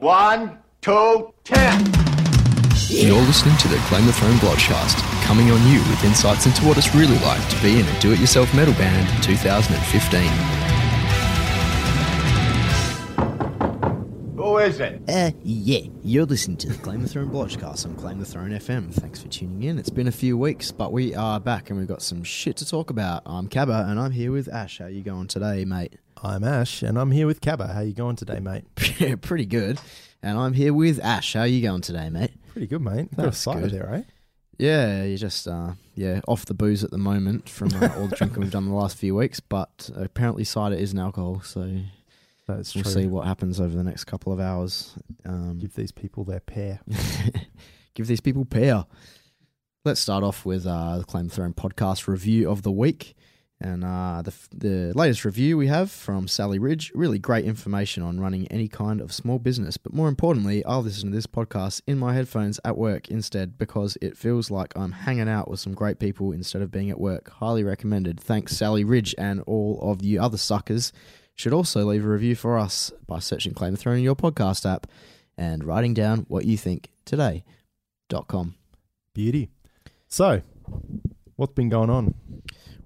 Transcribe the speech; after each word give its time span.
One, 0.00 0.58
two, 0.80 1.34
ten. 1.42 1.84
You're 2.88 3.20
listening 3.22 3.56
to 3.58 3.66
the 3.68 3.78
Claim 3.88 4.06
the 4.06 4.12
Throne 4.12 4.36
Blogcast, 4.36 4.96
coming 5.24 5.50
on 5.50 5.60
you 5.70 5.80
with 5.80 6.04
insights 6.04 6.46
into 6.46 6.64
what 6.64 6.78
it's 6.78 6.94
really 6.94 7.18
like 7.18 7.46
to 7.48 7.60
be 7.62 7.80
in 7.80 7.86
a 7.86 8.00
do-it-yourself 8.00 8.54
metal 8.54 8.74
band 8.74 9.08
in 9.08 9.20
2015. 9.22 10.22
Who 14.36 14.58
is 14.58 14.78
it? 14.78 15.02
Uh, 15.08 15.32
yeah, 15.42 15.80
you're 16.04 16.24
listening 16.26 16.58
to 16.58 16.68
the 16.68 16.78
Claim 16.78 17.02
the 17.02 17.08
Throne 17.08 17.30
Blotchcast 17.30 17.84
on 17.84 17.96
Claim 17.96 18.20
the 18.20 18.24
Throne 18.24 18.50
FM. 18.50 18.94
Thanks 18.94 19.20
for 19.20 19.26
tuning 19.28 19.64
in. 19.64 19.78
It's 19.80 19.90
been 19.90 20.06
a 20.06 20.12
few 20.12 20.38
weeks, 20.38 20.70
but 20.70 20.92
we 20.92 21.12
are 21.16 21.40
back 21.40 21.70
and 21.70 21.78
we've 21.78 21.88
got 21.88 22.02
some 22.02 22.22
shit 22.22 22.56
to 22.58 22.64
talk 22.66 22.90
about. 22.90 23.22
I'm 23.26 23.48
Cabba 23.48 23.86
and 23.90 23.98
I'm 23.98 24.12
here 24.12 24.30
with 24.30 24.48
Ash. 24.48 24.78
How 24.78 24.86
you 24.86 25.02
going 25.02 25.26
today, 25.26 25.64
mate? 25.64 25.94
I'm 26.22 26.42
Ash, 26.44 26.82
and 26.82 26.98
I'm 26.98 27.10
here 27.10 27.26
with 27.26 27.40
Cabba. 27.40 27.68
How 27.72 27.80
you 27.80 27.92
going 27.92 28.16
today, 28.16 28.40
mate? 28.40 28.64
Yeah, 28.98 29.14
pretty 29.14 29.46
good. 29.46 29.78
And 30.22 30.36
I'm 30.36 30.52
here 30.52 30.72
with 30.74 30.98
Ash. 30.98 31.34
How 31.34 31.44
you 31.44 31.62
going 31.62 31.82
today, 31.82 32.10
mate? 32.10 32.32
Pretty 32.48 32.66
good, 32.66 32.82
mate. 32.82 33.14
Got 33.14 33.22
a 33.22 33.26
That's 33.26 33.38
cider 33.38 33.60
good. 33.62 33.70
there, 33.70 33.94
eh? 33.94 34.02
Yeah, 34.58 35.04
you're 35.04 35.18
just 35.18 35.46
uh, 35.46 35.74
yeah 35.94 36.20
off 36.26 36.46
the 36.46 36.54
booze 36.54 36.82
at 36.82 36.90
the 36.90 36.98
moment 36.98 37.48
from 37.48 37.72
uh, 37.74 37.90
all 37.96 38.08
the 38.08 38.16
drinking 38.16 38.40
we've 38.42 38.50
done 38.50 38.66
the 38.66 38.74
last 38.74 38.96
few 38.96 39.14
weeks. 39.14 39.38
But 39.38 39.88
apparently, 39.94 40.42
cider 40.42 40.74
is 40.74 40.92
an 40.92 40.98
alcohol, 40.98 41.42
so 41.44 41.60
That's 42.48 42.74
we'll 42.74 42.82
true. 42.82 42.92
see 42.92 43.06
what 43.06 43.26
happens 43.28 43.60
over 43.60 43.76
the 43.76 43.84
next 43.84 44.04
couple 44.04 44.32
of 44.32 44.40
hours. 44.40 44.96
Um, 45.24 45.58
Give 45.60 45.72
these 45.74 45.92
people 45.92 46.24
their 46.24 46.40
pair. 46.40 46.80
give 47.94 48.08
these 48.08 48.20
people 48.20 48.44
pair. 48.44 48.84
Let's 49.84 50.00
start 50.00 50.24
off 50.24 50.44
with 50.44 50.66
uh, 50.66 50.98
the 50.98 51.04
Claim 51.04 51.28
the 51.28 51.34
Throne 51.34 51.52
podcast 51.54 52.08
review 52.08 52.50
of 52.50 52.62
the 52.62 52.72
week. 52.72 53.14
And 53.60 53.84
uh, 53.84 54.22
the, 54.22 54.32
the 54.54 54.92
latest 54.94 55.24
review 55.24 55.56
we 55.56 55.66
have 55.66 55.90
from 55.90 56.28
Sally 56.28 56.60
Ridge, 56.60 56.92
really 56.94 57.18
great 57.18 57.44
information 57.44 58.04
on 58.04 58.20
running 58.20 58.46
any 58.48 58.68
kind 58.68 59.00
of 59.00 59.12
small 59.12 59.40
business. 59.40 59.76
But 59.76 59.92
more 59.92 60.08
importantly, 60.08 60.64
I'll 60.64 60.82
listen 60.82 61.10
to 61.10 61.16
this 61.16 61.26
podcast 61.26 61.82
in 61.86 61.98
my 61.98 62.14
headphones 62.14 62.60
at 62.64 62.78
work 62.78 63.08
instead 63.08 63.58
because 63.58 63.98
it 64.00 64.16
feels 64.16 64.48
like 64.48 64.76
I'm 64.76 64.92
hanging 64.92 65.28
out 65.28 65.50
with 65.50 65.58
some 65.58 65.74
great 65.74 65.98
people 65.98 66.30
instead 66.30 66.62
of 66.62 66.70
being 66.70 66.88
at 66.88 67.00
work. 67.00 67.30
Highly 67.30 67.64
recommended. 67.64 68.20
Thanks, 68.20 68.56
Sally 68.56 68.84
Ridge, 68.84 69.12
and 69.18 69.40
all 69.40 69.80
of 69.82 70.04
you 70.04 70.22
other 70.22 70.38
suckers 70.38 70.92
should 71.34 71.52
also 71.52 71.84
leave 71.84 72.04
a 72.04 72.08
review 72.08 72.36
for 72.36 72.58
us 72.58 72.92
by 73.08 73.18
searching 73.18 73.54
Claim 73.54 73.72
the 73.72 73.76
Throne 73.78 73.98
in 73.98 74.04
your 74.04 74.16
podcast 74.16 74.70
app 74.70 74.86
and 75.36 75.64
writing 75.64 75.94
down 75.94 76.26
what 76.28 76.44
you 76.44 76.56
think 76.56 76.90
today.com. 77.04 78.54
Beauty. 79.14 79.48
So, 80.06 80.42
what's 81.36 81.54
been 81.54 81.68
going 81.68 81.90
on? 81.90 82.14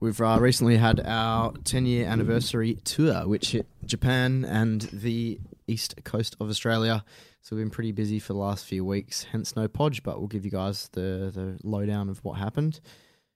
We've 0.03 0.21
uh, 0.21 0.39
recently 0.41 0.79
had 0.79 1.01
our 1.07 1.53
10 1.63 1.87
year 1.87 2.09
anniversary 2.09 2.75
tour, 2.83 3.25
which 3.29 3.53
hit 3.53 3.69
Japan 3.87 4.45
and 4.45 4.81
the 4.93 5.39
east 5.69 5.95
coast 6.03 6.35
of 6.41 6.51
Australia. 6.51 7.05
So 7.41 7.55
we've 7.55 7.65
been 7.65 7.71
pretty 7.71 7.93
busy 7.93 8.19
for 8.19 8.33
the 8.33 8.41
last 8.41 8.65
few 8.67 8.85
weeks, 8.85 9.23
hence 9.31 9.55
no 9.55 9.69
podge, 9.69 10.03
but 10.03 10.19
we'll 10.19 10.27
give 10.27 10.45
you 10.45 10.51
guys 10.51 10.89
the, 10.91 11.31
the 11.33 11.57
lowdown 11.63 12.09
of 12.09 12.19
what 12.25 12.33
happened. 12.33 12.81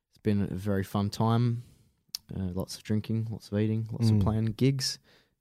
It's 0.09 0.19
been 0.19 0.43
a 0.43 0.55
very 0.57 0.83
fun 0.83 1.09
time. 1.09 1.63
Uh, 2.37 2.49
lots 2.53 2.75
of 2.77 2.83
drinking, 2.83 3.29
lots 3.31 3.53
of 3.53 3.61
eating, 3.61 3.87
lots 3.93 4.11
Mm. 4.11 4.19
of 4.19 4.25
playing 4.25 4.45
gigs, 4.47 4.99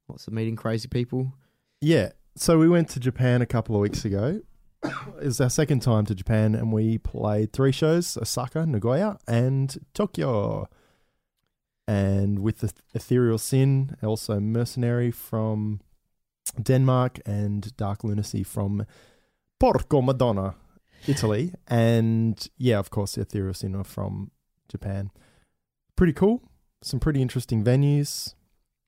lots 0.07 0.27
of 0.27 0.33
meeting 0.33 0.55
crazy 0.55 0.87
people. 0.87 1.33
Yeah. 1.81 2.11
So, 2.35 2.59
we 2.59 2.69
went 2.69 2.89
to 2.89 2.99
Japan 2.99 3.41
a 3.41 3.47
couple 3.47 3.73
of 3.75 3.81
weeks 3.81 4.05
ago. 4.05 4.41
it 4.83 5.25
was 5.25 5.41
our 5.41 5.49
second 5.49 5.79
time 5.79 6.05
to 6.05 6.13
Japan, 6.13 6.53
and 6.53 6.71
we 6.71 6.99
played 6.99 7.51
three 7.51 7.71
shows 7.71 8.15
Osaka, 8.15 8.67
Nagoya, 8.67 9.17
and 9.27 9.75
Tokyo. 9.95 10.69
And 11.87 12.39
with 12.39 12.59
the 12.59 12.73
Ethereal 12.93 13.37
Sin, 13.37 13.95
also 14.01 14.39
Mercenary 14.39 15.11
from 15.11 15.81
Denmark, 16.61 17.19
and 17.25 17.75
Dark 17.77 18.03
Lunacy 18.03 18.43
from 18.43 18.85
Porco 19.59 20.01
Madonna, 20.01 20.55
Italy. 21.07 21.53
and 21.67 22.47
yeah, 22.57 22.79
of 22.79 22.89
course, 22.89 23.15
the 23.15 23.21
Ethereal 23.21 23.53
Sin 23.53 23.75
are 23.75 23.83
from 23.83 24.31
Japan. 24.67 25.11
Pretty 25.95 26.13
cool. 26.13 26.41
Some 26.81 26.99
pretty 26.99 27.21
interesting 27.21 27.63
venues. 27.63 28.33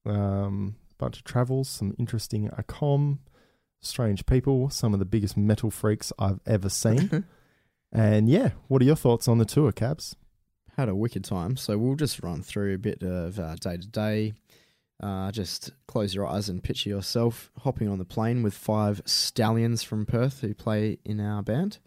Um, 0.06 0.76
bunch 0.98 1.18
of 1.18 1.24
travels, 1.24 1.70
some 1.70 1.94
interesting 1.98 2.50
acom, 2.50 3.20
strange 3.82 4.26
people, 4.26 4.70
some 4.70 4.94
of 4.94 5.00
the 5.00 5.06
biggest 5.06 5.38
metal 5.38 5.70
freaks 5.70 6.12
I've 6.18 6.40
ever 6.46 6.70
seen. 6.70 7.26
and 7.92 8.30
yeah, 8.30 8.52
what 8.68 8.82
are 8.82 8.86
your 8.86 8.96
thoughts 8.96 9.28
on 9.28 9.38
the 9.38 9.46
tour, 9.46 9.72
Cabs? 9.72 10.16
Had 10.78 10.90
a 10.90 10.96
wicked 10.96 11.24
time. 11.24 11.58
So 11.58 11.78
we'll 11.78 11.96
just 11.96 12.22
run 12.24 12.42
through 12.44 12.76
a 12.76 12.78
bit 12.78 13.02
of 13.04 13.36
day 13.60 13.78
to 13.78 13.88
day. 13.88 14.34
Just 15.32 15.72
close 15.88 16.14
your 16.16 16.26
eyes 16.28 16.50
and 16.50 16.64
picture 16.64 16.90
yourself 16.90 17.52
hopping 17.64 17.88
on 17.90 17.98
the 17.98 18.06
plane 18.06 18.44
with 18.44 18.54
five 18.54 19.02
stallions 19.06 19.84
from 19.84 20.06
Perth 20.06 20.42
who 20.42 20.54
play 20.54 20.98
in 21.04 21.20
our 21.20 21.42
band. 21.44 21.80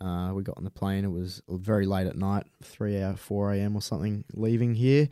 Uh, 0.00 0.32
we 0.34 0.42
got 0.42 0.56
on 0.56 0.64
the 0.64 0.70
plane. 0.70 1.04
It 1.04 1.12
was 1.12 1.40
very 1.48 1.86
late 1.86 2.08
at 2.08 2.16
night, 2.16 2.46
three 2.62 2.96
a 2.96 3.14
four 3.14 3.52
a.m. 3.52 3.76
or 3.76 3.80
something. 3.80 4.24
Leaving 4.32 4.74
here, 4.74 5.08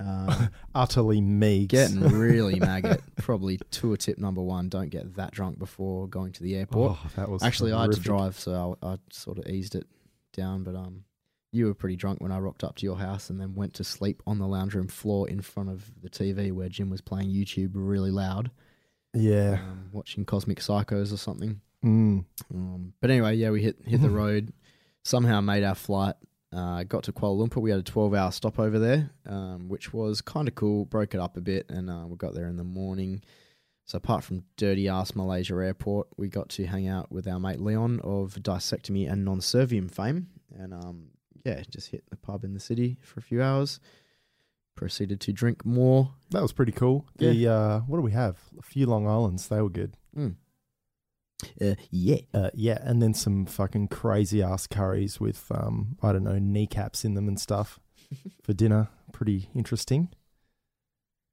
uh, 0.00 0.48
Utterly 0.74 1.20
me. 1.20 1.66
getting 1.66 2.00
really 2.00 2.58
maggot. 2.60 3.02
Probably 3.16 3.60
tour 3.70 3.96
tip 3.96 4.18
number 4.18 4.42
one: 4.42 4.68
don't 4.68 4.88
get 4.88 5.14
that 5.14 5.30
drunk 5.30 5.60
before 5.60 6.08
going 6.08 6.32
to 6.32 6.42
the 6.42 6.56
airport. 6.56 6.98
Oh, 7.00 7.10
that 7.14 7.28
was 7.28 7.44
Actually, 7.44 7.72
I 7.72 7.82
had 7.82 7.92
to 7.92 8.00
drive, 8.00 8.36
so 8.36 8.76
I, 8.82 8.94
I 8.94 8.96
sort 9.12 9.38
of 9.38 9.46
eased 9.46 9.76
it 9.76 9.86
down. 10.32 10.64
But 10.64 10.74
um, 10.74 11.04
you 11.52 11.66
were 11.66 11.74
pretty 11.74 11.96
drunk 11.96 12.20
when 12.20 12.32
I 12.32 12.38
rocked 12.38 12.64
up 12.64 12.76
to 12.76 12.84
your 12.86 12.98
house, 12.98 13.30
and 13.30 13.40
then 13.40 13.54
went 13.54 13.74
to 13.74 13.84
sleep 13.84 14.22
on 14.26 14.38
the 14.38 14.46
lounge 14.46 14.74
room 14.74 14.88
floor 14.88 15.28
in 15.28 15.40
front 15.40 15.70
of 15.70 15.90
the 16.02 16.10
TV 16.10 16.52
where 16.52 16.68
Jim 16.68 16.90
was 16.90 17.00
playing 17.00 17.30
YouTube 17.30 17.70
really 17.74 18.10
loud, 18.10 18.50
Yeah. 19.14 19.60
um, 19.62 19.88
watching 19.92 20.24
Cosmic 20.24 20.58
Psychos 20.60 21.12
or 21.12 21.16
something. 21.16 21.60
Mm. 21.84 22.24
Um, 22.52 22.92
but 23.00 23.10
anyway, 23.10 23.36
yeah, 23.36 23.50
we 23.50 23.62
hit 23.62 23.76
hit 23.86 24.00
the 24.02 24.10
road. 24.10 24.52
Somehow 25.04 25.40
made 25.40 25.62
our 25.62 25.74
flight. 25.76 26.14
Uh, 26.52 26.82
got 26.84 27.04
to 27.04 27.12
Kuala 27.12 27.46
Lumpur. 27.48 27.60
We 27.60 27.70
had 27.70 27.80
a 27.80 27.84
twelve 27.84 28.12
hour 28.14 28.32
stop 28.32 28.58
over 28.58 28.78
there, 28.78 29.10
um, 29.26 29.68
which 29.68 29.92
was 29.92 30.20
kind 30.20 30.48
of 30.48 30.54
cool. 30.54 30.84
Broke 30.84 31.14
it 31.14 31.20
up 31.20 31.36
a 31.36 31.40
bit, 31.40 31.66
and 31.68 31.88
uh, 31.90 32.06
we 32.08 32.16
got 32.16 32.34
there 32.34 32.48
in 32.48 32.56
the 32.56 32.64
morning. 32.64 33.22
So 33.84 33.98
apart 33.98 34.24
from 34.24 34.42
dirty 34.56 34.88
ass 34.88 35.14
Malaysia 35.14 35.54
airport, 35.54 36.08
we 36.16 36.28
got 36.28 36.48
to 36.50 36.66
hang 36.66 36.88
out 36.88 37.12
with 37.12 37.28
our 37.28 37.38
mate 37.38 37.60
Leon 37.60 38.00
of 38.02 38.34
Dissectomy 38.34 39.08
and 39.10 39.24
Non-Servium 39.24 39.88
fame, 39.88 40.26
and 40.58 40.74
um, 40.74 41.10
yeah, 41.46 41.62
just 41.70 41.90
hit 41.90 42.04
the 42.10 42.16
pub 42.16 42.44
in 42.44 42.54
the 42.54 42.60
city 42.60 42.98
for 43.02 43.20
a 43.20 43.22
few 43.22 43.40
hours. 43.42 43.78
Proceeded 44.74 45.20
to 45.22 45.32
drink 45.32 45.64
more. 45.64 46.12
That 46.30 46.42
was 46.42 46.52
pretty 46.52 46.72
cool. 46.72 47.06
The 47.16 47.48
uh, 47.48 47.78
what 47.80 47.96
do 47.96 48.02
we 48.02 48.12
have? 48.12 48.36
A 48.58 48.62
few 48.62 48.86
Long 48.86 49.06
Islands. 49.06 49.48
They 49.48 49.62
were 49.62 49.70
good. 49.70 49.96
Mm. 50.16 50.34
Uh, 51.60 51.74
yeah, 51.90 52.18
Uh, 52.34 52.50
yeah, 52.54 52.78
and 52.82 53.00
then 53.02 53.14
some 53.14 53.46
fucking 53.46 53.88
crazy 53.88 54.42
ass 54.42 54.66
curries 54.66 55.20
with 55.20 55.46
um, 55.50 55.96
I 56.02 56.12
don't 56.12 56.24
know 56.24 56.38
kneecaps 56.38 57.04
in 57.04 57.14
them 57.14 57.28
and 57.28 57.40
stuff 57.40 57.78
for 58.42 58.52
dinner. 58.52 58.88
Pretty 59.12 59.48
interesting. 59.54 60.08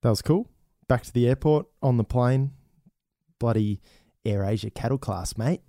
That 0.04 0.10
was 0.10 0.22
cool. 0.22 0.48
Back 0.88 1.04
to 1.04 1.14
the 1.14 1.28
airport 1.28 1.66
on 1.82 1.98
the 1.98 2.04
plane. 2.04 2.52
Bloody 3.40 3.82
Air 4.24 4.46
Asia 4.46 4.70
cattle 4.70 4.98
class, 4.98 5.38
mate. 5.38 5.62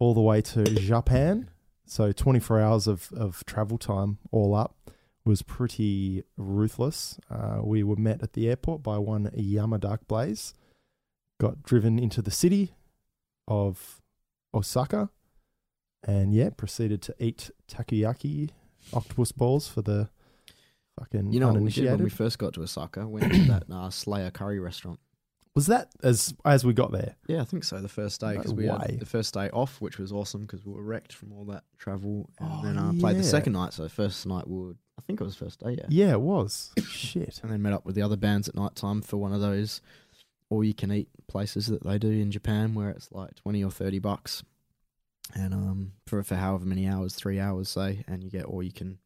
All 0.00 0.14
the 0.14 0.20
way 0.20 0.40
to 0.42 0.64
Japan. 0.64 1.50
So 1.92 2.10
24 2.10 2.58
hours 2.58 2.86
of, 2.86 3.10
of 3.14 3.44
travel 3.44 3.76
time 3.76 4.16
all 4.30 4.54
up 4.54 4.90
was 5.26 5.42
pretty 5.42 6.24
ruthless. 6.38 7.20
Uh, 7.30 7.58
we 7.62 7.82
were 7.82 7.96
met 7.96 8.22
at 8.22 8.32
the 8.32 8.48
airport 8.48 8.82
by 8.82 8.96
one 8.96 9.30
Yamadark 9.36 9.98
Blaze. 10.08 10.54
Got 11.38 11.62
driven 11.62 11.98
into 11.98 12.22
the 12.22 12.30
city 12.30 12.72
of 13.46 14.00
Osaka, 14.54 15.10
and 16.02 16.32
yeah, 16.32 16.48
proceeded 16.56 17.02
to 17.02 17.14
eat 17.18 17.50
takoyaki 17.70 18.48
octopus 18.94 19.30
balls 19.30 19.68
for 19.68 19.82
the 19.82 20.08
fucking 20.98 21.30
you 21.30 21.40
know 21.40 21.52
what 21.52 21.60
we 21.60 21.70
did 21.70 21.90
when 21.90 22.04
we 22.04 22.08
first 22.08 22.38
got 22.38 22.54
to 22.54 22.62
Osaka? 22.62 23.06
Went 23.06 23.30
to 23.34 23.44
that 23.48 23.64
uh, 23.70 23.90
Slayer 23.90 24.30
curry 24.30 24.58
restaurant. 24.58 24.98
Was 25.54 25.66
that 25.66 25.90
as 26.02 26.34
as 26.44 26.64
we 26.64 26.72
got 26.72 26.92
there? 26.92 27.16
Yeah, 27.28 27.40
I 27.42 27.44
think 27.44 27.64
so. 27.64 27.80
The 27.80 27.88
first 27.88 28.20
day 28.20 28.36
because 28.36 28.52
No 28.52 28.56
we 28.56 28.68
way. 28.68 28.78
had 28.90 29.00
the 29.00 29.06
first 29.06 29.34
day 29.34 29.50
off, 29.50 29.80
which 29.80 29.98
was 29.98 30.12
awesome 30.12 30.42
because 30.42 30.64
we 30.64 30.72
were 30.72 30.82
wrecked 30.82 31.12
from 31.12 31.32
all 31.32 31.44
that 31.46 31.64
travel, 31.78 32.30
and 32.38 32.50
Oh, 32.52 32.60
then 32.62 32.78
uh, 32.78 32.92
played 32.98 33.16
the 33.18 33.22
second 33.24 33.52
night. 33.52 33.72
So 33.72 33.88
first 33.88 34.26
night 34.26 34.48
we 34.48 34.58
were, 34.58 34.74
I 34.98 35.02
think 35.02 35.20
it 35.20 35.24
was 35.24 35.36
first 35.36 35.60
day, 35.60 35.76
yeah. 35.78 35.86
Yeah, 35.88 36.12
it 36.12 36.20
was. 36.20 36.72
Shit. 36.88 37.40
and 37.42 37.52
then 37.52 37.60
met 37.62 37.72
up 37.72 37.84
with 37.84 37.94
the 37.94 38.02
other 38.02 38.16
bands 38.16 38.48
at 38.48 38.54
night 38.54 38.74
time 38.76 39.02
for 39.02 39.16
one 39.18 39.32
of 39.32 39.40
those 39.40 39.80
all 40.48 40.62
you 40.62 40.74
can 40.74 40.92
eat 40.92 41.08
places 41.28 41.66
that 41.68 41.82
they 41.82 41.98
do 41.98 42.10
in 42.10 42.30
Japan 42.30 42.74
where 42.74 42.90
it's 42.90 43.10
like 43.10 43.34
twenty 43.36 43.64
or 43.64 43.70
thirty 43.70 43.98
bucks, 43.98 44.42
and 45.34 45.52
um 45.54 45.92
for 46.06 46.22
for 46.22 46.36
however 46.36 46.64
many 46.64 46.86
hours, 46.86 47.14
three 47.14 47.38
hours 47.40 47.68
say, 47.68 48.04
and 48.06 48.22
you 48.24 48.30
get 48.30 48.44
all 48.44 48.62
you 48.62 48.72
can 48.72 48.98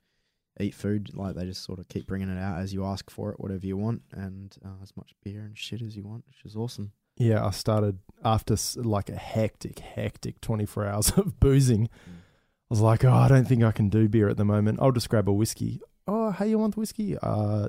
eat 0.60 0.74
food. 0.74 1.10
Like 1.14 1.34
they 1.34 1.44
just 1.44 1.64
sort 1.64 1.78
of 1.78 1.88
keep 1.88 2.06
bringing 2.06 2.28
it 2.28 2.40
out 2.40 2.58
as 2.58 2.72
you 2.72 2.84
ask 2.84 3.10
for 3.10 3.30
it, 3.32 3.40
whatever 3.40 3.66
you 3.66 3.76
want, 3.76 4.02
and 4.12 4.56
uh, 4.64 4.82
as 4.82 4.96
much 4.96 5.14
beer 5.22 5.42
and 5.42 5.56
shit 5.56 5.82
as 5.82 5.96
you 5.96 6.02
want, 6.02 6.24
which 6.26 6.44
is 6.44 6.56
awesome. 6.56 6.92
Yeah, 7.16 7.44
I 7.44 7.50
started 7.50 7.98
after 8.24 8.56
like 8.76 9.08
a 9.08 9.16
hectic, 9.16 9.78
hectic 9.78 10.40
24 10.40 10.86
hours 10.86 11.10
of 11.10 11.40
boozing. 11.40 11.88
I 12.06 12.70
was 12.70 12.80
like, 12.80 13.04
oh, 13.04 13.12
I 13.12 13.28
don't 13.28 13.46
think 13.46 13.62
I 13.62 13.72
can 13.72 13.88
do 13.88 14.08
beer 14.08 14.28
at 14.28 14.36
the 14.36 14.44
moment. 14.44 14.80
I'll 14.82 14.92
just 14.92 15.08
grab 15.08 15.28
a 15.28 15.32
whiskey. 15.32 15.80
Oh, 16.08 16.32
hey, 16.32 16.48
you 16.48 16.58
want 16.58 16.74
the 16.74 16.80
whiskey? 16.80 17.16
Uh, 17.20 17.68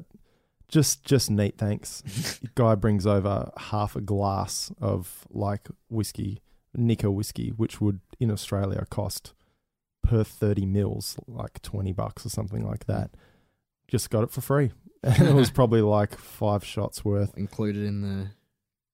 just, 0.67 1.03
just 1.03 1.31
neat, 1.31 1.57
thanks. 1.57 2.39
Guy 2.55 2.75
brings 2.75 3.05
over 3.05 3.51
half 3.57 3.95
a 3.95 4.01
glass 4.01 4.71
of 4.81 5.25
like 5.29 5.69
whiskey, 5.89 6.41
Nikka 6.75 7.09
whiskey, 7.11 7.49
which 7.49 7.79
would 7.79 8.01
in 8.19 8.31
Australia 8.31 8.85
cost 8.89 9.33
per 10.07 10.24
30 10.24 10.65
mils 10.65 11.18
like 11.27 11.62
20 11.62 11.92
bucks 11.94 12.25
or 12.25 12.30
something 12.30 12.65
like 12.65 12.86
that. 12.86 13.12
Just 13.88 14.09
got 14.09 14.24
it 14.24 14.31
for 14.31 14.42
free. 14.42 14.71
And 15.04 15.27
it 15.27 15.33
was 15.36 15.51
probably 15.51 15.81
like 15.81 16.18
five 16.18 16.63
shots 16.63 17.04
worth. 17.06 17.38
included 17.38 17.83
in 17.83 18.01
the 18.01 18.27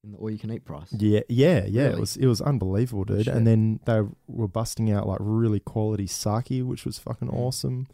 in 0.03 0.11
the 0.11 0.17
all 0.17 0.29
you 0.29 0.37
can 0.37 0.51
eat 0.51 0.65
price. 0.65 0.87
Yeah, 0.91 1.21
yeah, 1.29 1.65
yeah. 1.65 1.83
Really? 1.83 1.93
It 1.93 1.99
was 1.99 2.17
it 2.17 2.25
was 2.27 2.41
unbelievable, 2.41 3.05
dude. 3.05 3.25
Shit. 3.25 3.33
And 3.33 3.47
then 3.47 3.79
they 3.85 4.01
were 4.27 4.47
busting 4.49 4.91
out 4.91 5.07
like 5.07 5.19
really 5.21 5.59
quality 5.61 6.07
sake, 6.07 6.49
which 6.63 6.85
was 6.85 6.99
fucking 6.99 7.29
Mm. 7.29 7.37
awesome. 7.37 7.87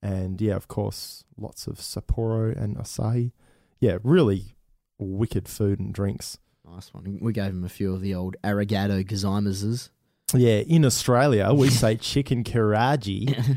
And 0.00 0.40
yeah, 0.40 0.54
of 0.54 0.68
course, 0.68 1.24
lots 1.36 1.66
of 1.66 1.76
Sapporo 1.78 2.56
and 2.56 2.76
Asahi. 2.76 3.32
Yeah, 3.80 3.98
really 4.04 4.54
wicked 4.98 5.48
food 5.48 5.80
and 5.80 5.92
drinks. 5.92 6.38
Nice 6.64 6.92
one. 6.94 7.18
We 7.20 7.32
gave 7.32 7.50
him 7.50 7.64
a 7.64 7.68
few 7.68 7.92
of 7.94 8.00
the 8.02 8.14
old 8.14 8.36
Arigato 8.44 9.04
Gozaimases. 9.04 9.90
Yeah, 10.34 10.58
in 10.58 10.84
Australia 10.84 11.52
we 11.54 11.70
say 11.82 11.96
chicken 11.96 12.44
karaji. 12.44 13.56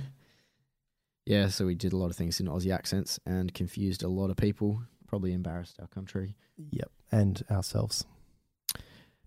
yeah, 1.25 1.47
so 1.49 1.65
we 1.65 1.75
did 1.75 1.93
a 1.93 1.97
lot 1.97 2.09
of 2.09 2.15
things 2.15 2.39
in 2.39 2.47
Aussie 2.47 2.73
accents 2.73 3.19
and 3.25 3.53
confused 3.53 4.03
a 4.03 4.07
lot 4.07 4.29
of 4.29 4.37
people. 4.37 4.81
Probably 5.07 5.33
embarrassed 5.33 5.77
our 5.81 5.87
country. 5.87 6.35
yep, 6.71 6.89
and 7.11 7.43
ourselves. 7.51 8.05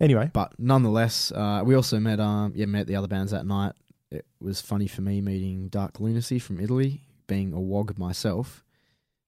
Anyway, 0.00 0.29
But 0.32 0.58
nonetheless, 0.58 1.31
uh, 1.32 1.62
we 1.64 1.75
also 1.75 2.00
met 2.00 2.19
um 2.20 2.52
yeah 2.56 2.67
met 2.67 2.87
the 2.87 2.96
other 2.96 3.08
bands 3.08 3.31
that 3.32 3.47
night. 3.47 3.73
It 4.11 4.26
was 4.40 4.61
funny 4.61 4.87
for 4.87 5.02
me 5.02 5.20
meeting 5.20 5.69
Dark 5.69 6.00
Lunacy 6.00 6.38
from 6.38 6.61
Italy, 6.61 7.02
being 7.26 7.52
a 7.52 7.61
wog 7.61 7.99
myself. 7.99 8.64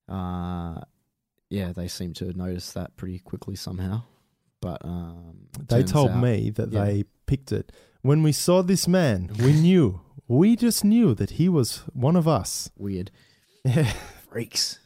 Uh, 0.09 0.81
yeah, 1.51 1.73
they 1.73 1.89
seemed 1.89 2.17
to 2.17 2.33
notice 2.37 2.73
that 2.73 2.97
pretty 2.97 3.19
quickly 3.19 3.55
somehow. 3.57 4.03
But 4.67 4.85
um, 4.85 5.49
they 5.69 5.83
told 5.83 6.11
out- 6.11 6.23
me 6.23 6.51
that 6.51 6.73
yeah. 6.73 6.85
they 6.85 7.05
picked 7.27 7.53
it 7.53 7.73
when 8.03 8.23
we 8.23 8.33
saw 8.33 8.63
this 8.63 8.87
man. 8.89 9.31
We 9.39 9.53
knew, 9.67 10.01
we 10.29 10.57
just 10.57 10.85
knew 10.85 11.15
that 11.15 11.31
he 11.39 11.49
was 11.49 11.79
one 11.93 12.17
of 12.17 12.27
us. 12.27 12.71
weird 12.77 13.11
Yeah. 13.65 13.93
freaks. 14.31 14.79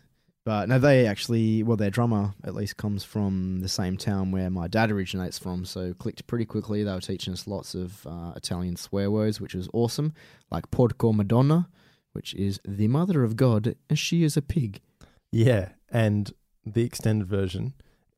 But 0.44 0.69
no, 0.71 0.79
they 0.79 1.06
actually, 1.06 1.62
well, 1.62 1.77
their 1.77 1.91
drummer 1.91 2.32
at 2.44 2.55
least 2.55 2.77
comes 2.79 3.05
from 3.05 3.61
the 3.61 3.69
same 3.69 3.97
town 3.99 4.32
where 4.32 4.49
my 4.50 4.69
dad 4.69 4.91
originates 4.91 5.38
from. 5.38 5.65
So 5.65 5.93
clicked 5.94 6.26
pretty 6.26 6.47
quickly. 6.47 6.83
They 6.83 6.93
were 6.93 7.00
teaching 7.00 7.33
us 7.35 7.47
lots 7.47 7.75
of 7.75 8.06
uh, 8.06 8.33
Italian 8.37 8.76
swear 8.76 9.11
words, 9.11 9.41
which 9.41 9.55
was 9.55 9.69
awesome, 9.75 10.12
like 10.50 10.71
Porco 10.71 11.12
Madonna, 11.12 11.69
which 12.15 12.35
is 12.35 12.59
the 12.67 12.88
mother 12.88 13.23
of 13.23 13.37
God, 13.37 13.76
and 13.88 13.99
she 13.99 14.25
is 14.25 14.37
a 14.37 14.43
pig. 14.43 14.81
Yeah, 15.31 15.69
and 15.91 16.33
the 16.67 16.85
extended 16.85 17.29
version 17.29 17.75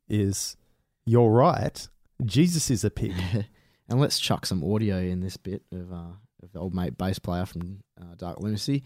is 0.08 0.56
you're 1.04 1.30
right. 1.30 1.86
Jesus 2.24 2.70
is 2.70 2.84
a 2.84 2.90
pig. 2.90 3.14
and 3.88 4.00
let's 4.00 4.18
chuck 4.18 4.46
some 4.46 4.62
audio 4.64 4.98
in 4.98 5.20
this 5.20 5.36
bit 5.36 5.62
of, 5.72 5.92
uh, 5.92 6.14
of 6.42 6.52
the 6.52 6.58
old 6.58 6.74
mate 6.74 6.96
bass 6.96 7.18
player 7.18 7.46
from 7.46 7.80
uh, 8.00 8.14
Dark 8.16 8.40
Lunacy, 8.40 8.82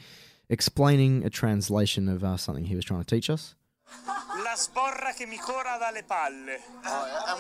explaining 0.49 1.25
a 1.25 1.31
translation 1.31 2.09
of 2.09 2.25
uh, 2.25 2.37
something 2.37 2.65
he 2.65 2.77
was 2.77 2.85
trying 2.85 3.03
to 3.03 3.07
teach 3.07 3.31
us. 3.31 3.55
La 4.43 4.55
sporra 4.57 5.15
che 5.17 5.27
mi 5.27 5.39
cora 5.39 5.79
dalle 5.79 6.03
palle. 6.03 6.59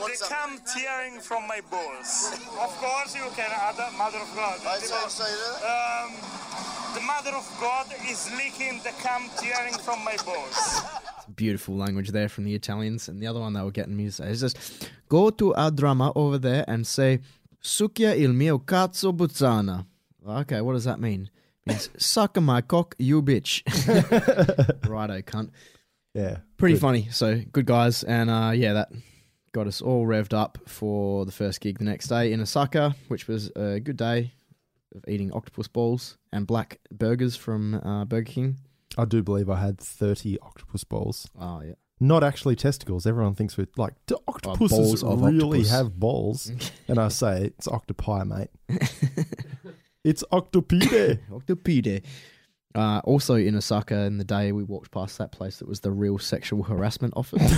They 0.07 0.17
come 0.29 0.61
tearing 0.65 1.21
from 1.21 1.47
my 1.47 1.61
balls. 1.69 2.31
Of 2.59 2.77
course 2.79 3.17
you 3.17 3.29
can 3.35 3.51
add 3.51 3.77
Mother 3.99 4.19
of 4.19 4.35
God. 4.35 4.61
Um, 4.65 6.15
the 6.95 7.01
Mother 7.01 7.35
of 7.37 7.47
God 7.61 7.87
is 8.09 8.31
leaking 8.39 8.81
the 8.85 8.93
cum 9.03 9.29
tearing 9.37 9.75
from 9.75 10.05
my 10.05 10.17
balls. 10.25 10.83
beautiful 11.37 11.77
language 11.77 12.11
there 12.11 12.29
from 12.29 12.45
the 12.45 12.55
Italians. 12.55 13.09
And 13.09 13.21
the 13.21 13.27
other 13.27 13.41
one 13.41 13.53
they 13.53 13.63
were 13.63 13.71
getting 13.71 13.97
me 13.97 14.07
to 14.07 14.13
say 14.13 14.31
is 14.31 14.41
just 14.41 14.91
go 15.09 15.31
to 15.31 15.55
our 15.55 15.71
drama 15.71 16.13
over 16.17 16.39
there 16.39 16.65
and 16.67 16.87
say 16.87 17.21
Succhia 17.63 18.17
il 18.19 18.33
mio 18.33 18.59
cazzo 18.59 19.13
buzzana. 19.17 19.87
Okay, 20.27 20.61
what 20.61 20.73
does 20.73 20.85
that 20.85 21.01
mean? 21.01 21.31
means 21.65 21.91
suck 21.99 22.41
my 22.41 22.61
cock, 22.61 22.95
you 22.99 23.23
bitch. 23.23 23.63
Righto, 24.89 25.21
cunt. 25.23 25.51
Yeah, 26.15 26.39
Pretty 26.57 26.75
good. 26.75 26.81
funny. 26.81 27.09
So 27.11 27.43
good 27.53 27.67
guys, 27.67 28.03
and 28.03 28.31
uh, 28.31 28.53
yeah, 28.55 28.73
that 28.73 28.89
got 29.53 29.67
us 29.67 29.83
all 29.83 30.07
revved 30.07 30.33
up 30.33 30.59
for 30.67 31.25
the 31.27 31.33
first 31.33 31.61
gig 31.61 31.79
the 31.79 31.85
next 31.85 32.09
day 32.09 32.33
in 32.33 32.41
Osaka, 32.41 32.95
which 33.09 33.29
was 33.29 33.51
a 33.57 33.81
good 33.81 33.97
day 33.97 34.33
of 34.95 35.05
eating 35.09 35.31
octopus 35.33 35.69
balls 35.69 36.17
and 36.33 36.47
black 36.47 36.79
burgers 36.91 37.37
from 37.37 37.75
uh, 37.75 38.05
Burger 38.07 38.31
King. 38.33 38.57
I 38.99 39.05
do 39.05 39.23
believe 39.23 39.51
I 39.51 39.61
had 39.61 39.79
thirty 39.79 40.39
octopus 40.41 40.85
balls. 40.85 41.29
Oh 41.39 41.63
yeah. 41.63 41.75
Not 41.99 42.23
actually 42.23 42.57
testicles. 42.57 43.07
Everyone 43.07 43.35
thinks 43.35 43.57
we're 43.57 43.69
like, 43.77 43.95
do 44.07 44.19
octopuses 44.29 45.03
balls 45.03 45.33
really 45.33 45.61
octopus." 45.61 45.71
have 45.71 45.99
balls? 45.99 46.53
and 46.89 46.99
I 46.99 47.09
say 47.09 47.45
it's 47.45 47.67
octopi, 47.67 48.25
mate. 48.25 48.51
it's 50.05 50.23
octopide. 50.31 51.21
Octopede. 51.31 52.03
Uh, 52.75 53.01
also 53.05 53.37
in 53.37 53.57
Osaka, 53.57 54.01
in 54.01 54.19
the 54.19 54.25
day 54.25 54.53
we 54.53 54.63
walked 54.63 54.91
past 54.91 55.17
that 55.17 55.33
place 55.33 55.59
that 55.59 55.69
was 55.69 55.81
the 55.81 55.91
real 55.91 56.19
sexual 56.19 56.63
harassment 56.65 57.15
office, 57.17 57.51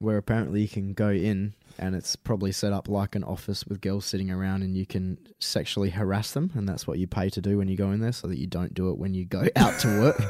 where 0.00 0.16
apparently 0.16 0.62
you 0.62 0.68
can 0.68 0.92
go 0.92 1.10
in 1.10 1.54
and 1.78 1.94
it's 1.94 2.16
probably 2.16 2.52
set 2.52 2.72
up 2.72 2.88
like 2.88 3.14
an 3.14 3.24
office 3.24 3.66
with 3.66 3.80
girls 3.80 4.04
sitting 4.04 4.30
around 4.30 4.62
and 4.62 4.76
you 4.76 4.86
can 4.86 5.18
sexually 5.40 5.90
harass 5.90 6.32
them, 6.32 6.50
and 6.54 6.68
that's 6.68 6.86
what 6.86 6.98
you 6.98 7.06
pay 7.06 7.28
to 7.30 7.40
do 7.40 7.58
when 7.58 7.68
you 7.68 7.76
go 7.76 7.90
in 7.90 8.00
there, 8.00 8.12
so 8.12 8.28
that 8.28 8.38
you 8.38 8.46
don't 8.46 8.74
do 8.74 8.90
it 8.90 8.98
when 8.98 9.14
you 9.14 9.24
go 9.24 9.44
out 9.56 9.78
to 9.80 10.00
work. 10.00 10.22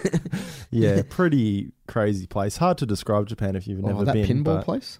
yeah, 0.70 1.02
pretty 1.08 1.72
crazy 1.86 2.26
place. 2.26 2.56
Hard 2.56 2.78
to 2.78 2.86
describe 2.86 3.26
Japan 3.26 3.56
if 3.56 3.66
you've 3.66 3.82
never 3.82 4.00
oh, 4.00 4.04
that 4.04 4.14
been. 4.14 4.44
pinball 4.44 4.64
place. 4.64 4.98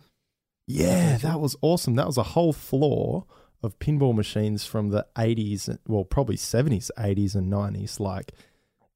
Yeah, 0.67 1.19
that 1.19 1.40
was 1.40 1.56
awesome. 1.61 1.94
That 1.94 2.06
was 2.06 2.19
a 2.19 2.23
whole 2.23 2.52
floor 2.52 3.26
of 3.62 3.78
pinball 3.78 4.14
machines 4.14 4.64
from 4.64 4.90
the 4.90 5.06
80s, 5.17 5.78
well, 5.87 6.05
probably 6.05 6.37
70s, 6.37 6.90
80s, 6.99 7.35
and 7.35 7.52
90s. 7.52 8.00
Like 8.00 8.32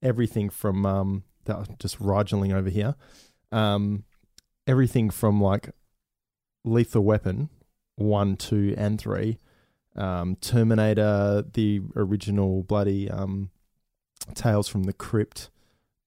everything 0.02 0.50
from, 0.50 0.86
um, 0.86 1.24
that 1.44 1.58
was 1.58 1.68
just 1.78 2.00
rideling 2.00 2.52
over 2.52 2.70
here. 2.70 2.94
Um, 3.52 4.04
everything 4.66 5.10
from 5.10 5.40
like 5.40 5.70
Lethal 6.66 7.02
Weapon 7.02 7.48
1, 7.96 8.36
2, 8.36 8.74
and 8.76 9.00
3, 9.00 9.38
um, 9.96 10.36
Terminator, 10.36 11.44
the 11.54 11.80
original 11.94 12.62
bloody 12.62 13.10
um, 13.10 13.50
Tales 14.34 14.68
from 14.68 14.82
the 14.82 14.92
Crypt. 14.92 15.50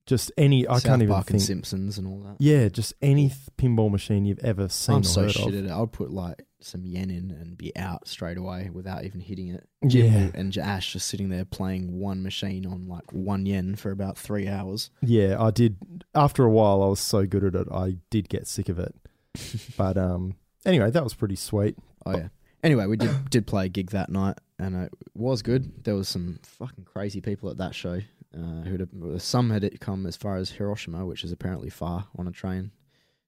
Just 0.05 0.31
any, 0.37 0.67
I 0.67 0.75
South 0.75 0.85
can't 0.85 1.01
even 1.03 1.13
Park 1.13 1.29
and 1.29 1.39
think. 1.39 1.47
Simpsons 1.47 1.97
and 1.99 2.07
all 2.07 2.19
that. 2.21 2.37
Yeah, 2.39 2.67
just 2.69 2.93
any 3.01 3.29
th- 3.29 3.39
pinball 3.57 3.91
machine 3.91 4.25
you've 4.25 4.39
ever 4.39 4.67
seen 4.67 4.95
I'm 4.95 5.01
or 5.01 5.03
so 5.03 5.21
heard 5.23 5.31
shit 5.31 5.47
of. 5.49 5.53
at 5.53 5.65
it. 5.65 5.71
I'd 5.71 5.91
put 5.91 6.09
like 6.11 6.45
some 6.61 6.83
yen 6.85 7.11
in 7.11 7.29
and 7.31 7.55
be 7.55 7.75
out 7.75 8.07
straight 8.07 8.37
away 8.37 8.71
without 8.73 9.05
even 9.05 9.21
hitting 9.21 9.49
it. 9.49 9.69
Yeah. 9.83 10.29
And 10.33 10.55
Ash 10.57 10.93
just 10.93 11.07
sitting 11.07 11.29
there 11.29 11.45
playing 11.45 11.99
one 11.99 12.23
machine 12.23 12.65
on 12.65 12.87
like 12.87 13.13
one 13.13 13.45
yen 13.45 13.75
for 13.75 13.91
about 13.91 14.17
three 14.17 14.47
hours. 14.47 14.89
Yeah, 15.01 15.37
I 15.39 15.51
did. 15.51 15.77
After 16.15 16.43
a 16.43 16.49
while, 16.49 16.81
I 16.81 16.87
was 16.87 16.99
so 16.99 17.27
good 17.27 17.43
at 17.43 17.53
it, 17.55 17.67
I 17.71 17.97
did 18.09 18.29
get 18.29 18.47
sick 18.47 18.67
of 18.67 18.79
it. 18.79 18.95
but 19.77 19.95
um, 19.95 20.35
anyway, 20.65 20.91
that 20.91 21.03
was 21.03 21.13
pretty 21.13 21.35
sweet. 21.35 21.77
Oh 22.05 22.15
yeah. 22.15 22.27
Anyway, 22.63 22.85
we 22.85 22.97
did 22.97 23.29
did 23.29 23.47
play 23.47 23.65
a 23.65 23.69
gig 23.69 23.91
that 23.91 24.09
night, 24.09 24.37
and 24.57 24.75
it 24.75 24.91
was 25.13 25.41
good. 25.41 25.83
There 25.83 25.95
was 25.95 26.07
some 26.07 26.39
fucking 26.43 26.85
crazy 26.85 27.21
people 27.21 27.49
at 27.49 27.57
that 27.57 27.75
show. 27.75 28.01
Uh, 28.31 28.61
who 28.61 29.17
some 29.17 29.49
had 29.49 29.79
come 29.79 30.05
as 30.05 30.15
far 30.15 30.37
as 30.37 30.51
Hiroshima, 30.51 31.03
which 31.03 31.23
is 31.23 31.31
apparently 31.31 31.71
far 31.71 32.05
on 32.15 32.27
a 32.27 32.31
train 32.31 32.69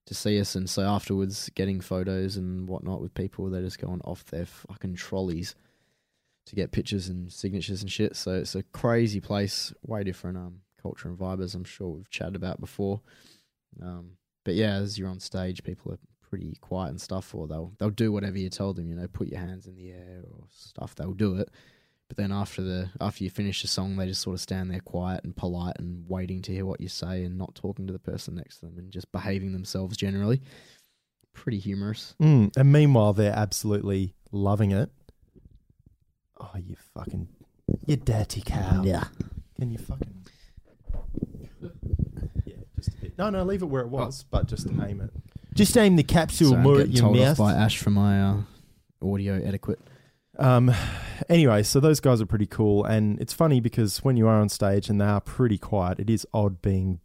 to 0.05 0.13
see 0.13 0.39
us. 0.39 0.53
And 0.53 0.69
so 0.69 0.83
afterwards, 0.83 1.49
getting 1.55 1.81
photos 1.81 2.37
and 2.37 2.67
whatnot 2.69 3.01
with 3.01 3.15
people, 3.15 3.49
they're 3.49 3.63
just 3.63 3.79
going 3.79 4.01
off 4.01 4.23
their 4.25 4.45
fucking 4.45 4.95
trolleys 4.95 5.55
to 6.45 6.55
get 6.55 6.71
pictures 6.71 7.07
and 7.07 7.31
signatures 7.31 7.81
and 7.81 7.91
shit. 7.91 8.15
So 8.15 8.33
it's 8.33 8.53
a 8.53 8.61
crazy 8.61 9.19
place, 9.19 9.73
way 9.81 10.03
different 10.03 10.37
um 10.37 10.61
culture 10.81 11.09
and 11.09 11.17
vibe 11.17 11.43
as 11.43 11.55
I'm 11.55 11.63
sure 11.63 11.89
we've 11.89 12.09
chatted 12.09 12.35
about 12.35 12.59
before. 12.59 13.01
Um, 13.81 14.17
but 14.43 14.55
yeah, 14.55 14.75
as 14.75 14.97
you're 14.97 15.09
on 15.09 15.19
stage, 15.19 15.63
people 15.63 15.93
are 15.93 15.99
pretty 16.31 16.55
quiet 16.61 16.89
and 16.89 17.01
stuff, 17.01 17.35
or 17.35 17.45
they'll 17.45 17.73
they'll 17.77 17.89
do 17.89 18.11
whatever 18.11 18.37
you 18.37 18.49
tell 18.49 18.73
them. 18.73 18.87
You 18.87 18.95
know, 18.95 19.07
put 19.07 19.27
your 19.27 19.39
hands 19.39 19.67
in 19.67 19.75
the 19.75 19.91
air 19.91 20.23
or 20.31 20.45
stuff. 20.49 20.95
They'll 20.95 21.13
do 21.13 21.35
it. 21.35 21.49
But 22.07 22.17
then 22.17 22.31
after 22.31 22.61
the 22.61 22.89
after 22.99 23.23
you 23.23 23.29
finish 23.29 23.61
the 23.61 23.67
song, 23.67 23.97
they 23.97 24.07
just 24.07 24.21
sort 24.21 24.33
of 24.33 24.41
stand 24.41 24.71
there 24.71 24.79
quiet 24.79 25.23
and 25.23 25.35
polite 25.35 25.75
and 25.77 26.05
waiting 26.07 26.41
to 26.43 26.51
hear 26.51 26.65
what 26.65 26.81
you 26.81 26.87
say 26.87 27.23
and 27.23 27.37
not 27.37 27.53
talking 27.53 27.85
to 27.85 27.93
the 27.93 27.99
person 27.99 28.35
next 28.35 28.59
to 28.59 28.65
them 28.65 28.77
and 28.79 28.91
just 28.91 29.11
behaving 29.11 29.51
themselves 29.51 29.95
generally. 29.97 30.41
Pretty 31.33 31.59
humorous. 31.59 32.15
Mm, 32.21 32.51
and 32.57 32.71
meanwhile, 32.71 33.13
they're 33.13 33.35
absolutely 33.35 34.15
loving 34.31 34.71
it. 34.71 34.89
Oh, 36.39 36.51
you 36.57 36.75
fucking, 36.95 37.27
you 37.85 37.97
dirty 37.97 38.41
cow! 38.41 38.81
Yeah. 38.83 39.05
Can 39.57 39.69
you 39.69 39.77
fucking? 39.77 40.25
Yeah, 42.45 42.55
just 42.75 42.89
a 42.89 42.97
bit. 42.97 43.17
No, 43.17 43.29
no, 43.29 43.43
leave 43.43 43.61
it 43.61 43.67
where 43.67 43.83
it 43.83 43.89
was, 43.89 44.23
but 44.23 44.47
just 44.47 44.67
aim 44.67 45.01
it. 45.01 45.11
Just 45.53 45.77
aim 45.77 45.95
the 45.95 46.03
capsule 46.03 46.49
So 46.51 46.55
I'm 46.55 46.63
more 46.63 46.79
at 46.79 46.91
getting 46.91 46.95
your 46.95 47.01
told 47.01 47.17
mouth. 47.17 47.29
off 47.31 47.37
by 47.37 47.53
Ash 47.53 47.77
for 47.77 47.89
my 47.89 48.21
uh, 48.21 48.37
audio 49.01 49.35
etiquette. 49.43 49.79
Um, 50.37 50.71
anyway, 51.29 51.63
so 51.63 51.79
those 51.79 51.99
guys 51.99 52.21
are 52.21 52.25
pretty 52.25 52.45
cool, 52.47 52.85
and 52.85 53.19
it's 53.19 53.33
funny 53.33 53.59
because 53.59 53.97
when 53.99 54.17
you 54.17 54.27
are 54.27 54.39
on 54.39 54.49
stage 54.49 54.89
and 54.89 54.99
they 54.99 55.05
are 55.05 55.21
pretty 55.21 55.57
quiet, 55.57 55.99
it 55.99 56.09
is 56.09 56.25
odd 56.33 56.61
being 56.61 56.99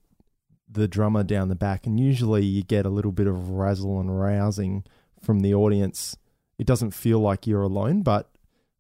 the 0.71 0.87
drummer 0.89 1.23
down 1.23 1.49
the 1.49 1.55
back, 1.55 1.87
and 1.87 1.99
usually 1.99 2.45
you 2.45 2.63
get 2.63 2.87
a 2.87 2.91
little 2.91 3.13
bit 3.13 3.27
of 3.27 3.51
razzle 3.51 4.01
and 4.01 4.19
rousing 4.19 4.85
from 5.21 5.41
the 5.41 5.55
audience 5.55 6.17
it 6.59 6.67
doesn't 6.67 6.93
feel 6.93 7.21
like 7.21 7.47
you're 7.47 7.63
alone, 7.63 8.03
but 8.03 8.31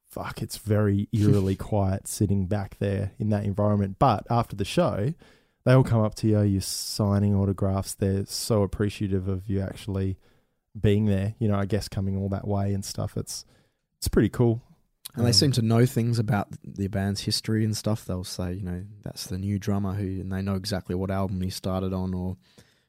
fuck, 0.08 0.40
it's 0.40 0.56
very 0.56 1.08
eerily 1.12 1.56
quiet 1.56 2.08
sitting 2.08 2.46
back 2.46 2.78
there 2.78 3.12
in 3.18 3.28
that 3.30 3.44
environment. 3.44 3.96
But 3.99 4.26
after 4.30 4.56
the 4.56 4.64
show, 4.64 5.14
they 5.66 5.73
all 5.73 5.82
come 5.82 6.00
up 6.00 6.14
to 6.14 6.28
you, 6.28 6.40
you're 6.42 6.61
signing 6.61 7.35
autographs. 7.35 7.94
They're 7.94 8.25
so 8.26 8.62
appreciative 8.62 9.26
of 9.26 9.49
you 9.49 9.61
actually 9.61 10.16
being 10.80 11.06
there. 11.06 11.35
You 11.40 11.49
know, 11.49 11.56
I 11.56 11.66
guess 11.66 11.88
coming 11.88 12.16
all 12.16 12.28
that 12.28 12.46
way 12.46 12.73
and 12.73 12.85
stuff. 12.85 13.16
It's 13.16 13.44
it's 13.99 14.06
pretty 14.08 14.28
cool. 14.28 14.62
And 15.16 15.25
they 15.25 15.30
Um, 15.30 15.35
seem 15.35 15.52
to 15.52 15.62
know 15.62 15.85
things 15.85 16.20
about 16.20 16.49
the 16.62 16.87
band's 16.87 17.23
history 17.23 17.64
and 17.64 17.76
stuff. 17.76 18.04
They'll 18.04 18.23
say, 18.23 18.52
you 18.52 18.62
know, 18.62 18.85
that's 19.02 19.26
the 19.26 19.38
new 19.38 19.58
drummer 19.58 19.94
who, 19.94 20.20
and 20.20 20.30
they 20.30 20.40
know 20.40 20.54
exactly 20.54 20.94
what 20.94 21.11
album 21.11 21.40
he 21.40 21.50
started 21.50 21.92
on, 21.92 22.14
or 22.14 22.37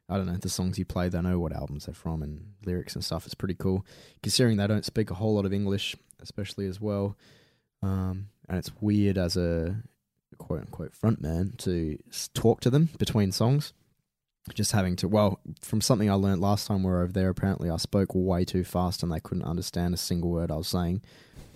I 0.07 0.17
don't 0.17 0.27
know, 0.27 0.38
the 0.38 0.50
songs 0.50 0.77
he 0.77 0.84
played. 0.84 1.13
They 1.13 1.22
know 1.22 1.39
what 1.39 1.53
albums 1.53 1.86
they're 1.86 1.96
from 1.96 2.22
and 2.22 2.53
lyrics 2.63 2.93
and 2.93 3.03
stuff. 3.03 3.25
It's 3.25 3.34
pretty 3.34 3.55
cool, 3.55 3.86
considering 4.22 4.57
they 4.57 4.67
don't 4.67 4.86
speak 4.86 5.10
a 5.10 5.15
whole 5.15 5.34
lot 5.34 5.46
of 5.46 5.53
English, 5.53 5.96
especially 6.22 6.67
as 6.67 6.79
well. 6.79 7.17
Um, 7.81 8.27
and 8.48 8.57
it's 8.60 8.72
weird 8.81 9.17
as 9.17 9.36
a 9.36 9.81
quote 10.38 10.62
unquote 10.62 10.94
frontman 10.94 11.58
to 11.58 11.98
talk 12.34 12.62
to 12.62 12.70
them 12.70 12.89
between 12.98 13.32
songs. 13.32 13.74
Just 14.53 14.72
having 14.72 14.96
to, 14.98 15.10
well, 15.10 15.41
from 15.62 15.82
something 15.82 16.10
I 16.10 16.13
learned 16.13 16.39
last 16.39 16.67
time 16.67 16.84
we 16.84 16.89
were 16.89 17.01
over 17.01 17.12
there, 17.12 17.29
apparently 17.29 17.70
I 17.70 17.75
spoke 17.75 18.10
way 18.13 18.46
too 18.46 18.63
fast 18.63 19.03
and 19.03 19.12
they 19.12 19.20
couldn't 19.20 19.44
understand 19.44 19.94
a 19.94 19.98
single 19.98 20.29
word 20.29 20.51
I 20.51 20.56
was 20.56 20.70
saying. 20.70 21.01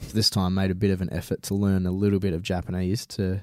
So 0.02 0.14
this 0.14 0.30
time 0.30 0.54
made 0.54 0.72
a 0.72 0.76
bit 0.76 0.92
of 0.92 1.02
an 1.02 1.12
effort 1.14 1.42
to 1.44 1.56
learn 1.56 1.86
a 1.86 1.92
little 1.92 2.20
bit 2.20 2.34
of 2.34 2.42
Japanese 2.42 3.06
to 3.08 3.42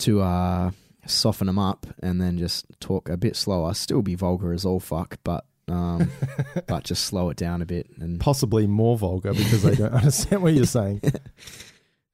to 0.00 0.20
uh, 0.20 0.70
soften 1.06 1.46
them 1.46 1.58
up 1.58 1.86
and 2.02 2.20
then 2.20 2.38
just 2.38 2.66
talk 2.80 3.08
a 3.08 3.16
bit 3.16 3.36
slower. 3.36 3.74
Still 3.74 4.02
be 4.02 4.14
vulgar 4.14 4.52
as 4.52 4.64
all 4.64 4.80
fuck, 4.80 5.18
but 5.24 5.44
um, 5.68 6.10
but 6.66 6.84
just 6.84 7.04
slow 7.04 7.30
it 7.30 7.36
down 7.36 7.62
a 7.62 7.66
bit 7.66 7.88
and 7.98 8.18
Possibly 8.20 8.66
more 8.66 8.96
vulgar 8.96 9.32
because 9.32 9.62
they 9.62 9.74
don't 9.74 9.92
understand 9.94 10.42
what 10.42 10.54
you're 10.54 10.64
saying. 10.64 11.02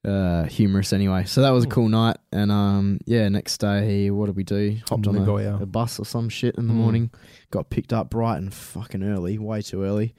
uh, 0.05 0.43
humorous 0.43 0.93
anyway. 0.93 1.23
So 1.25 1.41
that 1.41 1.49
was 1.49 1.63
a 1.63 1.67
cool 1.67 1.89
night. 1.89 2.17
And 2.31 2.51
um, 2.51 2.99
yeah, 3.05 3.27
next 3.29 3.57
day, 3.57 4.09
what 4.11 4.27
did 4.27 4.35
we 4.35 4.43
do? 4.43 4.77
Hopped 4.89 5.07
on 5.07 5.15
a, 5.17 5.61
a 5.61 5.65
bus 5.65 5.99
or 5.99 6.05
some 6.05 6.29
shit 6.29 6.55
in 6.57 6.67
the 6.67 6.73
Mm. 6.73 6.77
morning. 6.77 7.11
Got 7.51 7.69
picked 7.69 7.91
up 7.93 8.09
bright 8.09 8.37
and 8.37 8.53
fucking 8.53 9.03
early, 9.03 9.37
way 9.37 9.61
too 9.61 9.83
early. 9.83 10.13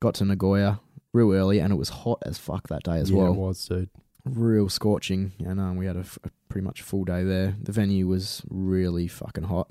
Got 0.00 0.14
to 0.16 0.24
Nagoya 0.24 0.80
real 1.12 1.32
early, 1.32 1.58
and 1.58 1.72
it 1.72 1.76
was 1.76 1.88
hot 1.90 2.22
as 2.24 2.38
fuck 2.38 2.68
that 2.68 2.82
day 2.84 2.98
as 2.98 3.10
yeah, 3.10 3.18
well. 3.18 3.32
it 3.32 3.36
was, 3.36 3.64
dude. 3.66 3.90
real 4.24 4.68
scorching, 4.68 5.32
and 5.44 5.58
um, 5.60 5.76
we 5.76 5.86
had 5.86 5.96
a, 5.96 6.00
f- 6.00 6.18
a 6.24 6.30
pretty 6.48 6.64
much 6.64 6.80
full 6.82 7.04
day 7.04 7.22
there. 7.24 7.56
The 7.62 7.72
venue 7.72 8.06
was 8.08 8.42
really 8.48 9.06
fucking 9.08 9.44
hot, 9.44 9.68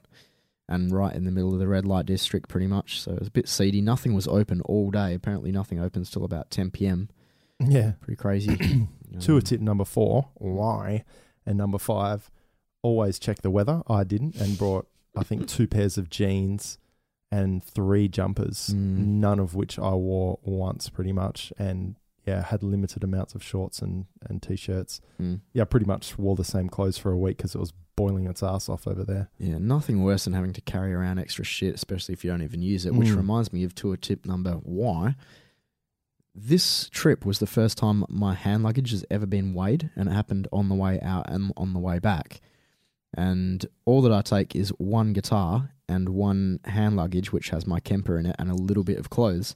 and 0.69 0.91
right 0.91 1.13
in 1.15 1.23
the 1.25 1.31
middle 1.31 1.53
of 1.53 1.59
the 1.59 1.67
red 1.67 1.85
light 1.85 2.05
district, 2.05 2.47
pretty 2.49 2.67
much. 2.67 3.01
So 3.01 3.11
it 3.13 3.19
was 3.19 3.27
a 3.27 3.31
bit 3.31 3.49
seedy. 3.49 3.81
Nothing 3.81 4.13
was 4.13 4.27
open 4.27 4.61
all 4.61 4.91
day. 4.91 5.13
Apparently, 5.13 5.51
nothing 5.51 5.79
opens 5.79 6.09
till 6.11 6.23
about 6.23 6.49
ten 6.51 6.69
p.m. 6.71 7.09
Yeah. 7.67 7.93
Pretty 8.01 8.17
crazy. 8.17 8.87
Tour 9.19 9.41
tip 9.41 9.59
number 9.61 9.85
four, 9.85 10.29
why? 10.35 11.03
And 11.45 11.57
number 11.57 11.77
five, 11.77 12.31
always 12.81 13.19
check 13.19 13.41
the 13.41 13.49
weather. 13.51 13.81
I 13.87 14.03
didn't 14.03 14.35
and 14.37 14.57
brought, 14.57 14.87
I 15.17 15.23
think, 15.23 15.47
two 15.47 15.67
pairs 15.75 15.97
of 15.97 16.09
jeans 16.09 16.77
and 17.31 17.63
three 17.63 18.07
jumpers, 18.07 18.69
Mm. 18.73 18.97
none 19.19 19.39
of 19.39 19.55
which 19.55 19.77
I 19.79 19.91
wore 19.93 20.39
once 20.43 20.89
pretty 20.89 21.11
much. 21.13 21.51
And 21.57 21.95
yeah, 22.25 22.43
had 22.43 22.61
limited 22.63 23.03
amounts 23.03 23.33
of 23.35 23.43
shorts 23.43 23.79
and, 23.81 24.05
and 24.29 24.41
t 24.41 24.55
shirts. 24.55 25.01
mm. 25.19 25.39
Yeah, 25.53 25.63
pretty 25.65 25.85
much 25.85 26.17
wore 26.17 26.35
the 26.35 26.43
same 26.43 26.69
clothes 26.69 26.97
for 26.97 27.11
a 27.11 27.17
week 27.17 27.37
because 27.37 27.55
it 27.55 27.59
was 27.59 27.73
boiling 27.95 28.27
its 28.27 28.43
ass 28.43 28.69
off 28.69 28.87
over 28.87 29.03
there. 29.03 29.29
Yeah, 29.39 29.57
nothing 29.59 30.03
worse 30.03 30.23
than 30.25 30.33
having 30.33 30.53
to 30.53 30.61
carry 30.61 30.93
around 30.93 31.19
extra 31.19 31.43
shit, 31.43 31.75
especially 31.75 32.13
if 32.13 32.23
you 32.23 32.31
don't 32.31 32.43
even 32.43 32.61
use 32.61 32.85
it. 32.85 32.93
Which 32.93 33.09
Mm. 33.09 33.17
reminds 33.17 33.51
me 33.51 33.63
of 33.63 33.75
tour 33.75 33.97
tip 33.97 34.25
number 34.25 34.53
why. 34.63 35.15
This 36.33 36.89
trip 36.89 37.25
was 37.25 37.39
the 37.39 37.47
first 37.47 37.77
time 37.77 38.05
my 38.07 38.33
hand 38.33 38.63
luggage 38.63 38.91
has 38.91 39.05
ever 39.11 39.25
been 39.25 39.53
weighed, 39.53 39.89
and 39.95 40.07
it 40.07 40.13
happened 40.13 40.47
on 40.51 40.69
the 40.69 40.75
way 40.75 40.99
out 41.01 41.29
and 41.29 41.51
on 41.57 41.73
the 41.73 41.79
way 41.79 41.99
back. 41.99 42.41
And 43.13 43.65
all 43.85 44.01
that 44.01 44.13
I 44.13 44.21
take 44.21 44.55
is 44.55 44.69
one 44.77 45.11
guitar 45.11 45.71
and 45.89 46.09
one 46.09 46.59
hand 46.63 46.95
luggage, 46.95 47.33
which 47.33 47.49
has 47.49 47.67
my 47.67 47.81
Kemper 47.81 48.17
in 48.17 48.25
it, 48.25 48.35
and 48.39 48.49
a 48.49 48.55
little 48.55 48.85
bit 48.85 48.97
of 48.97 49.09
clothes. 49.09 49.55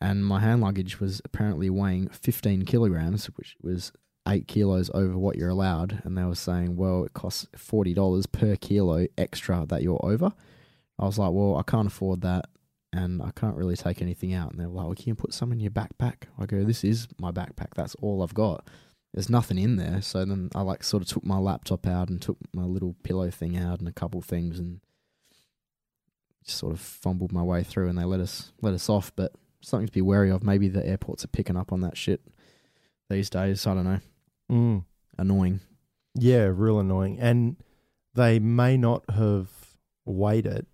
And 0.00 0.26
my 0.26 0.40
hand 0.40 0.60
luggage 0.60 0.98
was 0.98 1.22
apparently 1.24 1.70
weighing 1.70 2.08
15 2.08 2.64
kilograms, 2.64 3.26
which 3.36 3.54
was 3.62 3.92
eight 4.26 4.48
kilos 4.48 4.90
over 4.92 5.16
what 5.16 5.36
you're 5.36 5.50
allowed. 5.50 6.02
And 6.04 6.18
they 6.18 6.24
were 6.24 6.34
saying, 6.34 6.74
well, 6.74 7.04
it 7.04 7.12
costs 7.12 7.46
$40 7.56 8.32
per 8.32 8.56
kilo 8.56 9.06
extra 9.16 9.64
that 9.66 9.82
you're 9.82 10.04
over. 10.04 10.32
I 10.98 11.04
was 11.04 11.18
like, 11.18 11.32
well, 11.32 11.56
I 11.56 11.62
can't 11.62 11.86
afford 11.86 12.22
that. 12.22 12.46
And 12.92 13.22
I 13.22 13.30
can't 13.34 13.56
really 13.56 13.76
take 13.76 14.02
anything 14.02 14.34
out. 14.34 14.50
And 14.50 14.60
they're 14.60 14.68
like, 14.68 14.86
well, 14.86 14.94
can 14.94 15.08
you 15.08 15.14
put 15.14 15.32
some 15.32 15.50
in 15.50 15.60
your 15.60 15.70
backpack? 15.70 16.24
I 16.38 16.44
go, 16.44 16.62
this 16.62 16.84
is 16.84 17.08
my 17.18 17.32
backpack. 17.32 17.74
That's 17.74 17.94
all 17.96 18.22
I've 18.22 18.34
got. 18.34 18.68
There's 19.14 19.30
nothing 19.30 19.58
in 19.58 19.76
there. 19.76 20.02
So 20.02 20.24
then 20.24 20.50
I 20.54 20.60
like 20.62 20.84
sort 20.84 21.02
of 21.02 21.08
took 21.08 21.24
my 21.24 21.38
laptop 21.38 21.86
out 21.86 22.08
and 22.08 22.20
took 22.20 22.36
my 22.52 22.64
little 22.64 22.94
pillow 23.02 23.30
thing 23.30 23.56
out 23.56 23.78
and 23.78 23.88
a 23.88 23.92
couple 23.92 24.20
things 24.20 24.58
and 24.58 24.80
just 26.44 26.58
sort 26.58 26.72
of 26.72 26.80
fumbled 26.80 27.32
my 27.32 27.42
way 27.42 27.62
through 27.62 27.88
and 27.88 27.98
they 27.98 28.04
let 28.04 28.20
us 28.20 28.52
let 28.60 28.74
us 28.74 28.88
off. 28.88 29.12
But 29.16 29.32
something 29.62 29.86
to 29.86 29.92
be 29.92 30.02
wary 30.02 30.30
of. 30.30 30.42
Maybe 30.42 30.68
the 30.68 30.86
airports 30.86 31.24
are 31.24 31.28
picking 31.28 31.56
up 31.56 31.72
on 31.72 31.80
that 31.80 31.96
shit 31.96 32.20
these 33.08 33.30
days. 33.30 33.66
I 33.66 33.74
don't 33.74 33.84
know. 33.84 34.00
Mm. 34.50 34.84
Annoying. 35.18 35.60
Yeah, 36.14 36.50
real 36.52 36.78
annoying. 36.78 37.18
And 37.18 37.56
they 38.14 38.38
may 38.38 38.76
not 38.76 39.08
have 39.10 39.48
weighed 40.04 40.46
it 40.46 40.66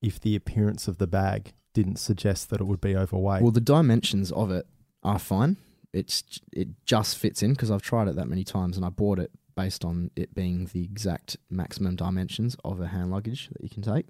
if 0.00 0.20
the 0.20 0.36
appearance 0.36 0.88
of 0.88 0.98
the 0.98 1.06
bag 1.06 1.52
didn't 1.82 1.98
suggest 1.98 2.50
that 2.50 2.60
it 2.60 2.64
would 2.70 2.80
be 2.80 2.94
overweight. 2.96 3.42
Well, 3.42 3.52
the 3.52 3.60
dimensions 3.76 4.30
of 4.32 4.50
it 4.50 4.66
are 5.02 5.18
fine. 5.18 5.56
It's 5.92 6.22
it 6.52 6.68
just 6.84 7.16
fits 7.18 7.42
in 7.42 7.52
because 7.52 7.70
I've 7.70 7.82
tried 7.82 8.08
it 8.08 8.16
that 8.16 8.28
many 8.28 8.44
times 8.44 8.76
and 8.76 8.84
I 8.84 8.90
bought 8.90 9.18
it 9.18 9.30
based 9.56 9.84
on 9.84 10.10
it 10.16 10.34
being 10.34 10.68
the 10.72 10.82
exact 10.84 11.36
maximum 11.50 11.96
dimensions 11.96 12.56
of 12.64 12.80
a 12.80 12.86
hand 12.88 13.10
luggage 13.10 13.48
that 13.52 13.62
you 13.62 13.70
can 13.70 13.82
take. 13.82 14.06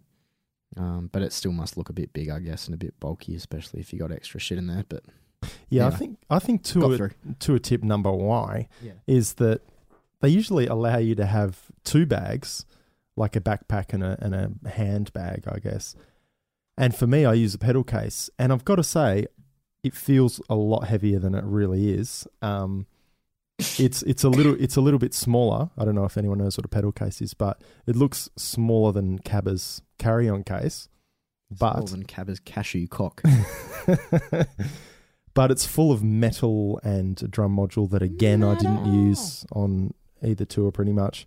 Um, 0.76 1.08
but 1.12 1.22
it 1.22 1.32
still 1.32 1.52
must 1.52 1.76
look 1.78 1.88
a 1.88 1.94
bit 1.94 2.12
big, 2.12 2.28
I 2.28 2.40
guess, 2.40 2.66
and 2.66 2.74
a 2.74 2.78
bit 2.78 2.98
bulky, 3.00 3.34
especially 3.34 3.80
if 3.80 3.92
you 3.92 3.98
got 3.98 4.12
extra 4.12 4.38
shit 4.40 4.58
in 4.58 4.66
there. 4.66 4.84
But 4.88 5.04
yeah, 5.70 5.86
I 5.86 5.90
think 5.90 6.18
I 6.28 6.38
think 6.38 6.62
to 6.64 6.92
a, 6.92 7.10
to 7.44 7.54
a 7.54 7.60
tip 7.60 7.82
number 7.82 8.10
Y 8.12 8.68
Yeah. 8.82 8.92
is 9.06 9.34
that 9.34 9.60
they 10.20 10.28
usually 10.28 10.66
allow 10.66 10.98
you 10.98 11.14
to 11.14 11.26
have 11.26 11.52
two 11.84 12.04
bags, 12.06 12.66
like 13.16 13.36
a 13.36 13.40
backpack 13.40 13.92
and 13.94 14.02
a 14.02 14.16
and 14.20 14.34
a 14.34 14.68
handbag, 14.68 15.44
I 15.46 15.58
guess. 15.60 15.94
And 16.78 16.94
for 16.94 17.08
me, 17.08 17.24
I 17.24 17.34
use 17.34 17.54
a 17.54 17.58
pedal 17.58 17.82
case, 17.82 18.30
and 18.38 18.52
I've 18.52 18.64
got 18.64 18.76
to 18.76 18.84
say, 18.84 19.26
it 19.82 19.94
feels 19.94 20.40
a 20.48 20.54
lot 20.54 20.86
heavier 20.86 21.18
than 21.18 21.34
it 21.34 21.44
really 21.44 21.90
is. 21.90 22.26
Um, 22.40 22.86
it's 23.58 24.02
it's 24.02 24.22
a 24.22 24.28
little 24.28 24.54
it's 24.60 24.76
a 24.76 24.80
little 24.80 25.00
bit 25.00 25.12
smaller. 25.12 25.70
I 25.76 25.84
don't 25.84 25.96
know 25.96 26.04
if 26.04 26.16
anyone 26.16 26.38
knows 26.38 26.56
what 26.56 26.64
a 26.64 26.68
pedal 26.68 26.92
case 26.92 27.20
is, 27.20 27.34
but 27.34 27.60
it 27.86 27.96
looks 27.96 28.30
smaller 28.36 28.92
than 28.92 29.18
Cabba's 29.18 29.82
carry-on 29.98 30.44
case. 30.44 30.88
But 31.50 31.72
Smaller 31.72 31.82
But 31.82 31.90
than 31.90 32.04
Cabba's 32.04 32.40
cashew 32.40 32.86
cock. 32.86 33.22
but 35.34 35.50
it's 35.50 35.66
full 35.66 35.90
of 35.90 36.04
metal 36.04 36.78
and 36.84 37.20
a 37.22 37.26
drum 37.26 37.56
module 37.56 37.90
that 37.90 38.02
again 38.02 38.44
I 38.44 38.54
didn't 38.54 38.92
use 38.92 39.44
on 39.50 39.94
either 40.22 40.44
tour 40.44 40.70
pretty 40.70 40.92
much. 40.92 41.26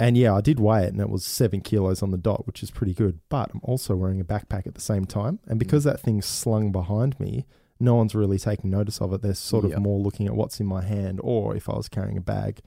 And 0.00 0.16
yeah, 0.16 0.34
I 0.34 0.40
did 0.40 0.58
weigh 0.58 0.84
it 0.84 0.92
and 0.92 1.00
it 1.00 1.08
was 1.08 1.24
seven 1.24 1.60
kilos 1.60 2.02
on 2.02 2.10
the 2.10 2.18
dot, 2.18 2.46
which 2.46 2.62
is 2.62 2.70
pretty 2.70 2.94
good. 2.94 3.20
But 3.28 3.50
I'm 3.54 3.60
also 3.62 3.94
wearing 3.94 4.20
a 4.20 4.24
backpack 4.24 4.66
at 4.66 4.74
the 4.74 4.80
same 4.80 5.04
time. 5.04 5.38
And 5.46 5.58
because 5.58 5.84
that 5.84 6.00
thing's 6.00 6.26
slung 6.26 6.72
behind 6.72 7.18
me, 7.20 7.46
no 7.78 7.94
one's 7.94 8.14
really 8.14 8.38
taking 8.38 8.70
notice 8.70 9.00
of 9.00 9.12
it. 9.12 9.22
They're 9.22 9.34
sort 9.34 9.64
of 9.64 9.70
Yep. 9.72 9.80
more 9.80 10.00
looking 10.00 10.26
at 10.26 10.34
what's 10.34 10.58
in 10.58 10.66
my 10.66 10.82
hand 10.82 11.20
or 11.22 11.54
if 11.56 11.68
I 11.68 11.76
was 11.76 11.88
carrying 11.88 12.16
a 12.16 12.20
bag 12.20 12.60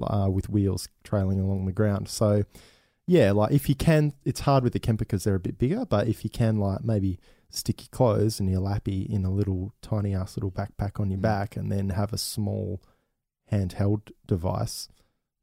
uh, 0.00 0.28
with 0.32 0.48
wheels 0.48 0.88
trailing 1.02 1.40
along 1.40 1.66
the 1.66 1.72
ground. 1.72 2.08
So 2.08 2.44
yeah, 3.06 3.32
like 3.32 3.52
if 3.52 3.68
you 3.68 3.74
can, 3.74 4.12
it's 4.24 4.40
hard 4.40 4.62
with 4.62 4.72
the 4.72 4.78
Kemper 4.78 4.98
because 5.04 5.24
they're 5.24 5.34
a 5.34 5.40
bit 5.40 5.58
bigger, 5.58 5.84
but 5.84 6.06
if 6.06 6.22
you 6.22 6.30
can, 6.30 6.58
like 6.58 6.84
maybe 6.84 7.18
stick 7.50 7.80
your 7.80 7.88
clothes 7.90 8.38
and 8.38 8.48
your 8.50 8.60
lappy 8.60 9.02
in 9.02 9.24
a 9.24 9.30
little 9.32 9.72
tiny 9.82 10.14
ass 10.14 10.36
little 10.36 10.50
backpack 10.52 11.00
on 11.00 11.10
your 11.10 11.18
Mm. 11.18 11.22
back 11.22 11.56
and 11.56 11.72
then 11.72 11.88
have 11.88 12.12
a 12.12 12.18
small 12.18 12.80
handheld 13.50 14.10
device, 14.26 14.88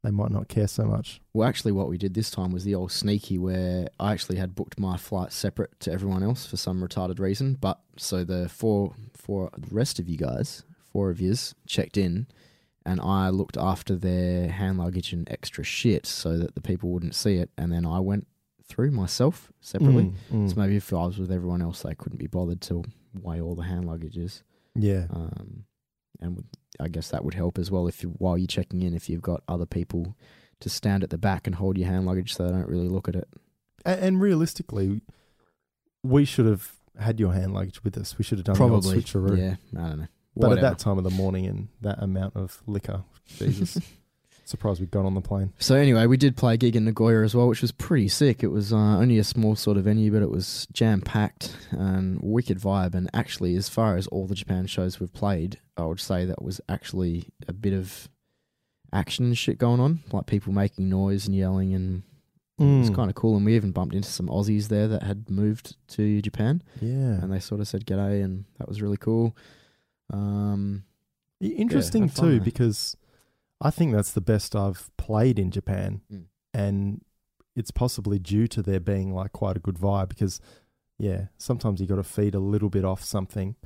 they 0.06 0.12
might 0.12 0.30
not 0.30 0.46
care 0.46 0.68
so 0.68 0.84
much. 0.84 1.20
Well, 1.32 1.48
actually, 1.48 1.72
what 1.72 1.88
we 1.88 1.98
did 1.98 2.14
this 2.14 2.30
time 2.30 2.52
was 2.52 2.62
the 2.62 2.76
old 2.76 2.92
sneaky, 2.92 3.38
where 3.38 3.88
I 3.98 4.12
actually 4.12 4.36
had 4.36 4.54
booked 4.54 4.78
my 4.78 4.96
flight 4.96 5.32
separate 5.32 5.80
to 5.80 5.90
everyone 5.92 6.22
else 6.22 6.46
for 6.46 6.56
some 6.56 6.80
retarded 6.80 7.18
reason. 7.18 7.54
But 7.54 7.80
so 7.96 8.22
the 8.22 8.48
four, 8.48 8.94
four 9.14 9.50
the 9.58 9.74
rest 9.74 9.98
of 9.98 10.08
you 10.08 10.16
guys, 10.16 10.62
four 10.92 11.10
of 11.10 11.20
yous, 11.20 11.56
checked 11.66 11.96
in, 11.96 12.28
and 12.84 13.00
I 13.00 13.30
looked 13.30 13.56
after 13.56 13.96
their 13.96 14.48
hand 14.48 14.78
luggage 14.78 15.12
and 15.12 15.28
extra 15.28 15.64
shit 15.64 16.06
so 16.06 16.38
that 16.38 16.54
the 16.54 16.60
people 16.60 16.90
wouldn't 16.90 17.16
see 17.16 17.34
it. 17.34 17.50
And 17.58 17.72
then 17.72 17.84
I 17.84 17.98
went 17.98 18.28
through 18.68 18.92
myself 18.92 19.50
separately. 19.60 20.12
Mm, 20.32 20.44
mm. 20.44 20.48
So 20.48 20.60
maybe 20.60 20.76
if 20.76 20.92
I 20.92 21.04
was 21.04 21.18
with 21.18 21.32
everyone 21.32 21.62
else, 21.62 21.82
they 21.82 21.96
couldn't 21.96 22.18
be 22.18 22.28
bothered 22.28 22.60
to 22.62 22.84
weigh 23.12 23.40
all 23.40 23.56
the 23.56 23.64
hand 23.64 23.86
luggages. 23.86 24.42
yeah. 24.76 25.06
Um, 25.10 25.64
and 26.20 26.44
I 26.80 26.88
guess 26.88 27.08
that 27.10 27.24
would 27.24 27.34
help 27.34 27.58
as 27.58 27.70
well 27.70 27.86
if 27.88 28.02
you, 28.02 28.10
while 28.18 28.36
you're 28.38 28.46
checking 28.46 28.82
in, 28.82 28.94
if 28.94 29.08
you've 29.08 29.22
got 29.22 29.42
other 29.48 29.66
people 29.66 30.16
to 30.60 30.68
stand 30.68 31.02
at 31.02 31.10
the 31.10 31.18
back 31.18 31.46
and 31.46 31.56
hold 31.56 31.76
your 31.78 31.88
hand 31.88 32.06
luggage 32.06 32.34
so 32.34 32.46
they 32.46 32.52
don't 32.52 32.68
really 32.68 32.88
look 32.88 33.08
at 33.08 33.14
it. 33.16 33.28
And, 33.84 34.00
and 34.00 34.20
realistically, 34.20 35.00
we 36.02 36.24
should 36.24 36.46
have 36.46 36.72
had 36.98 37.20
your 37.20 37.32
hand 37.32 37.52
luggage 37.54 37.82
with 37.84 37.96
us. 37.98 38.16
We 38.18 38.24
should 38.24 38.38
have 38.38 38.44
done 38.44 38.54
the 38.54 38.58
Probably. 38.58 39.02
switcheroo. 39.02 39.38
Yeah, 39.38 39.56
I 39.78 39.88
don't 39.88 39.98
know. 40.00 40.06
But 40.34 40.48
Whatever. 40.50 40.66
at 40.66 40.70
that 40.70 40.78
time 40.78 40.98
of 40.98 41.04
the 41.04 41.10
morning 41.10 41.46
and 41.46 41.68
that 41.80 42.02
amount 42.02 42.36
of 42.36 42.62
liquor, 42.66 43.04
Jesus, 43.26 43.78
surprised 44.48 44.80
we 44.80 44.86
got 44.86 45.04
on 45.04 45.14
the 45.14 45.20
plane. 45.20 45.52
So 45.58 45.74
anyway, 45.74 46.06
we 46.06 46.16
did 46.16 46.36
play 46.36 46.54
a 46.54 46.56
gig 46.56 46.76
in 46.76 46.84
Nagoya 46.84 47.22
as 47.24 47.34
well, 47.34 47.48
which 47.48 47.62
was 47.62 47.72
pretty 47.72 48.08
sick. 48.08 48.42
It 48.42 48.48
was 48.48 48.72
uh, 48.72 48.76
only 48.76 49.18
a 49.18 49.24
small 49.24 49.56
sort 49.56 49.76
of 49.76 49.84
venue, 49.84 50.10
but 50.12 50.22
it 50.22 50.30
was 50.30 50.66
jam 50.72 51.00
packed 51.00 51.56
and 51.70 52.20
wicked 52.22 52.58
vibe. 52.58 52.94
And 52.94 53.10
actually, 53.12 53.56
as 53.56 53.68
far 53.68 53.96
as 53.96 54.06
all 54.08 54.26
the 54.26 54.34
Japan 54.34 54.66
shows 54.66 55.00
we've 55.00 55.12
played, 55.12 55.58
I 55.76 55.84
would 55.84 56.00
say 56.00 56.24
that 56.24 56.42
was 56.42 56.60
actually 56.68 57.28
a 57.48 57.52
bit 57.52 57.72
of 57.72 58.08
action 58.92 59.26
and 59.26 59.36
shit 59.38 59.58
going 59.58 59.80
on, 59.80 60.00
like 60.12 60.26
people 60.26 60.52
making 60.52 60.88
noise 60.88 61.26
and 61.26 61.34
yelling, 61.36 61.74
and 61.74 62.02
it 62.58 62.62
was 62.64 62.90
Mm. 62.90 62.94
kind 62.94 63.10
of 63.10 63.16
cool. 63.16 63.36
And 63.36 63.44
we 63.44 63.54
even 63.56 63.72
bumped 63.72 63.94
into 63.94 64.08
some 64.08 64.28
Aussies 64.28 64.68
there 64.68 64.88
that 64.88 65.02
had 65.02 65.28
moved 65.28 65.76
to 65.88 66.22
Japan, 66.22 66.62
Yeah, 66.80 67.20
and 67.20 67.30
they 67.32 67.40
sort 67.40 67.60
of 67.60 67.68
said 67.68 67.84
g'day, 67.84 68.24
and 68.24 68.44
that 68.58 68.68
was 68.68 68.80
really 68.80 68.96
cool. 68.96 69.36
Um, 70.10 70.84
interesting 71.40 72.08
fun 72.08 72.24
too 72.38 72.40
because 72.40 72.96
I 73.60 73.70
think 73.70 73.92
that's 73.94 74.12
the 74.12 74.20
best 74.20 74.54
I've 74.54 74.90
played 74.96 75.38
in 75.38 75.50
Japan, 75.50 76.02
Mm. 76.12 76.24
and 76.52 77.04
it's 77.54 77.70
possibly 77.70 78.18
due 78.18 78.46
to 78.48 78.62
there 78.62 78.80
being 78.80 79.14
like 79.14 79.32
quite 79.32 79.56
a 79.56 79.60
good 79.60 79.76
vibe. 79.76 80.08
Because 80.10 80.40
yeah, 80.98 81.26
sometimes 81.38 81.80
you 81.80 81.86
got 81.86 81.96
to 81.96 82.02
feed 82.02 82.34
a 82.34 82.38
little 82.38 82.68
bit 82.70 82.84
off 82.84 83.02
something, 83.02 83.56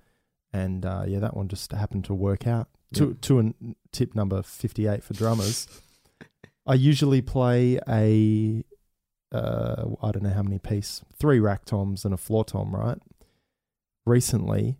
and 0.52 0.84
uh, 0.86 1.04
yeah, 1.06 1.18
that 1.20 1.36
one 1.36 1.48
just 1.48 1.72
happened 1.72 2.04
to 2.06 2.14
work 2.14 2.46
out. 2.46 2.68
To 2.94 3.08
Yeah. 3.08 3.14
to 3.22 3.38
an 3.40 3.76
tip 3.92 4.14
number 4.14 4.42
fifty 4.42 4.86
eight 4.86 5.02
for 5.02 5.14
drummers, 5.14 5.66
I 6.66 6.74
usually 6.74 7.20
play 7.22 7.78
a 7.88 8.64
uh, 9.32 9.90
I 10.02 10.10
don't 10.12 10.22
know 10.24 10.30
how 10.30 10.42
many 10.42 10.58
piece 10.58 11.02
three 11.14 11.38
rack 11.40 11.64
toms 11.64 12.04
and 12.04 12.12
a 12.14 12.16
floor 12.16 12.44
tom, 12.44 12.74
right? 12.74 12.98
Recently, 14.06 14.76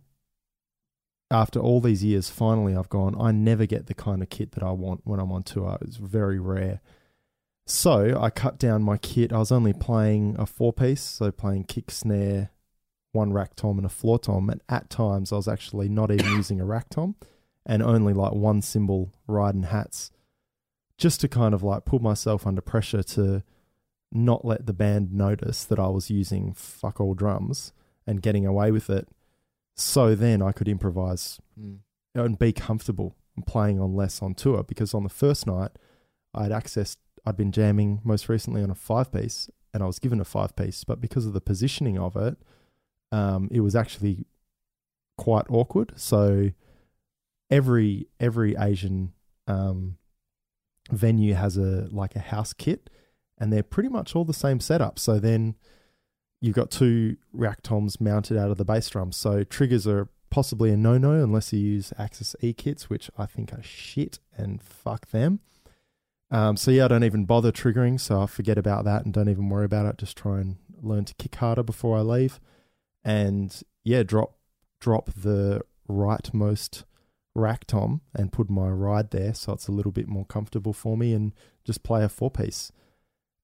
after 1.30 1.60
all 1.60 1.80
these 1.80 2.02
years, 2.02 2.28
finally 2.28 2.74
I've 2.74 2.88
gone, 2.88 3.14
I 3.18 3.32
never 3.32 3.66
get 3.66 3.86
the 3.86 3.94
kind 3.94 4.22
of 4.22 4.30
kit 4.30 4.52
that 4.52 4.62
I 4.62 4.72
want 4.72 5.02
when 5.04 5.20
I'm 5.20 5.32
on 5.32 5.42
tour. 5.42 5.78
It's 5.80 5.96
very 5.96 6.38
rare. 6.38 6.80
So 7.66 8.18
I 8.20 8.30
cut 8.30 8.58
down 8.58 8.82
my 8.82 8.96
kit. 8.98 9.32
I 9.32 9.38
was 9.38 9.52
only 9.52 9.72
playing 9.72 10.34
a 10.38 10.46
four 10.46 10.72
piece, 10.72 11.02
so 11.02 11.30
playing 11.30 11.64
kick, 11.64 11.90
snare, 11.90 12.50
one 13.12 13.32
rack 13.32 13.54
tom, 13.54 13.78
and 13.78 13.86
a 13.86 13.90
floor 13.90 14.18
tom. 14.18 14.50
And 14.50 14.60
at 14.68 14.90
times 14.90 15.32
I 15.32 15.36
was 15.36 15.46
actually 15.46 15.88
not 15.88 16.10
even 16.10 16.26
using 16.32 16.60
a 16.60 16.64
rack 16.64 16.88
tom 16.90 17.14
and 17.64 17.82
only 17.82 18.12
like 18.12 18.32
one 18.32 18.62
cymbal, 18.62 19.12
ride 19.28 19.54
and 19.54 19.66
hats, 19.66 20.10
just 20.98 21.20
to 21.20 21.28
kind 21.28 21.54
of 21.54 21.62
like 21.62 21.84
put 21.84 22.02
myself 22.02 22.46
under 22.46 22.60
pressure 22.60 23.02
to 23.02 23.44
not 24.10 24.44
let 24.44 24.66
the 24.66 24.72
band 24.72 25.12
notice 25.12 25.64
that 25.64 25.78
I 25.78 25.86
was 25.86 26.10
using 26.10 26.52
fuck 26.52 27.00
all 27.00 27.14
drums 27.14 27.72
and 28.06 28.22
getting 28.22 28.44
away 28.44 28.72
with 28.72 28.90
it. 28.90 29.06
So 29.80 30.14
then 30.14 30.42
I 30.42 30.52
could 30.52 30.68
improvise 30.68 31.40
and 32.14 32.38
be 32.38 32.52
comfortable 32.52 33.16
playing 33.46 33.80
on 33.80 33.94
less 33.94 34.20
on 34.20 34.34
tour 34.34 34.62
because 34.62 34.92
on 34.94 35.02
the 35.02 35.08
first 35.08 35.46
night 35.46 35.70
I'd 36.34 36.50
accessed 36.50 36.96
I'd 37.24 37.36
been 37.36 37.52
jamming 37.52 38.00
most 38.04 38.28
recently 38.28 38.62
on 38.62 38.70
a 38.70 38.74
five 38.74 39.12
piece 39.12 39.50
and 39.72 39.82
I 39.82 39.86
was 39.86 39.98
given 39.98 40.20
a 40.20 40.24
five 40.24 40.56
piece, 40.56 40.84
but 40.84 41.00
because 41.00 41.26
of 41.26 41.32
the 41.32 41.40
positioning 41.40 41.98
of 41.98 42.16
it, 42.16 42.36
um, 43.12 43.48
it 43.52 43.60
was 43.60 43.76
actually 43.76 44.26
quite 45.16 45.46
awkward. 45.48 45.92
So 45.96 46.50
every 47.50 48.06
every 48.18 48.56
Asian 48.56 49.12
um, 49.46 49.96
venue 50.90 51.34
has 51.34 51.56
a 51.56 51.88
like 51.90 52.16
a 52.16 52.20
house 52.20 52.52
kit 52.52 52.90
and 53.38 53.52
they're 53.52 53.62
pretty 53.62 53.88
much 53.88 54.14
all 54.14 54.24
the 54.24 54.34
same 54.34 54.60
setup. 54.60 54.98
So 54.98 55.18
then 55.18 55.54
you've 56.40 56.56
got 56.56 56.70
two 56.70 57.16
rack 57.32 57.62
toms 57.62 58.00
mounted 58.00 58.36
out 58.36 58.50
of 58.50 58.58
the 58.58 58.64
bass 58.64 58.88
drum. 58.88 59.12
So 59.12 59.44
triggers 59.44 59.86
are 59.86 60.08
possibly 60.30 60.70
a 60.70 60.76
no 60.76 60.96
no 60.96 61.12
unless 61.12 61.52
you 61.52 61.58
use 61.58 61.92
Axis 61.98 62.34
E 62.40 62.52
kits, 62.52 62.88
which 62.88 63.10
I 63.18 63.26
think 63.26 63.52
are 63.52 63.62
shit 63.62 64.18
and 64.36 64.62
fuck 64.62 65.10
them. 65.10 65.40
Um, 66.30 66.56
so 66.56 66.70
yeah, 66.70 66.84
I 66.84 66.88
don't 66.88 67.04
even 67.04 67.24
bother 67.24 67.50
triggering, 67.50 67.98
so 68.00 68.20
I 68.20 68.26
forget 68.26 68.56
about 68.56 68.84
that 68.84 69.04
and 69.04 69.12
don't 69.12 69.28
even 69.28 69.48
worry 69.48 69.64
about 69.64 69.86
it. 69.86 69.98
Just 69.98 70.16
try 70.16 70.40
and 70.40 70.56
learn 70.80 71.04
to 71.04 71.14
kick 71.14 71.34
harder 71.34 71.64
before 71.64 71.98
I 71.98 72.02
leave, 72.02 72.40
and 73.04 73.60
yeah, 73.82 74.04
drop 74.04 74.36
drop 74.80 75.10
the 75.12 75.60
rightmost 75.88 76.84
rack 77.34 77.64
tom 77.66 78.00
and 78.14 78.32
put 78.32 78.48
my 78.48 78.68
ride 78.68 79.10
there, 79.10 79.34
so 79.34 79.52
it's 79.52 79.68
a 79.68 79.72
little 79.72 79.92
bit 79.92 80.06
more 80.06 80.24
comfortable 80.24 80.72
for 80.72 80.96
me, 80.96 81.12
and 81.12 81.32
just 81.64 81.82
play 81.82 82.04
a 82.04 82.08
four 82.08 82.30
piece. 82.30 82.70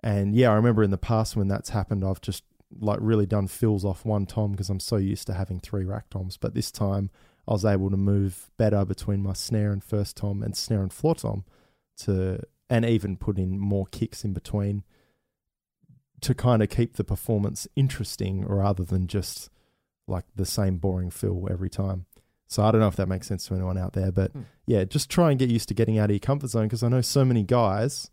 And 0.03 0.37
yeah, 0.37 0.51
I 0.51 0.55
remember 0.55 0.85
in 0.85 0.93
the 0.93 0.99
past 0.99 1.35
when 1.35 1.49
that's 1.49 1.71
happened, 1.71 2.05
I've 2.05 2.21
just 2.21 2.45
like 2.81 2.99
really 3.01 3.27
done 3.27 3.47
fills 3.49 3.85
off 3.85 4.05
one 4.05 4.27
tom 4.27 4.53
because 4.53 4.71
I'm 4.71 4.81
so 4.81 4.97
used 4.97 5.27
to 5.29 5.35
having 5.35 5.61
three 5.61 5.85
rack 5.85 6.11
toms. 6.11 6.37
But 6.37 6.55
this 6.55 6.71
time 6.71 7.11
I 7.47 7.53
was 7.53 7.65
able 7.65 7.91
to 7.91 7.97
move 7.97 8.51
better 8.57 8.85
between 8.85 9.23
my 9.23 9.33
snare 9.35 9.73
and 9.73 9.83
first 9.85 10.17
tom 10.17 10.43
and 10.43 10.57
snare 10.57 10.83
and 10.83 10.93
floor 10.93 11.15
tom 11.15 11.45
to 11.99 12.41
and 12.69 12.85
even 12.85 13.17
put 13.17 13.39
in 13.39 13.59
more 13.59 13.87
kicks 13.87 14.25
in 14.25 14.33
between 14.33 14.83
to 16.21 16.35
kind 16.35 16.63
of 16.63 16.69
keep 16.69 16.97
the 16.97 17.05
performance 17.05 17.69
interesting 17.77 18.45
rather 18.47 18.85
than 18.85 19.07
just 19.07 19.51
like 20.09 20.25
the 20.35 20.47
same 20.47 20.77
boring 20.79 21.11
fill 21.11 21.47
every 21.51 21.71
time. 21.71 22.07
So 22.49 22.65
I 22.65 22.71
don't 22.71 22.81
know 22.81 22.89
if 22.89 22.97
that 22.97 23.09
makes 23.09 23.27
sense 23.27 23.47
to 23.47 23.55
anyone 23.55 23.77
out 23.79 23.93
there, 23.93 24.11
but 24.13 24.33
Hmm. 24.33 24.43
yeah, 24.67 24.85
just 24.85 25.11
try 25.11 25.31
and 25.31 25.39
get 25.39 25.51
used 25.51 25.69
to 25.69 25.75
getting 25.75 25.99
out 25.99 26.07
of 26.11 26.15
your 26.15 26.21
comfort 26.21 26.49
zone 26.49 26.65
because 26.65 26.83
I 26.83 26.89
know 26.89 27.01
so 27.01 27.25
many 27.25 27.43
guys, 27.43 28.11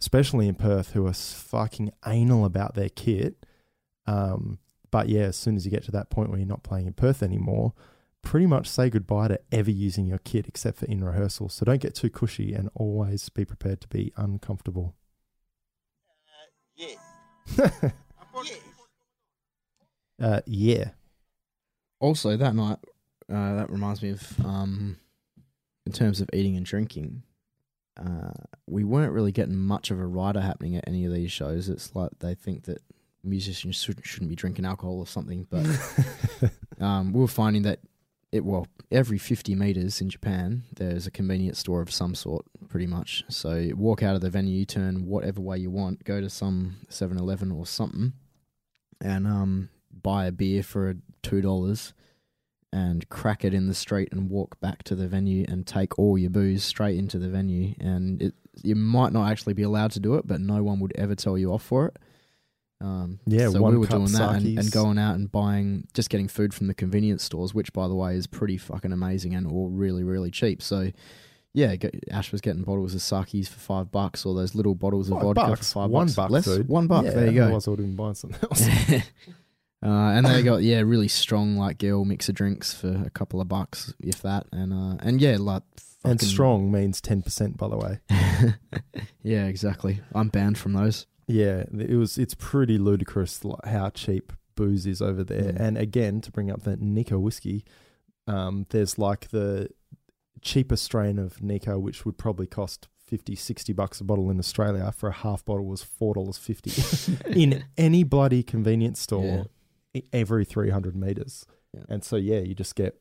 especially 0.00 0.48
in 0.48 0.54
Perth, 0.54 0.92
who 0.92 1.06
are 1.06 1.12
fucking 1.12 1.90
anal 2.06 2.44
about 2.44 2.74
their 2.74 2.88
kit. 2.88 3.44
Um, 4.06 4.58
but 4.90 5.08
yeah, 5.08 5.22
as 5.22 5.36
soon 5.36 5.56
as 5.56 5.64
you 5.64 5.70
get 5.70 5.82
to 5.84 5.90
that 5.92 6.10
point 6.10 6.30
where 6.30 6.38
you're 6.38 6.46
not 6.46 6.62
playing 6.62 6.86
in 6.86 6.92
Perth 6.92 7.22
anymore, 7.22 7.72
pretty 8.22 8.46
much 8.46 8.68
say 8.68 8.90
goodbye 8.90 9.28
to 9.28 9.40
ever 9.52 9.70
using 9.70 10.06
your 10.06 10.18
kit 10.18 10.46
except 10.46 10.78
for 10.78 10.86
in 10.86 11.02
rehearsal. 11.04 11.48
So 11.48 11.64
don't 11.64 11.80
get 11.80 11.94
too 11.94 12.10
cushy 12.10 12.54
and 12.54 12.70
always 12.74 13.28
be 13.28 13.44
prepared 13.44 13.80
to 13.82 13.88
be 13.88 14.12
uncomfortable. 14.16 14.94
uh, 20.20 20.40
yeah. 20.46 20.90
Also, 22.00 22.36
that 22.36 22.54
night, 22.54 22.78
uh, 23.32 23.54
that 23.56 23.70
reminds 23.70 24.02
me 24.02 24.10
of, 24.10 24.44
um, 24.44 24.98
in 25.86 25.92
terms 25.92 26.20
of 26.20 26.28
eating 26.32 26.56
and 26.56 26.66
drinking, 26.66 27.22
uh, 27.96 28.32
we 28.66 28.84
weren't 28.84 29.12
really 29.12 29.32
getting 29.32 29.56
much 29.56 29.90
of 29.90 29.98
a 29.98 30.06
rider 30.06 30.40
happening 30.40 30.76
at 30.76 30.86
any 30.86 31.04
of 31.04 31.12
these 31.12 31.32
shows. 31.32 31.68
It's 31.68 31.94
like 31.94 32.10
they 32.18 32.34
think 32.34 32.64
that 32.64 32.82
musicians 33.24 33.76
shouldn't, 33.76 34.06
shouldn't 34.06 34.28
be 34.28 34.36
drinking 34.36 34.64
alcohol 34.64 34.98
or 34.98 35.06
something, 35.06 35.46
but 35.50 35.66
um, 36.80 37.12
we 37.12 37.20
were 37.20 37.28
finding 37.28 37.62
that 37.62 37.80
it 38.34 38.44
well 38.44 38.66
every 38.90 39.16
50 39.16 39.54
meters 39.54 40.00
in 40.00 40.10
Japan 40.10 40.64
there's 40.74 41.06
a 41.06 41.10
convenience 41.10 41.60
store 41.60 41.80
of 41.80 41.92
some 41.92 42.16
sort 42.16 42.44
pretty 42.68 42.86
much. 42.86 43.22
So 43.28 43.54
you 43.54 43.76
walk 43.76 44.02
out 44.02 44.16
of 44.16 44.22
the 44.22 44.30
venue 44.30 44.64
turn 44.64 45.06
whatever 45.06 45.40
way 45.40 45.58
you 45.58 45.70
want 45.70 46.02
go 46.02 46.20
to 46.20 46.28
some 46.28 46.76
7-Eleven 46.90 47.52
or 47.52 47.64
something 47.64 48.12
and 49.00 49.26
um 49.26 49.68
buy 50.02 50.26
a 50.26 50.32
beer 50.32 50.64
for 50.64 50.96
two 51.22 51.40
dollars 51.40 51.94
and 52.72 53.08
crack 53.08 53.44
it 53.44 53.54
in 53.54 53.68
the 53.68 53.74
street 53.74 54.08
and 54.10 54.28
walk 54.28 54.58
back 54.60 54.82
to 54.82 54.96
the 54.96 55.06
venue 55.06 55.44
and 55.48 55.64
take 55.64 55.96
all 55.96 56.18
your 56.18 56.30
booze 56.30 56.64
straight 56.64 56.98
into 56.98 57.20
the 57.20 57.28
venue. 57.28 57.74
And 57.78 58.20
it 58.20 58.34
you 58.64 58.74
might 58.74 59.12
not 59.12 59.30
actually 59.30 59.54
be 59.54 59.62
allowed 59.62 59.92
to 59.92 60.00
do 60.00 60.14
it 60.14 60.26
but 60.26 60.40
no 60.40 60.62
one 60.62 60.80
would 60.80 60.92
ever 60.96 61.14
tell 61.14 61.38
you 61.38 61.52
off 61.52 61.62
for 61.62 61.86
it 61.86 61.96
um, 62.80 63.18
Yeah, 63.26 63.48
so 63.50 63.62
we 63.62 63.76
were 63.76 63.86
doing 63.86 64.06
that 64.12 64.36
and, 64.36 64.58
and 64.58 64.70
going 64.72 64.98
out 64.98 65.14
and 65.14 65.30
buying, 65.30 65.86
just 65.94 66.10
getting 66.10 66.28
food 66.28 66.52
from 66.52 66.66
the 66.66 66.74
convenience 66.74 67.22
stores, 67.22 67.54
which 67.54 67.72
by 67.72 67.88
the 67.88 67.94
way 67.94 68.16
is 68.16 68.26
pretty 68.26 68.56
fucking 68.58 68.92
amazing 68.92 69.34
and 69.34 69.46
all 69.46 69.68
really 69.70 70.04
really 70.04 70.30
cheap. 70.30 70.60
So 70.62 70.90
yeah, 71.56 71.76
get, 71.76 71.94
Ash 72.10 72.32
was 72.32 72.40
getting 72.40 72.62
bottles 72.64 72.94
of 72.94 73.00
sakis 73.00 73.48
for 73.48 73.60
five 73.60 73.92
bucks, 73.92 74.26
or 74.26 74.34
those 74.34 74.54
little 74.56 74.74
bottles 74.74 75.08
of 75.08 75.18
Five 75.18 75.22
vodka 75.22 75.46
bucks. 75.50 75.72
for 75.72 75.80
five 75.82 75.90
One 75.90 76.06
bucks. 76.06 76.16
buck, 76.16 76.30
less, 76.30 76.44
dude. 76.46 76.68
one 76.68 76.86
buck. 76.88 77.04
Yeah, 77.04 77.10
there 77.12 77.26
you 77.26 77.32
go. 77.32 77.42
Otherwise, 77.44 77.68
I 77.68 77.70
would 77.70 77.78
have 77.78 77.86
been 77.88 77.96
buying 77.96 78.14
something 78.14 78.40
else. 78.42 78.66
uh, 79.84 79.88
and 79.88 80.26
they 80.26 80.42
got 80.42 80.62
yeah 80.62 80.80
really 80.80 81.06
strong 81.08 81.56
like 81.56 81.78
girl 81.78 82.04
mixer 82.04 82.32
drinks 82.32 82.74
for 82.74 83.02
a 83.06 83.10
couple 83.10 83.40
of 83.40 83.46
bucks, 83.48 83.94
if 84.00 84.20
that. 84.22 84.46
And 84.52 84.72
uh, 84.72 84.96
and 85.00 85.20
yeah, 85.20 85.36
like 85.38 85.62
and 86.04 86.20
strong 86.20 86.70
means 86.70 87.00
10%, 87.00 87.56
by 87.56 87.68
the 87.68 87.76
way. 87.78 88.00
yeah, 89.22 89.46
exactly. 89.46 90.00
I'm 90.14 90.28
banned 90.28 90.58
from 90.58 90.74
those. 90.74 91.06
Yeah, 91.26 91.64
it 91.78 91.96
was. 91.96 92.18
It's 92.18 92.34
pretty 92.34 92.78
ludicrous 92.78 93.40
how 93.64 93.90
cheap 93.90 94.32
booze 94.56 94.86
is 94.86 95.00
over 95.02 95.24
there. 95.24 95.52
Mm. 95.52 95.60
And 95.60 95.78
again, 95.78 96.20
to 96.22 96.30
bring 96.30 96.50
up 96.50 96.62
the 96.62 96.76
Nikka 96.76 97.18
whiskey, 97.18 97.64
um, 98.26 98.66
there's 98.70 98.98
like 98.98 99.28
the 99.30 99.68
cheaper 100.42 100.76
strain 100.76 101.18
of 101.18 101.42
Nikka, 101.42 101.78
which 101.78 102.04
would 102.04 102.18
probably 102.18 102.46
cost 102.46 102.88
50, 103.06 103.34
60 103.34 103.72
bucks 103.72 104.00
a 104.00 104.04
bottle 104.04 104.30
in 104.30 104.38
Australia. 104.38 104.92
For 104.96 105.08
a 105.08 105.12
half 105.12 105.44
bottle 105.44 105.66
was 105.66 105.82
four 105.82 106.14
dollars 106.14 106.38
fifty 106.38 106.72
in 107.30 107.64
any 107.76 108.02
bloody 108.04 108.42
convenience 108.42 109.00
store 109.00 109.46
i- 109.96 110.02
every 110.12 110.44
three 110.44 110.70
hundred 110.70 110.94
meters. 110.96 111.46
Yeah. 111.72 111.82
And 111.88 112.04
so 112.04 112.16
yeah, 112.16 112.40
you 112.40 112.54
just 112.54 112.74
get 112.76 113.00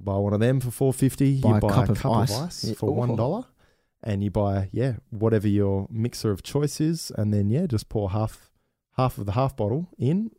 buy 0.00 0.16
one 0.16 0.32
of 0.32 0.40
them 0.40 0.60
for 0.60 0.70
four 0.70 0.92
fifty. 0.92 1.40
Buy 1.40 1.48
You 1.50 1.54
a 1.56 1.60
buy 1.60 1.68
cup 1.68 1.88
a 1.88 1.92
of 1.92 1.98
cup 1.98 2.12
ice. 2.16 2.30
of 2.36 2.42
ice 2.46 2.74
for 2.78 2.90
one 2.94 3.14
dollar 3.16 3.44
and 4.02 4.22
you 4.22 4.30
buy 4.30 4.68
yeah 4.72 4.94
whatever 5.10 5.48
your 5.48 5.86
mixer 5.90 6.30
of 6.30 6.42
choice 6.42 6.80
is, 6.80 7.12
and 7.16 7.32
then 7.32 7.48
yeah 7.50 7.66
just 7.66 7.88
pour 7.88 8.10
half 8.10 8.50
half 8.96 9.18
of 9.18 9.26
the 9.26 9.32
half 9.32 9.56
bottle 9.56 9.88
in. 9.98 10.30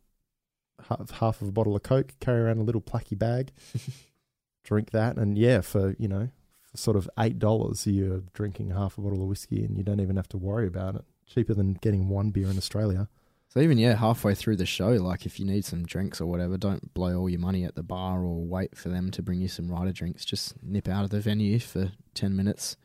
half, 0.90 1.12
half 1.12 1.42
of 1.42 1.48
a 1.48 1.52
bottle 1.52 1.76
of 1.76 1.84
Coke, 1.84 2.14
carry 2.20 2.42
around 2.42 2.58
a 2.60 2.64
little 2.64 2.82
placky 2.82 3.18
bag, 3.18 3.52
drink 4.64 4.92
that, 4.92 5.18
and 5.18 5.38
yeah, 5.38 5.62
for 5.62 5.96
you 5.98 6.08
know, 6.08 6.30
for 6.62 6.78
sort 6.78 6.98
of 6.98 7.10
eight 7.20 7.40
dollars, 7.40 7.86
you're 7.88 8.24
drinking 8.34 8.72
half 8.72 8.98
a 8.98 9.02
bottle 9.02 9.22
of 9.22 9.28
whiskey, 9.28 9.64
and 9.64 9.78
you 9.78 9.84
don't 9.84 10.00
even 10.00 10.16
have 10.16 10.30
to 10.30 10.38
worry 10.38 10.68
about 10.68 10.96
it. 10.96 11.04
Cheaper 11.26 11.54
than 11.54 11.74
getting 11.76 12.10
one 12.10 12.32
beer 12.32 12.50
in 12.50 12.58
Australia. 12.58 13.08
So 13.50 13.60
even 13.60 13.78
yeah, 13.78 13.96
halfway 13.96 14.34
through 14.34 14.56
the 14.56 14.66
show, 14.66 14.90
like 14.90 15.28
if 15.28 15.40
you 15.40 15.46
need 15.46 15.64
some 15.64 15.86
drinks 15.86 16.20
or 16.20 16.26
whatever, 16.26 16.58
don't 16.58 16.92
blow 16.96 17.16
all 17.20 17.30
your 17.30 17.40
money 17.40 17.64
at 17.66 17.76
the 17.76 17.84
bar 17.84 18.22
or 18.22 18.44
wait 18.44 18.76
for 18.76 18.90
them 18.90 19.12
to 19.12 19.22
bring 19.22 19.40
you 19.42 19.48
some 19.48 19.72
rider 19.72 19.92
drinks. 19.92 20.26
Just 20.26 20.56
nip 20.64 20.88
out 20.90 21.04
of 21.04 21.12
the 21.12 21.20
venue 21.20 21.60
for 21.60 21.92
ten 22.16 22.36
minutes, 22.36 22.78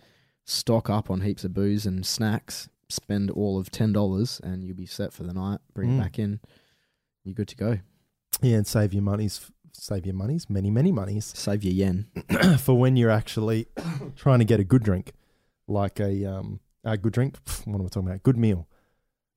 stock 0.51 0.89
up 0.89 1.11
on 1.11 1.21
heaps 1.21 1.45
of 1.45 1.53
booze 1.53 1.85
and 1.85 2.07
snacks, 2.07 2.69
spend 2.89 3.31
all 3.31 3.59
of 3.59 3.71
ten 3.71 3.93
dollars, 3.93 4.41
and 4.43 4.65
you'll 4.65 4.75
be 4.77 4.87
set 4.87 5.13
for 5.13 5.23
the 5.23 5.35
night. 5.35 5.61
Bring 5.75 5.91
Mm. 5.91 5.99
it 5.99 6.01
back 6.01 6.19
in, 6.19 6.41
you're 7.23 7.35
good 7.35 7.49
to 7.49 7.57
go. 7.57 7.79
Yeah, 8.41 8.57
and 8.57 8.67
save 8.67 8.95
your 8.95 9.03
monies, 9.03 9.51
save 9.73 10.07
your 10.07 10.15
monies, 10.15 10.49
many 10.49 10.71
many 10.71 10.91
monies 10.91 11.27
Save 11.37 11.65
your 11.65 11.75
yen. 11.75 12.07
for 12.59 12.79
when 12.79 12.97
you're 12.97 13.11
actually 13.11 13.67
trying 14.17 14.39
to 14.39 14.45
get 14.47 14.59
a 14.59 14.65
good 14.65 14.83
drink, 14.83 15.13
like 15.67 16.01
a 16.01 16.25
um 16.25 16.61
a 16.85 16.97
good 16.97 17.13
drink. 17.13 17.37
What 17.67 17.75
am 17.81 17.87
I 17.87 17.89
talking 17.89 18.09
about? 18.09 18.23
Good 18.23 18.39
meal. 18.39 18.67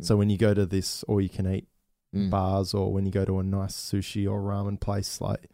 So 0.01 0.15
when 0.15 0.29
you 0.29 0.37
go 0.37 0.53
to 0.53 0.65
this 0.65 1.03
all 1.03 1.19
you 1.21 1.29
can 1.29 1.45
eat 1.53 1.67
Mm. 2.13 2.29
bars 2.29 2.73
or 2.73 2.91
when 2.91 3.05
you 3.05 3.11
go 3.11 3.23
to 3.23 3.39
a 3.39 3.43
nice 3.43 3.73
sushi 3.73 4.29
or 4.29 4.41
ramen 4.41 4.77
place, 4.79 5.21
like 5.21 5.49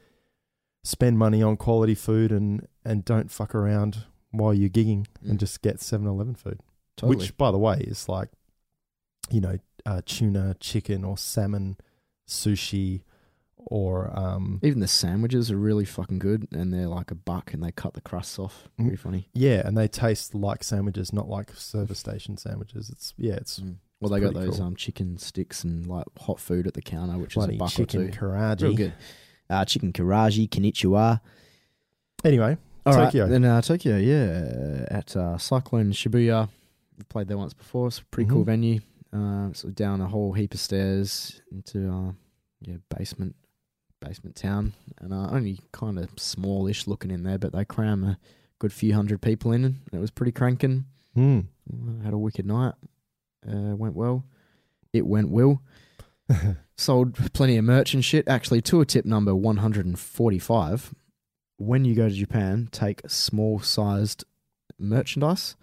spend 0.84 1.18
money 1.18 1.42
on 1.44 1.56
quality 1.58 1.94
food 1.96 2.32
and 2.32 2.68
and 2.84 3.06
don't 3.06 3.30
fuck 3.32 3.54
around 3.54 4.06
while 4.32 4.54
you're 4.54 4.70
gigging 4.70 5.06
Mm. 5.24 5.32
and 5.32 5.40
just 5.40 5.62
get 5.62 5.78
7-Eleven 5.78 6.36
food. 6.36 6.60
Totally. 6.96 7.18
Which, 7.18 7.38
by 7.38 7.52
the 7.52 7.58
way, 7.58 7.78
is 7.80 8.10
like, 8.10 8.30
you 9.30 9.40
know, 9.42 9.58
uh, 9.86 10.02
tuna, 10.06 10.56
chicken, 10.60 11.04
or 11.04 11.18
salmon, 11.18 11.78
sushi, 12.28 13.04
or 13.58 14.12
um, 14.18 14.60
even 14.64 14.80
the 14.80 14.88
sandwiches 14.88 15.52
are 15.52 15.58
really 15.58 15.86
fucking 15.86 16.20
good, 16.20 16.48
and 16.52 16.74
they're 16.74 16.88
like 16.88 17.12
a 17.12 17.16
buck, 17.16 17.54
and 17.54 17.62
they 17.64 17.72
cut 17.72 17.94
the 17.94 18.02
crusts 18.02 18.40
off. 18.40 18.68
Mm. 18.80 18.84
Pretty 18.86 18.98
funny. 18.98 19.30
yeah, 19.34 19.62
and 19.66 19.78
they 19.78 19.88
taste 19.88 20.34
like 20.36 20.64
sandwiches, 20.64 21.12
not 21.14 21.28
like 21.30 21.52
service 21.54 22.00
station 22.00 22.38
sandwiches. 22.38 22.90
It's 22.90 23.14
yeah, 23.18 23.34
it's 23.36 23.60
Mm. 23.60 23.76
Well, 24.00 24.14
It's 24.14 24.22
they 24.22 24.32
got 24.32 24.40
those 24.40 24.58
cool. 24.58 24.68
um 24.68 24.76
chicken 24.76 25.18
sticks 25.18 25.64
and 25.64 25.88
like 25.88 26.06
hot 26.20 26.40
food 26.40 26.68
at 26.68 26.76
the 26.76 26.82
counter, 26.84 27.18
which 27.18 27.34
bloody 27.34 27.56
is 27.56 27.58
a 27.58 27.60
buck 27.60 27.72
chicken 27.72 28.02
or 28.04 28.12
two. 28.12 28.20
karaji. 28.20 28.62
Real 28.62 28.74
good. 28.76 28.94
Uh, 29.50 29.66
chicken 29.66 29.92
karaji, 29.92 30.48
konnichiwa. 30.50 31.20
Anyway, 32.24 32.58
All 32.88 32.94
right, 32.98 33.06
Tokyo. 33.06 33.28
Then 33.28 33.44
uh, 33.46 33.62
Tokyo, 33.62 33.98
yeah, 33.98 34.86
at 34.90 35.16
uh, 35.16 35.38
Cyclone 35.38 35.92
Shibuya. 35.92 36.50
We've 36.98 37.10
played 37.10 37.28
there 37.28 37.38
once 37.38 37.54
before. 37.54 37.88
It's 37.88 38.00
a 38.00 38.06
pretty 38.06 38.30
cool 38.30 38.44
Mhm. 38.44 38.46
venue. 38.46 38.80
Uh, 39.14 39.50
so 39.54 39.70
down 39.70 40.02
a 40.02 40.08
whole 40.08 40.34
heap 40.34 40.54
of 40.54 40.60
stairs 40.60 41.42
into 41.52 41.90
uh, 41.90 42.12
yeah 42.62 42.78
basement 42.96 43.36
basement 44.02 44.36
town, 44.36 44.74
and 45.00 45.14
uh, 45.14 45.30
only 45.32 45.60
kind 45.72 45.98
of 45.98 46.10
smallish 46.18 46.88
looking 46.88 47.10
in 47.12 47.24
there, 47.24 47.38
but 47.38 47.52
they 47.54 47.66
cram 47.66 48.04
a 48.04 48.18
good 48.60 48.72
few 48.74 48.94
hundred 48.94 49.22
people 49.22 49.52
in. 49.52 49.64
And 49.66 49.80
it 49.94 50.00
was 50.00 50.12
pretty 50.12 50.32
cranking. 50.32 50.86
Uh, 51.18 52.04
had 52.04 52.14
a 52.14 52.18
wicked 52.18 52.46
night. 52.46 52.74
Uh, 53.48 53.76
went 53.76 53.96
well. 53.96 54.24
It 54.94 55.06
went 55.08 55.30
well. 55.30 55.62
Sold 56.78 57.16
plenty 57.34 57.58
of 57.58 57.66
merch 57.66 57.94
and 57.96 58.04
shit. 58.06 58.28
Actually, 58.28 58.62
tour 58.62 58.86
tip 58.86 59.04
number 59.06 59.34
145. 59.36 60.94
When 61.58 61.86
you 61.86 61.96
go 61.96 62.08
to 62.08 62.14
Japan, 62.14 62.70
take 62.72 63.02
small 63.10 63.60
sized 63.60 64.24
merchandise. 64.80 65.56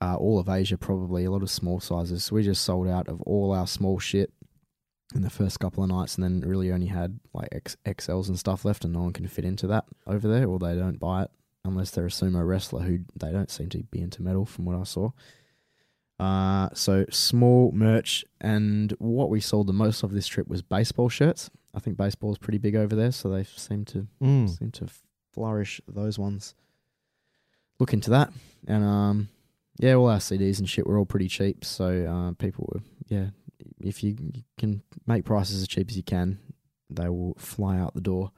Uh, 0.00 0.16
all 0.16 0.38
of 0.40 0.48
Asia, 0.48 0.76
probably 0.76 1.24
a 1.24 1.30
lot 1.30 1.42
of 1.42 1.50
small 1.50 1.78
sizes. 1.78 2.24
So 2.24 2.34
we 2.34 2.42
just 2.42 2.62
sold 2.62 2.88
out 2.88 3.06
of 3.08 3.20
all 3.22 3.52
our 3.52 3.66
small 3.68 3.98
shit 4.00 4.32
in 5.14 5.22
the 5.22 5.30
first 5.30 5.60
couple 5.60 5.84
of 5.84 5.90
nights 5.90 6.16
and 6.16 6.24
then 6.24 6.48
really 6.48 6.72
only 6.72 6.86
had 6.88 7.20
like 7.32 7.48
X- 7.52 7.76
XLs 7.86 8.28
and 8.28 8.38
stuff 8.38 8.64
left, 8.64 8.84
and 8.84 8.92
no 8.94 9.02
one 9.02 9.12
can 9.12 9.28
fit 9.28 9.44
into 9.44 9.66
that 9.68 9.84
over 10.06 10.26
there, 10.26 10.46
or 10.48 10.58
they 10.58 10.74
don't 10.74 10.98
buy 10.98 11.22
it 11.24 11.30
unless 11.64 11.90
they're 11.92 12.06
a 12.06 12.10
sumo 12.10 12.44
wrestler 12.46 12.82
who 12.82 12.98
they 13.14 13.30
don't 13.30 13.50
seem 13.50 13.68
to 13.68 13.78
be 13.84 14.00
into 14.00 14.22
metal 14.22 14.44
from 14.44 14.64
what 14.64 14.74
I 14.76 14.82
saw. 14.84 15.10
Uh, 16.18 16.68
so 16.74 17.04
small 17.10 17.70
merch, 17.72 18.24
and 18.40 18.92
what 18.98 19.28
we 19.30 19.40
sold 19.40 19.66
the 19.66 19.72
most 19.72 20.02
of 20.02 20.12
this 20.12 20.26
trip 20.26 20.48
was 20.48 20.62
baseball 20.62 21.08
shirts. 21.08 21.50
I 21.74 21.78
think 21.80 21.96
baseball 21.96 22.32
is 22.32 22.38
pretty 22.38 22.58
big 22.58 22.74
over 22.74 22.94
there, 22.96 23.12
so 23.12 23.28
they 23.28 23.44
seem 23.44 23.84
to 23.86 24.06
Mm. 24.20 24.48
seem 24.58 24.70
to 24.72 24.86
flourish 25.32 25.80
those 25.88 26.18
ones. 26.18 26.54
Look 27.78 27.92
into 27.92 28.10
that, 28.10 28.32
and 28.66 28.84
um, 28.84 29.28
yeah, 29.78 29.94
all 29.94 30.08
our 30.08 30.18
CDs 30.18 30.58
and 30.58 30.68
shit 30.68 30.86
were 30.86 30.98
all 30.98 31.06
pretty 31.06 31.28
cheap. 31.28 31.64
So 31.64 32.06
uh, 32.06 32.32
people 32.40 32.68
were 32.72 32.80
yeah, 33.08 33.30
if 33.80 34.02
you, 34.02 34.16
you 34.34 34.42
can 34.58 34.82
make 35.06 35.24
prices 35.24 35.60
as 35.62 35.68
cheap 35.68 35.90
as 35.90 35.96
you 35.96 36.02
can, 36.02 36.38
they 36.88 37.08
will 37.08 37.34
fly 37.38 37.78
out 37.78 37.94
the 37.94 38.00
door. 38.00 38.30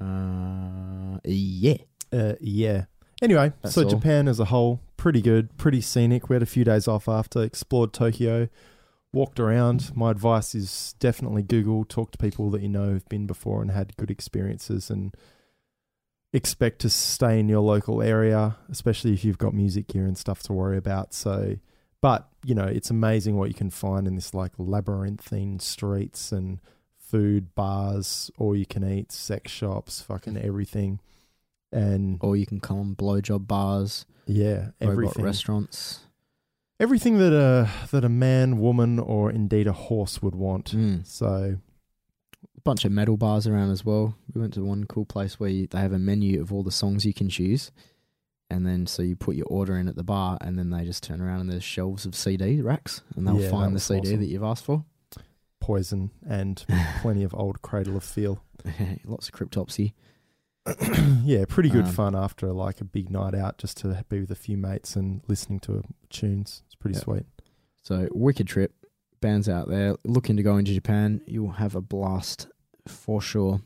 Uh, 0.00 1.18
yeah, 1.24 1.76
Uh, 2.12 2.34
yeah. 2.40 2.86
Anyway, 3.20 3.52
That's 3.62 3.74
so 3.74 3.84
all. 3.84 3.90
Japan 3.90 4.26
as 4.26 4.40
a 4.40 4.46
whole, 4.46 4.80
pretty 4.96 5.22
good, 5.22 5.56
pretty 5.56 5.80
scenic. 5.80 6.28
We 6.28 6.34
had 6.34 6.42
a 6.42 6.46
few 6.46 6.64
days 6.64 6.88
off 6.88 7.08
after, 7.08 7.40
explored 7.42 7.92
Tokyo, 7.92 8.48
walked 9.12 9.38
around. 9.38 9.94
My 9.94 10.10
advice 10.10 10.56
is 10.56 10.96
definitely 10.98 11.42
Google, 11.42 11.84
talk 11.84 12.10
to 12.12 12.18
people 12.18 12.50
that 12.50 12.62
you 12.62 12.68
know 12.68 12.92
have 12.94 13.08
been 13.08 13.28
before 13.28 13.62
and 13.62 13.70
had 13.70 13.96
good 13.96 14.10
experiences, 14.10 14.90
and 14.90 15.14
expect 16.32 16.80
to 16.80 16.90
stay 16.90 17.38
in 17.38 17.48
your 17.48 17.60
local 17.60 18.02
area, 18.02 18.56
especially 18.70 19.12
if 19.12 19.24
you've 19.24 19.38
got 19.38 19.54
music 19.54 19.88
gear 19.88 20.06
and 20.06 20.16
stuff 20.16 20.42
to 20.44 20.52
worry 20.52 20.78
about. 20.78 21.12
So, 21.12 21.56
but 22.00 22.28
you 22.44 22.54
know, 22.54 22.64
it's 22.64 22.90
amazing 22.90 23.36
what 23.36 23.48
you 23.48 23.54
can 23.54 23.70
find 23.70 24.06
in 24.06 24.14
this 24.14 24.34
like 24.34 24.52
labyrinthine 24.58 25.60
streets 25.60 26.32
and 26.32 26.60
food 26.96 27.54
bars, 27.54 28.30
all 28.38 28.56
you 28.56 28.66
can 28.66 28.82
eat, 28.90 29.12
sex 29.12 29.52
shops, 29.52 30.00
fucking 30.00 30.38
everything. 30.38 31.00
And 31.70 32.18
or 32.20 32.36
you 32.36 32.46
can 32.46 32.60
come 32.60 32.78
on 32.78 32.94
blowjob 32.94 33.46
bars, 33.46 34.04
yeah, 34.26 34.70
robot 34.80 34.92
everything. 34.92 35.24
restaurants. 35.24 36.00
Everything 36.80 37.18
that 37.18 37.32
a 37.32 37.70
that 37.92 38.04
a 38.04 38.08
man, 38.08 38.58
woman, 38.58 38.98
or 38.98 39.30
indeed 39.30 39.66
a 39.66 39.72
horse 39.72 40.20
would 40.20 40.34
want. 40.34 40.74
Mm. 40.76 41.06
So 41.06 41.56
bunch 42.64 42.84
of 42.84 42.92
metal 42.92 43.16
bars 43.16 43.46
around 43.46 43.70
as 43.70 43.84
well. 43.84 44.14
We 44.34 44.40
went 44.40 44.54
to 44.54 44.64
one 44.64 44.84
cool 44.84 45.04
place 45.04 45.38
where 45.40 45.50
you, 45.50 45.66
they 45.66 45.78
have 45.80 45.92
a 45.92 45.98
menu 45.98 46.40
of 46.40 46.52
all 46.52 46.62
the 46.62 46.70
songs 46.70 47.04
you 47.04 47.12
can 47.14 47.28
choose, 47.28 47.70
and 48.50 48.66
then 48.66 48.86
so 48.86 49.02
you 49.02 49.16
put 49.16 49.36
your 49.36 49.46
order 49.46 49.76
in 49.76 49.88
at 49.88 49.96
the 49.96 50.04
bar, 50.04 50.38
and 50.40 50.58
then 50.58 50.70
they 50.70 50.84
just 50.84 51.02
turn 51.02 51.20
around 51.20 51.40
and 51.40 51.50
there's 51.50 51.64
shelves 51.64 52.04
of 52.06 52.14
CD 52.14 52.60
racks, 52.60 53.02
and 53.16 53.26
they'll 53.26 53.40
Yeah, 53.40 53.50
find 53.50 53.74
the 53.74 53.80
CD 53.80 54.08
awesome. 54.08 54.20
that 54.20 54.26
you've 54.26 54.42
asked 54.42 54.64
for. 54.64 54.84
poison 55.60 56.10
and 56.28 56.64
plenty 57.02 57.22
of 57.22 57.34
old 57.34 57.62
cradle 57.62 57.96
of 57.96 58.02
filth. 58.04 58.40
Lots 59.04 59.28
of 59.28 59.34
cryptopsy. 59.34 59.92
yeah, 61.24 61.44
pretty 61.48 61.68
good 61.68 61.86
Um, 61.86 61.92
fun 61.92 62.14
after 62.16 62.52
like 62.52 62.80
a 62.80 62.84
big 62.84 63.10
night 63.10 63.34
out, 63.34 63.58
just 63.58 63.76
to 63.78 64.04
be 64.08 64.20
with 64.20 64.30
a 64.30 64.36
few 64.36 64.56
mates 64.56 64.94
and 64.96 65.20
listening 65.28 65.60
to 65.60 65.82
tunes. 66.10 66.62
It's 66.66 66.74
pretty 66.74 66.96
Yeah. 66.96 67.02
sweet. 67.02 67.26
So 67.82 68.08
wicked 68.12 68.46
trip. 68.46 68.72
Bands 69.20 69.48
out 69.48 69.68
there 69.68 69.94
looking 70.04 70.36
to 70.36 70.42
go 70.42 70.56
into 70.56 70.72
Japan, 70.74 71.20
you'll 71.26 71.52
have 71.52 71.76
a 71.76 71.80
blast 71.80 72.48
for 72.86 73.20
sure. 73.20 73.60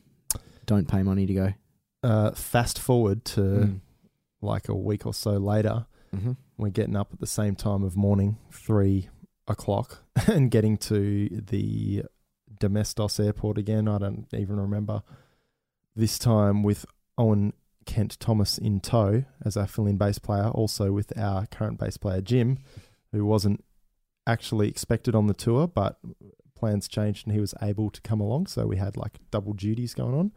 Don't 0.65 0.87
pay 0.87 1.03
money 1.03 1.25
to 1.25 1.33
go. 1.33 1.53
Uh, 2.03 2.31
fast 2.31 2.77
forward 2.79 3.25
to 3.25 3.41
Mm. 3.41 3.79
like 4.41 4.69
a 4.69 4.75
week 4.75 5.05
or 5.05 5.13
so 5.13 5.31
later, 5.37 5.85
Mm-hmm. 6.15 6.33
we're 6.57 6.69
getting 6.69 6.95
up 6.95 7.09
at 7.11 7.19
the 7.19 7.27
same 7.27 7.55
time 7.55 7.83
of 7.83 7.95
morning, 7.97 8.37
three 8.51 9.09
o'clock, 9.47 10.03
and 10.27 10.49
getting 10.51 10.77
to 10.77 11.27
the 11.29 12.03
Domestos 12.59 13.19
airport 13.19 13.57
again. 13.57 13.87
I 13.87 13.97
don't 13.97 14.27
even 14.33 14.59
remember. 14.59 15.03
This 15.95 16.17
time 16.19 16.63
with 16.63 16.85
Owen 17.17 17.53
Kent 17.85 18.19
Thomas 18.19 18.57
in 18.57 18.79
tow 18.79 19.23
as 19.43 19.57
our 19.57 19.67
fill 19.67 19.87
in 19.87 19.97
bass 19.97 20.19
player, 20.19 20.47
also 20.49 20.91
with 20.91 21.17
our 21.17 21.45
current 21.47 21.79
bass 21.79 21.97
player 21.97 22.21
Jim, 22.21 22.57
who 23.11 23.25
wasn't 23.25 23.63
actually 24.27 24.67
expected 24.69 25.15
on 25.15 25.27
the 25.27 25.33
tour, 25.33 25.67
but 25.67 25.97
plans 26.57 26.87
changed 26.87 27.25
and 27.25 27.33
he 27.33 27.39
was 27.39 27.53
able 27.61 27.89
to 27.91 28.01
come 28.01 28.19
along. 28.19 28.47
So 28.47 28.65
we 28.65 28.77
had 28.77 28.97
like 28.97 29.19
double 29.31 29.53
duties 29.53 29.93
going 29.93 30.13
on. 30.15 30.31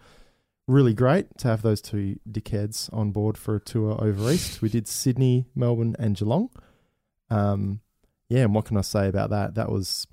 Really 0.66 0.94
great 0.94 1.36
to 1.38 1.48
have 1.48 1.62
those 1.62 1.80
two 1.80 2.20
dickheads 2.30 2.92
on 2.92 3.10
board 3.10 3.36
for 3.36 3.56
a 3.56 3.60
tour 3.60 3.96
over 4.02 4.30
east. 4.30 4.62
We 4.62 4.68
did 4.68 4.86
Sydney, 4.86 5.46
Melbourne, 5.54 5.96
and 5.98 6.16
Geelong. 6.16 6.50
Um, 7.28 7.80
yeah, 8.28 8.42
and 8.42 8.54
what 8.54 8.66
can 8.66 8.76
I 8.76 8.82
say 8.82 9.08
about 9.08 9.30
that? 9.30 9.54
That 9.56 9.70
was 9.72 10.06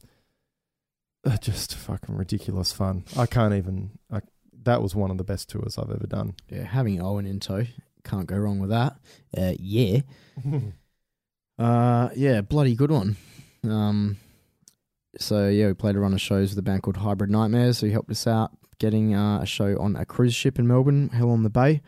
uh, 1.25 1.37
just 1.37 1.75
fucking 1.75 2.15
ridiculous 2.15 2.71
fun. 2.71 3.03
I 3.15 3.27
can't 3.27 3.53
even. 3.53 3.91
I, 4.11 4.21
that 4.63 4.81
was 4.81 4.95
one 4.95 5.11
of 5.11 5.17
the 5.17 5.23
best 5.23 5.49
tours 5.49 5.77
I've 5.77 5.91
ever 5.91 6.07
done. 6.07 6.35
Yeah, 6.49 6.63
having 6.63 7.01
Owen 7.01 7.27
in 7.27 7.39
tow, 7.39 7.65
can't 8.03 8.25
go 8.25 8.37
wrong 8.37 8.59
with 8.59 8.71
that. 8.71 8.97
Uh, 9.37 9.53
yeah. 9.59 9.99
Uh, 11.59 12.09
yeah, 12.15 12.41
bloody 12.41 12.75
good 12.75 12.91
one. 12.91 13.17
Um, 13.63 14.17
so 15.19 15.49
yeah, 15.49 15.67
we 15.67 15.73
played 15.73 15.95
a 15.95 15.99
run 15.99 16.13
of 16.13 16.21
shows 16.21 16.51
with 16.51 16.59
a 16.59 16.61
band 16.61 16.83
called 16.83 16.97
Hybrid 16.97 17.29
Nightmares. 17.29 17.81
He 17.81 17.91
helped 17.91 18.11
us 18.11 18.27
out 18.27 18.51
getting 18.79 19.15
uh, 19.15 19.39
a 19.41 19.45
show 19.45 19.77
on 19.79 19.95
a 19.95 20.05
cruise 20.05 20.35
ship 20.35 20.59
in 20.59 20.67
Melbourne, 20.67 21.09
Hell 21.09 21.31
on 21.31 21.43
the 21.43 21.49
Bay, 21.49 21.81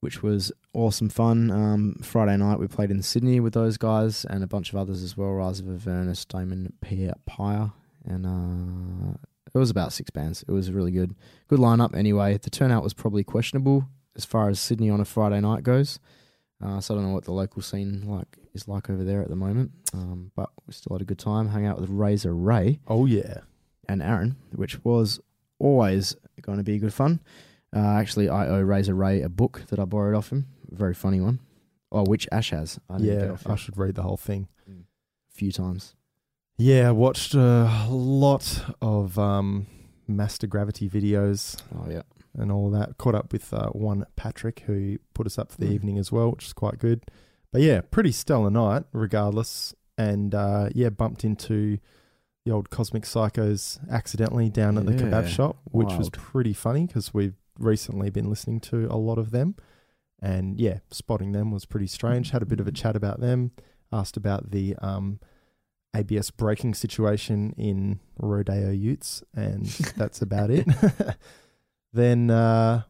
which 0.00 0.22
was 0.22 0.52
awesome 0.72 1.08
fun. 1.08 1.50
Um, 1.50 1.96
Friday 2.02 2.36
night 2.36 2.58
we 2.58 2.68
played 2.68 2.90
in 2.90 3.02
Sydney 3.02 3.40
with 3.40 3.54
those 3.54 3.76
guys 3.76 4.24
and 4.24 4.42
a 4.42 4.46
bunch 4.46 4.72
of 4.72 4.78
others 4.78 5.02
as 5.02 5.16
well. 5.16 5.30
Rise 5.30 5.60
of 5.60 5.68
Avernus, 5.68 6.24
Damon 6.24 6.72
Pierre 6.80 7.14
Pyre, 7.26 7.72
and 8.04 8.26
uh, 8.26 9.18
it 9.54 9.58
was 9.58 9.70
about 9.70 9.92
six 9.92 10.10
bands. 10.10 10.44
It 10.46 10.52
was 10.52 10.70
really 10.70 10.92
good, 10.92 11.14
good 11.48 11.58
lineup. 11.58 11.94
Anyway, 11.94 12.38
the 12.38 12.50
turnout 12.50 12.82
was 12.82 12.94
probably 12.94 13.24
questionable 13.24 13.88
as 14.16 14.24
far 14.24 14.48
as 14.48 14.60
Sydney 14.60 14.90
on 14.90 15.00
a 15.00 15.04
Friday 15.04 15.40
night 15.40 15.62
goes. 15.62 15.98
Uh, 16.62 16.80
so 16.80 16.94
I 16.94 16.96
don't 16.98 17.06
know 17.08 17.12
what 17.14 17.24
the 17.24 17.32
local 17.32 17.60
scene 17.62 18.04
like 18.06 18.38
is 18.54 18.68
like 18.68 18.88
over 18.88 19.02
there 19.02 19.20
at 19.22 19.28
the 19.28 19.36
moment. 19.36 19.72
Um, 19.92 20.30
but 20.36 20.50
we 20.66 20.72
still 20.72 20.94
had 20.94 21.02
a 21.02 21.04
good 21.06 21.18
time. 21.18 21.48
Hung 21.48 21.66
out 21.66 21.80
with 21.80 21.90
Razor 21.90 22.34
Ray 22.34 22.78
Oh 22.86 23.06
yeah. 23.06 23.38
and 23.88 24.00
Aaron, 24.02 24.36
which 24.54 24.84
was 24.84 25.18
always 25.58 26.14
going 26.40 26.58
to 26.58 26.64
be 26.64 26.78
good 26.78 26.94
fun. 26.94 27.20
Uh, 27.74 27.78
actually, 27.80 28.28
I 28.28 28.46
owe 28.48 28.60
Razor 28.60 28.94
Ray 28.94 29.22
a 29.22 29.28
book 29.28 29.62
that 29.68 29.78
I 29.78 29.84
borrowed 29.86 30.14
off 30.14 30.30
him. 30.30 30.46
Very 30.70 30.94
funny 30.94 31.20
one. 31.20 31.40
Oh, 31.90 32.04
which 32.04 32.28
Ash 32.30 32.50
has. 32.50 32.78
I 32.88 32.98
didn't 32.98 33.30
Yeah, 33.44 33.52
I 33.52 33.56
should 33.56 33.76
read 33.76 33.94
the 33.96 34.02
whole 34.02 34.16
thing. 34.16 34.48
a 34.68 34.72
few 35.34 35.50
times. 35.52 35.94
Yeah, 36.58 36.90
watched 36.90 37.34
a 37.34 37.86
lot 37.90 38.62
of 38.80 39.18
um, 39.18 39.66
Master 40.06 40.46
Gravity 40.46 40.88
videos 40.88 41.60
Oh 41.74 41.90
yeah. 41.90 42.02
And 42.34 42.50
all 42.52 42.70
that. 42.70 42.98
Caught 42.98 43.14
up 43.14 43.32
with 43.32 43.52
uh, 43.52 43.68
one 43.70 44.04
Patrick 44.16 44.60
who 44.66 44.98
put 45.14 45.26
us 45.26 45.38
up 45.38 45.52
for 45.52 45.58
the 45.60 45.66
Mm. 45.66 45.72
evening 45.72 45.98
as 45.98 46.10
well, 46.12 46.30
which 46.30 46.46
is 46.46 46.52
quite 46.52 46.78
good. 46.78 47.02
But 47.52 47.60
yeah, 47.62 47.80
pretty 47.82 48.12
stellar 48.12 48.50
night 48.50 48.84
regardless. 48.92 49.74
And 49.98 50.34
uh, 50.34 50.70
yeah, 50.74 50.88
bumped 50.88 51.22
into 51.24 51.78
the 52.44 52.50
old 52.52 52.70
Cosmic 52.70 53.04
Psychos 53.04 53.78
accidentally 53.90 54.48
down 54.48 54.76
at 54.78 54.86
the 54.86 54.92
kebab 54.92 55.28
shop, 55.28 55.58
which 55.64 55.92
was 55.92 56.10
pretty 56.10 56.52
funny 56.54 56.86
because 56.86 57.12
we've 57.14 57.36
recently 57.58 58.10
been 58.10 58.28
listening 58.30 58.58
to 58.60 58.86
a 58.90 58.96
lot 58.96 59.18
of 59.18 59.30
them. 59.30 59.54
And 60.20 60.58
yeah, 60.58 60.78
spotting 60.90 61.32
them 61.32 61.50
was 61.50 61.66
pretty 61.66 61.86
strange. 61.86 62.30
Had 62.30 62.42
a 62.42 62.46
bit 62.46 62.58
of 62.60 62.66
a 62.66 62.72
chat 62.72 62.96
about 62.96 63.20
them. 63.20 63.52
Asked 63.92 64.16
about 64.16 64.50
the 64.50 64.74
um, 64.80 65.20
ABS 65.94 66.30
braking 66.30 66.72
situation 66.74 67.54
in 67.58 68.00
Rodeo 68.18 68.70
Utes, 68.70 69.22
and 69.34 69.66
that's 69.96 70.22
about 70.22 70.50
it. 70.50 70.66
then, 71.92 72.30
uh, 72.30 72.82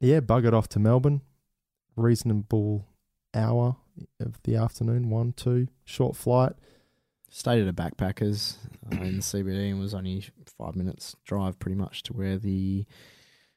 yeah, 0.00 0.20
buggered 0.20 0.52
off 0.52 0.68
to 0.70 0.78
Melbourne. 0.78 1.22
Reasonable 1.96 2.86
hour 3.34 3.76
of 4.20 4.40
the 4.44 4.56
afternoon, 4.56 5.10
one, 5.10 5.32
two, 5.32 5.68
short 5.84 6.16
flight. 6.16 6.52
Stayed 7.30 7.62
at 7.62 7.68
a 7.68 7.72
backpackers 7.72 8.56
uh, 8.90 8.96
in 9.02 9.16
the 9.16 9.22
CBD 9.22 9.70
and 9.70 9.80
was 9.80 9.94
only 9.94 10.24
five 10.58 10.76
minutes 10.76 11.14
drive, 11.24 11.58
pretty 11.58 11.76
much 11.76 12.02
to 12.04 12.12
where 12.12 12.38
the 12.38 12.86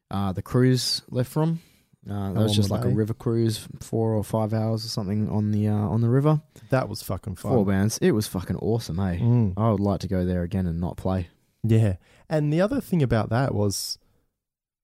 uh, 0.09 0.33
the 0.33 0.41
cruise 0.41 1.03
left 1.09 1.31
from. 1.31 1.61
Uh, 2.09 2.33
that 2.33 2.41
was 2.41 2.55
just 2.55 2.71
like 2.71 2.83
a 2.83 2.89
river 2.89 3.13
cruise, 3.13 3.67
four 3.79 4.13
or 4.15 4.23
five 4.23 4.53
hours 4.53 4.83
or 4.83 4.89
something 4.89 5.29
on 5.29 5.51
the 5.51 5.67
uh, 5.67 5.73
on 5.73 6.01
the 6.01 6.09
river. 6.09 6.41
That 6.69 6.89
was 6.89 7.03
fucking 7.03 7.35
fun. 7.35 7.51
Four 7.51 7.65
bands. 7.65 7.99
It 7.99 8.11
was 8.11 8.27
fucking 8.27 8.57
awesome, 8.57 8.97
hey. 8.97 9.19
Mm. 9.21 9.53
I 9.55 9.69
would 9.69 9.79
like 9.79 9.99
to 10.01 10.07
go 10.07 10.25
there 10.25 10.41
again 10.41 10.65
and 10.65 10.81
not 10.81 10.97
play. 10.97 11.29
Yeah. 11.63 11.97
And 12.27 12.51
the 12.51 12.59
other 12.59 12.81
thing 12.81 13.03
about 13.03 13.29
that 13.29 13.53
was, 13.53 13.99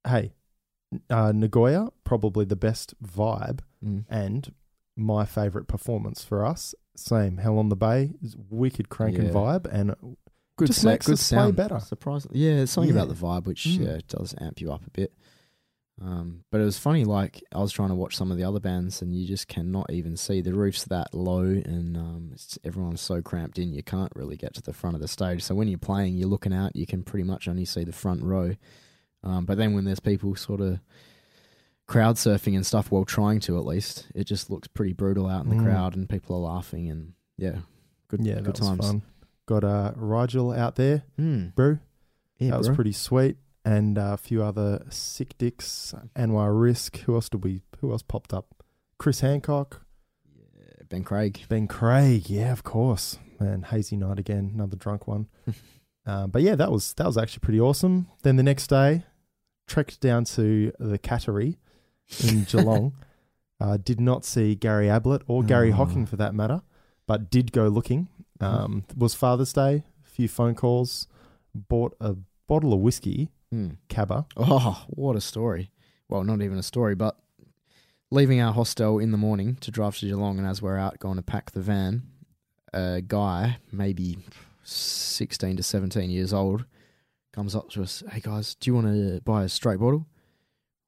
hey, 0.07 0.33
uh, 1.09 1.31
Nagoya, 1.33 1.89
probably 2.03 2.45
the 2.45 2.55
best 2.55 2.93
vibe 3.03 3.59
Mm. 3.85 4.05
and 4.09 4.53
my 4.95 5.25
favorite 5.25 5.67
performance 5.67 6.23
for 6.23 6.43
us. 6.45 6.73
Same, 6.95 7.37
Hell 7.37 7.59
on 7.59 7.69
the 7.69 7.75
Bay, 7.75 8.15
is 8.23 8.35
wicked 8.49 8.89
cranking 8.89 9.25
Yeah. 9.25 9.31
vibe, 9.31 9.65
and 9.71 9.95
Good, 10.57 10.69
Just 10.69 10.83
makes 10.83 11.05
good 11.05 11.13
us 11.13 11.29
play 11.29 11.51
better. 11.51 11.79
Surprisingly, 11.79 12.39
yeah, 12.39 12.61
it's 12.61 12.71
something 12.71 12.89
about 12.91 13.09
the 13.09 13.13
vibe 13.13 13.45
which 13.45 13.65
Mm. 13.65 13.85
yeah 13.85 13.99
does 14.07 14.33
amp 14.41 14.59
you 14.59 14.71
up 14.71 14.87
a 14.87 14.89
bit. 14.89 15.13
Um, 16.01 16.43
but 16.51 16.61
it 16.61 16.63
was 16.63 16.79
funny. 16.79 17.05
Like 17.05 17.43
I 17.51 17.59
was 17.59 17.71
trying 17.71 17.89
to 17.89 17.95
watch 17.95 18.15
some 18.15 18.31
of 18.31 18.37
the 18.37 18.43
other 18.43 18.59
bands, 18.59 19.01
and 19.03 19.15
you 19.15 19.27
just 19.27 19.47
cannot 19.47 19.91
even 19.91 20.17
see 20.17 20.41
the 20.41 20.55
roof's 20.55 20.85
that 20.85 21.13
low, 21.13 21.41
and 21.43 21.95
um, 21.95 22.29
it's, 22.33 22.57
everyone's 22.63 23.01
so 23.01 23.21
cramped 23.21 23.59
in. 23.59 23.71
You 23.71 23.83
can't 23.83 24.11
really 24.15 24.35
get 24.35 24.55
to 24.55 24.61
the 24.63 24.73
front 24.73 24.95
of 24.95 25.01
the 25.01 25.07
stage. 25.07 25.43
So 25.43 25.53
when 25.53 25.67
you're 25.67 25.77
playing, 25.77 26.15
you're 26.15 26.27
looking 26.27 26.53
out. 26.53 26.75
You 26.75 26.87
can 26.87 27.03
pretty 27.03 27.23
much 27.23 27.47
only 27.47 27.65
see 27.65 27.83
the 27.83 27.91
front 27.91 28.23
row. 28.23 28.55
Um, 29.23 29.45
but 29.45 29.57
then 29.57 29.73
when 29.73 29.85
there's 29.85 29.99
people 29.99 30.35
sort 30.35 30.61
of 30.61 30.79
crowd 31.87 32.15
surfing 32.15 32.55
and 32.55 32.65
stuff, 32.65 32.91
while 32.91 33.05
trying 33.05 33.39
to 33.41 33.57
at 33.57 33.65
least, 33.65 34.07
it 34.13 34.25
just 34.25 34.49
looks 34.49 34.67
pretty 34.67 34.93
brutal 34.93 35.27
out 35.27 35.43
in 35.45 35.49
the 35.49 35.55
Mm. 35.55 35.63
crowd, 35.63 35.95
and 35.95 36.07
people 36.09 36.35
are 36.35 36.53
laughing, 36.53 36.89
and 36.89 37.13
yeah, 37.37 37.59
good 38.09 38.25
yeah, 38.25 38.39
good 38.41 38.55
times. 38.55 38.85
fun. 38.85 39.01
Got 39.45 39.63
uh, 39.63 39.93
Rigel 39.95 40.51
out 40.51 40.75
there, 40.75 41.03
Mm. 41.17 41.55
bro. 41.55 41.79
Yeah, 42.37 42.51
that 42.51 42.57
was 42.59 42.69
pretty 42.69 42.91
sweet. 42.91 43.37
And 43.65 43.97
uh, 43.97 44.11
a 44.13 44.17
few 44.17 44.43
other 44.43 44.85
sick 44.89 45.37
dicks. 45.37 45.93
Anwar 46.15 46.57
Risk. 46.59 46.97
Who 46.99 47.15
else 47.15 47.27
did 47.27 47.43
we? 47.43 47.63
Who 47.79 47.91
else 47.91 48.01
popped 48.01 48.33
up? 48.33 48.63
Chris 48.97 49.19
Hancock, 49.21 49.81
Yeah, 50.33 50.83
Ben 50.87 51.03
Craig. 51.03 51.41
Ben 51.49 51.67
Craig. 51.67 52.29
Yeah, 52.29 52.51
of 52.53 52.63
course. 52.63 53.17
Man, 53.41 53.63
hazy 53.63 53.97
night 53.97 54.19
again. 54.19 54.51
Another 54.53 54.77
drunk 54.77 55.07
one. 55.07 55.27
uh, 56.07 56.25
but 56.27 56.41
yeah, 56.41 56.55
that 56.55 56.71
was 56.71 56.93
that 56.93 57.05
was 57.05 57.17
actually 57.17 57.41
pretty 57.41 57.59
awesome. 57.59 58.07
Then 58.23 58.37
the 58.37 58.43
next 58.43 58.67
day, 58.67 59.03
trekked 59.67 59.99
down 59.99 60.23
to 60.25 60.71
the 60.79 60.97
Cattery 60.97 61.57
in 62.27 62.43
Geelong. 62.49 62.93
uh, 63.59 63.77
did 63.77 63.99
not 63.99 64.23
see 64.25 64.55
Gary 64.55 64.89
Ablett 64.89 65.21
or 65.27 65.43
Gary 65.43 65.71
Oh. 65.71 65.75
Hocking 65.75 66.05
for 66.05 66.15
that 66.15 66.33
matter, 66.33 66.61
but 67.07 67.29
did 67.29 67.51
go 67.51 67.67
looking. 67.67 68.07
Um, 68.39 68.85
was 68.95 69.13
Father's 69.15 69.51
Day. 69.53 69.83
A 70.05 70.09
few 70.09 70.27
phone 70.27 70.55
calls. 70.55 71.07
Bought 71.53 71.95
a 71.99 72.15
bottle 72.47 72.71
of 72.73 72.79
whiskey, 72.79 73.29
Hmm. 73.51 73.71
Cabba. 73.89 74.25
Oh, 74.37 74.85
what 74.89 75.15
a 75.15 75.21
story. 75.21 75.71
Well, 76.09 76.23
not 76.23 76.41
even 76.41 76.57
a 76.57 76.63
story, 76.63 76.95
but 76.95 77.17
leaving 78.11 78.39
our 78.39 78.53
hostel 78.53 78.99
in 78.99 79.11
the 79.11 79.17
morning 79.17 79.55
to 79.61 79.71
drive 79.71 79.97
to 79.97 80.05
Geelong, 80.05 80.37
and 80.37 80.47
as 80.47 80.61
we're 80.61 80.77
out 80.77 80.99
going 80.99 81.15
to 81.17 81.21
pack 81.23 81.51
the 81.51 81.61
van, 81.61 82.03
a 82.73 83.01
guy, 83.01 83.57
maybe 83.71 84.17
16 84.67 85.57
to 85.57 85.63
17 85.63 86.09
years 86.09 86.33
old, 86.33 86.65
comes 87.33 87.55
up 87.55 87.69
to 87.71 87.83
us, 87.83 88.03
Hey 88.11 88.19
guys, 88.19 88.55
do 88.55 88.69
you 88.69 88.75
want 88.75 88.87
to 88.87 89.21
buy 89.21 89.43
a 89.43 89.49
straight 89.49 89.79
bottle? 89.79 90.07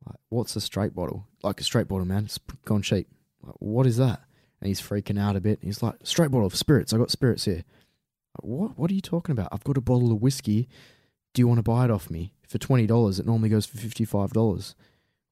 Like, 0.05 0.17
what's 0.29 0.55
a 0.55 0.61
straight 0.61 0.95
bottle? 0.95 1.27
Like 1.43 1.59
a 1.59 1.63
straight 1.63 1.87
bottle, 1.87 2.05
man. 2.05 2.25
It's 2.25 2.39
gone 2.65 2.81
cheap. 2.81 3.07
Like, 3.43 3.55
what 3.59 3.85
is 3.85 3.97
that? 3.97 4.21
And 4.61 4.67
he's 4.67 4.81
freaking 4.81 5.19
out 5.19 5.35
a 5.35 5.41
bit. 5.41 5.59
He's 5.61 5.83
like, 5.83 5.95
Straight 6.03 6.31
bottle 6.31 6.47
of 6.47 6.55
spirits. 6.55 6.93
I 6.93 6.97
got 6.97 7.11
spirits 7.11 7.45
here. 7.45 7.63
Like, 8.37 8.43
what? 8.43 8.77
What 8.77 8.91
are 8.91 8.93
you 8.93 9.01
talking 9.01 9.33
about? 9.33 9.49
I've 9.51 9.63
got 9.63 9.77
a 9.77 9.81
bottle 9.81 10.11
of 10.11 10.21
whiskey. 10.21 10.67
Do 11.33 11.41
you 11.41 11.47
want 11.47 11.59
to 11.59 11.63
buy 11.63 11.85
it 11.85 11.91
off 11.91 12.09
me 12.09 12.33
for 12.47 12.57
twenty 12.57 12.87
dollars? 12.87 13.19
It 13.19 13.25
normally 13.25 13.49
goes 13.49 13.65
for 13.65 13.77
fifty 13.77 14.05
five 14.05 14.33
dollars. 14.33 14.75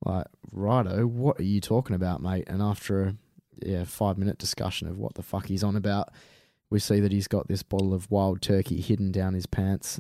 Like, 0.06 0.28
righto, 0.52 1.08
what 1.08 1.40
are 1.40 1.44
you 1.44 1.60
talking 1.60 1.96
about, 1.96 2.22
mate? 2.22 2.46
And 2.48 2.62
after 2.62 3.04
a 3.04 3.16
yeah 3.64 3.84
five 3.84 4.18
minute 4.18 4.38
discussion 4.38 4.88
of 4.88 4.98
what 4.98 5.16
the 5.16 5.24
fuck 5.24 5.48
he's 5.48 5.64
on 5.64 5.76
about, 5.76 6.10
we 6.70 6.80
see 6.80 7.00
that 7.00 7.12
he's 7.12 7.28
got 7.28 7.48
this 7.48 7.64
bottle 7.64 7.94
of 7.94 8.10
wild 8.12 8.42
turkey 8.42 8.82
hidden 8.82 9.12
down 9.12 9.34
his 9.34 9.46
pants, 9.46 10.00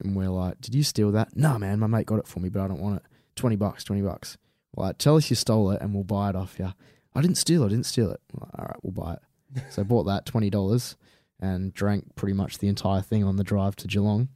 and 0.00 0.16
we're 0.16 0.28
like, 0.28 0.60
"Did 0.60 0.74
you 0.74 0.82
steal 0.82 1.12
that?" 1.12 1.36
Nah, 1.36 1.58
man, 1.58 1.78
my 1.78 1.86
mate 1.86 2.06
got 2.06 2.18
it 2.18 2.26
for 2.26 2.40
me, 2.40 2.48
but 2.48 2.62
I 2.62 2.68
don't 2.68 2.80
want 2.80 2.96
it. 2.96 3.02
Twenty 3.36 3.56
bucks, 3.56 3.84
twenty 3.84 4.02
bucks. 4.02 4.36
Like, 4.76 4.98
tell 4.98 5.16
us 5.16 5.30
you 5.30 5.36
stole 5.36 5.70
it, 5.70 5.80
and 5.80 5.94
we'll 5.94 6.04
buy 6.04 6.30
it 6.30 6.36
off 6.36 6.58
you. 6.58 6.72
I 7.14 7.20
didn't 7.20 7.38
steal 7.38 7.62
it. 7.62 7.66
I 7.66 7.68
didn't 7.68 7.86
steal 7.86 8.10
it. 8.10 8.20
Like, 8.32 8.50
All 8.58 8.64
right, 8.64 8.78
we'll 8.82 8.92
buy 8.92 9.14
it. 9.14 9.62
so 9.70 9.82
I 9.82 9.84
bought 9.84 10.04
that 10.04 10.26
twenty 10.26 10.50
dollars 10.50 10.96
and 11.40 11.72
drank 11.74 12.14
pretty 12.16 12.32
much 12.34 12.58
the 12.58 12.68
entire 12.68 13.02
thing 13.02 13.24
on 13.24 13.36
the 13.36 13.44
drive 13.44 13.76
to 13.76 13.88
Geelong. 13.88 14.28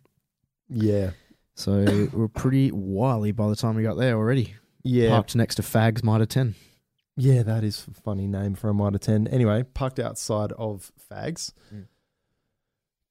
Yeah. 0.68 1.10
So 1.54 2.08
we're 2.12 2.28
pretty 2.28 2.70
wily 2.70 3.32
by 3.32 3.48
the 3.48 3.56
time 3.56 3.74
we 3.74 3.82
got 3.82 3.96
there 3.96 4.14
already. 4.14 4.54
Yeah. 4.84 5.10
Parked 5.10 5.34
next 5.34 5.56
to 5.56 5.62
Fagg's 5.62 6.04
Mitre 6.04 6.26
10. 6.26 6.54
Yeah, 7.20 7.42
that 7.42 7.64
is 7.64 7.84
a 7.90 8.00
funny 8.00 8.26
name 8.28 8.54
for 8.54 8.68
a 8.70 8.74
Mitre 8.74 8.98
10. 8.98 9.26
Anyway, 9.28 9.64
parked 9.74 9.98
outside 9.98 10.52
of 10.52 10.92
Fagg's. 11.10 11.52
Mm. 11.74 11.86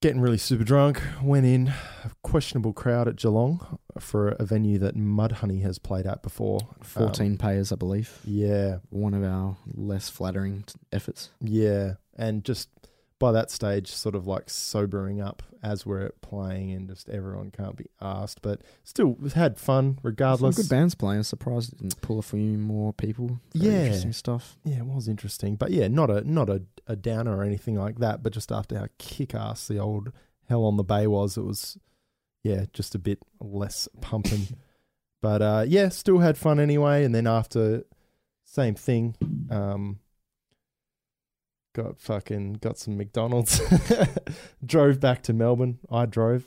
Getting 0.02 0.22
really 0.22 0.38
super 0.38 0.64
drunk. 0.64 1.02
Went 1.24 1.46
in. 1.46 1.68
A 2.06 2.12
questionable 2.24 2.72
crowd 2.72 3.08
at 3.08 3.16
Geelong 3.18 3.80
for 4.00 4.30
a 4.30 4.46
venue 4.46 4.78
that 4.78 4.96
Mudhoney 4.96 5.62
has 5.64 5.80
played 5.80 6.06
at 6.06 6.22
before. 6.22 6.60
14 6.84 7.32
Um, 7.34 7.38
payers, 7.38 7.72
I 7.72 7.76
believe. 7.76 8.20
yeah. 8.24 8.78
One 8.90 9.14
of 9.16 9.24
our 9.24 9.58
less 9.74 10.08
flattering 10.10 10.64
t- 10.68 10.76
efforts. 10.92 11.32
Yeah. 11.42 11.96
And 12.16 12.44
just 12.46 12.70
by 13.20 13.32
that 13.32 13.50
stage, 13.50 13.92
sort 13.92 14.16
of 14.16 14.28
like 14.28 14.50
sobering 14.50 15.22
up 15.22 15.44
as 15.64 15.86
we're 15.86 16.12
playing, 16.22 16.72
and 16.72 16.88
just 16.88 17.10
everyone 17.10 17.52
can't 17.52 17.76
be 17.76 17.86
asked. 18.00 18.42
But 18.42 18.62
still, 18.84 19.18
had 19.34 19.58
fun 19.58 20.00
regardless. 20.04 20.56
Some 20.56 20.64
good 20.64 20.70
bands 20.70 20.96
playing. 20.96 21.24
Surprised 21.24 21.74
it 21.74 21.80
didn't 21.80 22.02
pull 22.02 22.20
a 22.20 22.24
few 22.24 22.58
more 22.58 22.94
people. 22.94 23.40
Very 23.54 23.74
Yeah. 23.74 23.84
Interesting 23.86 24.14
stuff. 24.14 24.58
Yeah, 24.64 24.80
it 24.80 24.86
was 24.86 25.08
interesting, 25.08 25.56
but 25.56 25.72
yeah, 25.72 25.88
not 25.88 26.10
a 26.10 26.30
not 26.30 26.50
a, 26.50 26.64
a 26.86 26.96
downer 26.96 27.36
or 27.38 27.44
anything 27.44 27.76
like 27.76 28.00
that. 28.00 28.22
But 28.22 28.34
just 28.34 28.52
after 28.52 28.78
how 28.78 28.88
kick 28.98 29.34
ass 29.34 29.68
the 29.68 29.80
old 29.80 30.12
Hell 30.48 30.64
on 30.64 30.78
the 30.78 30.84
Bay 30.84 31.08
was, 31.08 31.38
it 31.38 31.44
was 31.44 31.78
yeah, 32.44 32.66
just 32.72 32.96
a 32.96 33.00
bit 33.00 33.20
less 33.40 33.88
pumping. 34.02 34.48
but 35.22 35.42
uh, 35.42 35.66
yeah, 35.68 35.90
still 35.90 36.20
had 36.20 36.38
fun 36.38 36.60
anyway. 36.60 37.04
And 37.04 37.14
then 37.14 37.28
after, 37.28 37.84
same 38.46 38.76
thing. 38.76 39.16
Um, 39.50 40.00
got 41.78 42.00
fucking 42.00 42.54
got 42.56 42.78
some 42.80 42.98
McDonald's. 42.98 43.62
drove 44.66 45.00
back 45.00 45.22
to 45.24 45.34
Melbourne. 45.34 45.80
I 45.92 46.06
drove, 46.06 46.46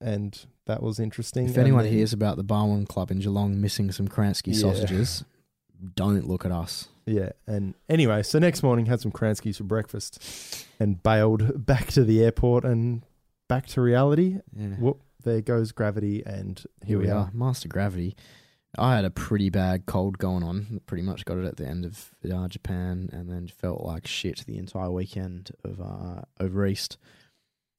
and 0.00 0.38
that 0.66 0.82
was 0.82 0.98
interesting. 0.98 1.44
If 1.44 1.50
And 1.50 1.58
anyone 1.58 1.84
then- 1.84 1.92
hears 1.92 2.12
about 2.12 2.36
the 2.36 2.44
Barwon 2.44 2.86
Club 2.88 3.10
in 3.10 3.20
Geelong 3.20 3.60
missing 3.60 3.92
some 3.92 4.08
Kransky 4.08 4.54
Yeah. 4.54 4.60
sausages, 4.60 5.24
don't 5.94 6.26
look 6.26 6.44
at 6.44 6.52
us. 6.52 6.88
Yeah, 7.06 7.32
and 7.46 7.74
anyway, 7.88 8.22
so 8.22 8.38
next 8.38 8.62
morning 8.62 8.86
had 8.86 9.00
some 9.00 9.12
Kranskis 9.12 9.58
for 9.58 9.64
breakfast 9.64 10.66
and 10.80 11.02
bailed 11.02 11.66
back 11.66 11.88
to 11.88 12.02
the 12.02 12.24
airport 12.24 12.64
and 12.64 13.02
back 13.46 13.66
to 13.68 13.82
reality. 13.82 14.38
Yeah. 14.56 14.68
Whoop, 14.76 15.02
there 15.22 15.42
goes 15.42 15.72
gravity, 15.72 16.22
and 16.24 16.64
Here 16.86 16.98
we 16.98 17.10
are, 17.10 17.30
Master 17.34 17.68
Gravity. 17.68 18.16
I 18.78 18.96
had 18.96 19.04
a 19.04 19.10
pretty 19.10 19.50
bad 19.50 19.86
cold 19.86 20.18
going 20.18 20.42
on. 20.42 20.80
Pretty 20.86 21.02
much 21.02 21.24
got 21.24 21.38
it 21.38 21.44
at 21.44 21.56
the 21.56 21.66
end 21.66 21.84
of 21.84 22.10
uh, 22.30 22.48
Japan, 22.48 23.08
and 23.12 23.30
then 23.30 23.48
felt 23.48 23.82
like 23.82 24.06
shit 24.06 24.44
the 24.46 24.58
entire 24.58 24.90
weekend 24.90 25.50
of 25.64 25.80
uh, 25.80 26.22
over 26.40 26.66
east. 26.66 26.96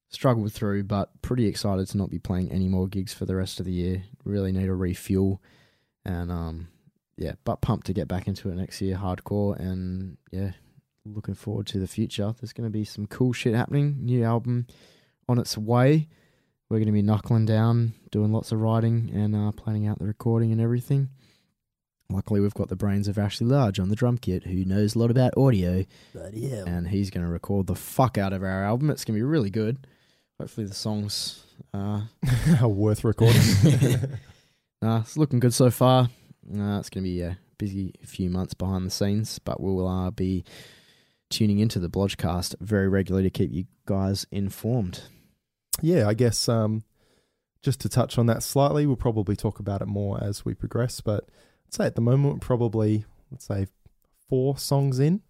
Struggled 0.10 0.54
through, 0.54 0.84
but 0.84 1.22
pretty 1.22 1.48
excited 1.48 1.88
to 1.88 1.98
not 1.98 2.10
be 2.10 2.20
playing 2.20 2.52
any 2.52 2.68
more 2.68 2.88
gigs 2.88 3.14
for 3.14 3.26
the 3.26 3.36
rest 3.36 3.60
of 3.60 3.66
the 3.66 3.72
year. 3.72 4.04
Really 4.24 4.52
need 4.52 4.70
a 4.70 4.74
refuel, 4.74 5.42
and 6.06 6.32
um, 6.32 6.68
yeah, 7.18 7.34
but 7.44 7.62
pumped 7.62 7.88
to 7.88 7.94
get 7.94 8.08
back 8.08 8.28
into 8.28 8.50
it 8.50 8.56
next 8.56 8.82
year, 8.82 8.98
hardcore, 8.98 9.60
and 9.60 10.18
yeah, 10.32 10.52
looking 11.06 11.36
forward 11.36 11.68
to 11.68 11.80
the 11.80 11.88
future. 11.88 12.34
There's 12.40 12.54
going 12.54 12.70
to 12.70 12.74
be 12.74 12.86
some 12.86 13.08
cool 13.08 13.34
shit 13.34 13.56
happening. 13.56 13.98
New 14.02 14.24
album 14.24 14.68
on 15.28 15.40
its 15.40 15.58
way. 15.58 16.08
We're 16.76 16.80
going 16.80 16.88
to 16.88 16.92
be 16.92 17.02
knuckling 17.04 17.46
down, 17.46 17.94
doing 18.12 18.34
lots 18.34 18.52
of 18.52 18.60
writing, 18.60 19.10
and 19.14 19.34
uh, 19.34 19.54
planning 19.54 19.88
out 19.88 19.98
the 19.98 20.04
recording 20.04 20.52
and 20.52 20.60
everything. 20.60 21.08
Luckily, 22.10 22.42
we've 22.42 22.54
got 22.54 22.68
the 22.68 22.76
brains 22.76 23.08
of 23.08 23.18
Ashley 23.18 23.48
Large 23.48 23.80
on 23.80 23.88
the 23.88 23.96
drum 23.96 24.18
kit, 24.18 24.44
who 24.44 24.66
knows 24.66 24.94
a 24.94 25.00
lot 25.00 25.10
about 25.10 25.38
audio, 25.38 25.86
and 26.66 26.86
he's 26.90 27.12
going 27.12 27.26
to 27.26 27.32
record 27.32 27.68
the 27.68 27.76
fuck 27.76 28.18
out 28.18 28.34
of 28.34 28.44
our 28.44 28.66
album. 28.66 28.90
It's 28.90 29.06
going 29.06 29.18
to 29.18 29.20
be 29.20 29.24
really 29.24 29.50
good. 29.50 29.88
Hopefully, 30.38 30.68
the 30.68 30.74
songs 30.74 31.46
uh, 31.74 32.02
are 32.62 32.68
worth 32.68 33.06
recording. 33.06 33.42
Nah, 34.82 35.00
it's 35.00 35.16
looking 35.16 35.40
good 35.40 35.54
so 35.54 35.72
far. 35.72 36.10
Uh, 36.54 36.78
it's 36.80 36.90
going 36.90 37.06
to 37.06 37.10
be 37.10 37.22
a 37.22 37.38
busy 37.58 37.94
few 38.04 38.30
months 38.30 38.54
behind 38.54 38.86
the 38.86 38.92
scenes, 38.92 39.40
but 39.40 39.62
we 39.62 39.72
will 39.72 39.88
uh, 39.88 40.12
be 40.12 40.44
tuning 41.30 41.60
into 41.60 41.80
the 41.80 41.90
Blodgecast 41.90 42.56
very 42.60 42.90
regularly 42.90 43.24
to 43.24 43.30
keep 43.30 43.54
you 43.54 43.64
guys 43.86 44.28
informed. 44.30 45.04
Yeah, 45.82 46.08
I 46.08 46.14
guess 46.14 46.50
um, 46.50 46.84
just 47.62 47.80
to 47.82 47.90
touch 47.90 48.18
on 48.18 48.26
that 48.28 48.44
slightly, 48.44 48.86
we'll 48.86 48.96
probably 48.96 49.36
talk 49.36 49.60
about 49.60 49.82
it 49.82 49.88
more 49.88 50.22
as 50.24 50.46
we 50.46 50.54
progress. 50.54 51.02
But 51.02 51.30
I'd 51.68 51.74
say 51.74 51.86
at 51.86 51.96
the 51.96 52.02
moment, 52.02 52.42
probably 52.42 53.06
let's 53.32 53.46
say 53.46 53.68
four 54.30 54.58
songs 54.58 55.00
in. 55.00 55.22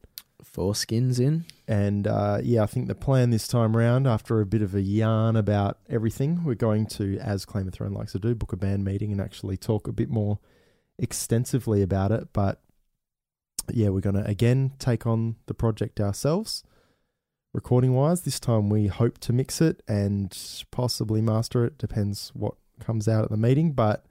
Four 0.44 0.76
skins 0.76 1.20
in. 1.20 1.46
And 1.68 2.06
uh, 2.08 2.40
yeah, 2.44 2.62
I 2.62 2.66
think 2.66 2.88
the 2.88 2.94
plan 2.94 3.30
this 3.30 3.48
time 3.48 3.76
round, 3.76 4.06
after 4.06 4.42
a 4.42 4.46
bit 4.46 4.62
of 4.62 4.76
a 4.76 4.82
yarn 4.82 5.36
about 5.36 5.80
everything, 5.90 6.44
we're 6.44 6.56
going 6.56 6.86
to, 6.88 7.18
as 7.20 7.46
Claim 7.46 7.66
the 7.66 7.72
Throne 7.72 7.94
likes 7.94 8.12
to 8.12 8.20
do, 8.20 8.36
book 8.36 8.54
a 8.54 8.58
band 8.58 8.84
meeting 8.84 9.12
and 9.12 9.22
actually 9.22 9.58
talk 9.58 9.88
a 9.88 9.94
bit 9.94 10.10
more 10.10 10.40
extensively 11.00 11.82
about 11.82 12.12
it. 12.12 12.28
But 12.32 12.62
yeah, 13.72 13.90
we're 13.90 14.02
going 14.02 14.16
to 14.16 14.26
again 14.26 14.74
take 14.78 15.08
on 15.08 15.38
the 15.48 15.54
project 15.54 16.00
ourselves, 16.00 16.64
recording 17.56 17.94
wise. 17.94 18.22
This 18.22 18.40
time 18.40 18.70
we 18.70 18.88
hope 18.88 19.18
to 19.20 19.34
mix 19.34 19.62
it 19.62 19.82
and 19.88 20.38
possibly 20.72 21.22
master 21.22 21.64
it, 21.64 21.78
depends 21.78 22.32
what 22.36 22.56
comes 22.82 23.08
out 23.08 23.24
at 23.24 23.32
the 23.32 23.38
meeting. 23.38 23.72
But 23.72 24.06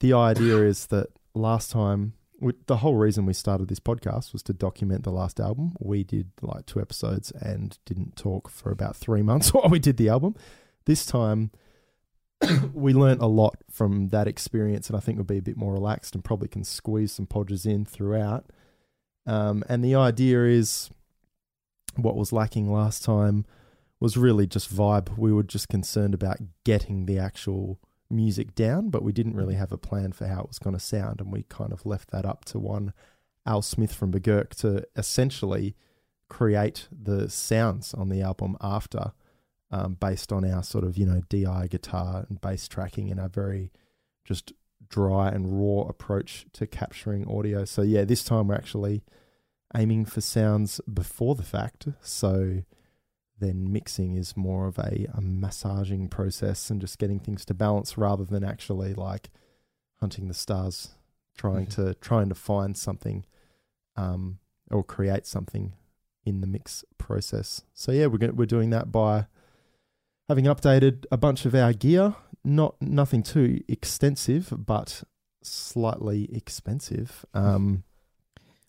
the 0.00 0.12
idea 0.12 0.56
is 0.62 0.86
that 0.86 1.08
last 1.34 1.70
time 1.72 2.12
we, 2.40 2.52
the 2.66 2.76
whole 2.76 2.94
reason 2.94 3.24
we 3.24 3.32
started 3.32 3.68
this 3.68 3.80
podcast 3.80 4.32
was 4.32 4.42
to 4.44 4.52
document 4.52 5.02
the 5.02 5.10
last 5.10 5.40
album. 5.40 5.76
We 5.80 6.04
did 6.04 6.30
like 6.42 6.66
two 6.66 6.80
episodes 6.80 7.32
and 7.32 7.76
didn't 7.86 8.16
talk 8.16 8.48
for 8.50 8.70
about 8.70 8.94
three 8.94 9.22
months 9.22 9.52
while 9.54 9.70
we 9.70 9.78
did 9.78 9.96
the 9.96 10.10
album. 10.10 10.36
This 10.84 11.06
time, 11.06 11.50
we 12.74 12.92
learnt 12.92 13.22
a 13.22 13.26
lot 13.26 13.56
from 13.70 14.08
that 14.08 14.28
experience, 14.28 14.88
and 14.88 14.96
I 14.96 15.00
think 15.00 15.16
we'll 15.16 15.24
be 15.24 15.38
a 15.38 15.42
bit 15.42 15.56
more 15.56 15.72
relaxed 15.72 16.14
and 16.14 16.22
probably 16.22 16.48
can 16.48 16.64
squeeze 16.64 17.12
some 17.12 17.26
podgers 17.26 17.66
in 17.66 17.84
throughout. 17.86 18.44
Um, 19.26 19.64
and 19.68 19.82
the 19.82 19.94
idea 19.94 20.44
is 20.44 20.90
what 21.98 22.16
was 22.16 22.32
lacking 22.32 22.72
last 22.72 23.04
time 23.04 23.44
was 24.00 24.16
really 24.16 24.46
just 24.46 24.74
vibe. 24.74 25.18
We 25.18 25.32
were 25.32 25.42
just 25.42 25.68
concerned 25.68 26.14
about 26.14 26.38
getting 26.64 27.06
the 27.06 27.18
actual 27.18 27.78
music 28.10 28.54
down, 28.54 28.90
but 28.90 29.02
we 29.02 29.12
didn't 29.12 29.34
really 29.34 29.56
have 29.56 29.72
a 29.72 29.78
plan 29.78 30.12
for 30.12 30.26
how 30.26 30.42
it 30.42 30.48
was 30.48 30.58
going 30.58 30.74
to 30.74 30.80
sound, 30.80 31.20
and 31.20 31.32
we 31.32 31.42
kind 31.44 31.72
of 31.72 31.84
left 31.84 32.10
that 32.10 32.24
up 32.24 32.44
to 32.46 32.58
one 32.58 32.92
Al 33.44 33.62
Smith 33.62 33.92
from 33.92 34.12
Begurk 34.12 34.50
to 34.60 34.86
essentially 34.96 35.74
create 36.28 36.88
the 36.92 37.28
sounds 37.28 37.94
on 37.94 38.08
the 38.08 38.20
album 38.22 38.56
after, 38.60 39.12
um, 39.70 39.94
based 39.94 40.32
on 40.32 40.44
our 40.44 40.62
sort 40.62 40.84
of 40.84 40.96
you 40.96 41.06
know 41.06 41.22
DI 41.28 41.66
guitar 41.68 42.26
and 42.28 42.40
bass 42.40 42.68
tracking 42.68 43.10
and 43.10 43.18
our 43.18 43.28
very 43.28 43.72
just 44.24 44.52
dry 44.88 45.28
and 45.28 45.58
raw 45.60 45.82
approach 45.82 46.46
to 46.52 46.66
capturing 46.66 47.28
audio. 47.28 47.64
So 47.64 47.82
yeah, 47.82 48.04
this 48.04 48.24
time 48.24 48.48
we're 48.48 48.54
actually 48.54 49.02
aiming 49.76 50.06
for 50.06 50.20
sounds 50.20 50.80
before 50.92 51.34
the 51.34 51.42
fact. 51.42 51.88
So 52.00 52.62
then 53.38 53.72
mixing 53.72 54.16
is 54.16 54.36
more 54.36 54.66
of 54.66 54.78
a, 54.78 55.06
a 55.14 55.20
massaging 55.20 56.08
process 56.08 56.70
and 56.70 56.80
just 56.80 56.98
getting 56.98 57.20
things 57.20 57.44
to 57.46 57.54
balance 57.54 57.96
rather 57.96 58.24
than 58.24 58.42
actually 58.42 58.94
like 58.94 59.30
hunting 60.00 60.28
the 60.28 60.34
stars, 60.34 60.94
trying 61.36 61.66
Mhm. 61.66 61.74
to 61.74 61.94
trying 61.94 62.28
to 62.28 62.34
find 62.34 62.76
something 62.76 63.24
um, 63.96 64.38
or 64.70 64.82
create 64.84 65.26
something 65.26 65.74
in 66.24 66.40
the 66.40 66.46
mix 66.46 66.84
process. 66.98 67.62
So 67.74 67.92
yeah, 67.92 68.06
we're 68.06 68.32
we're 68.32 68.46
doing 68.46 68.70
that 68.70 68.90
by 68.92 69.26
having 70.28 70.44
updated 70.44 71.04
a 71.10 71.16
bunch 71.16 71.46
of 71.46 71.54
our 71.54 71.72
gear. 71.72 72.14
Not 72.44 72.80
nothing 72.80 73.22
too 73.22 73.62
extensive, 73.68 74.52
but 74.56 75.02
slightly 75.42 76.28
expensive. 76.34 77.24
Um, 77.34 77.82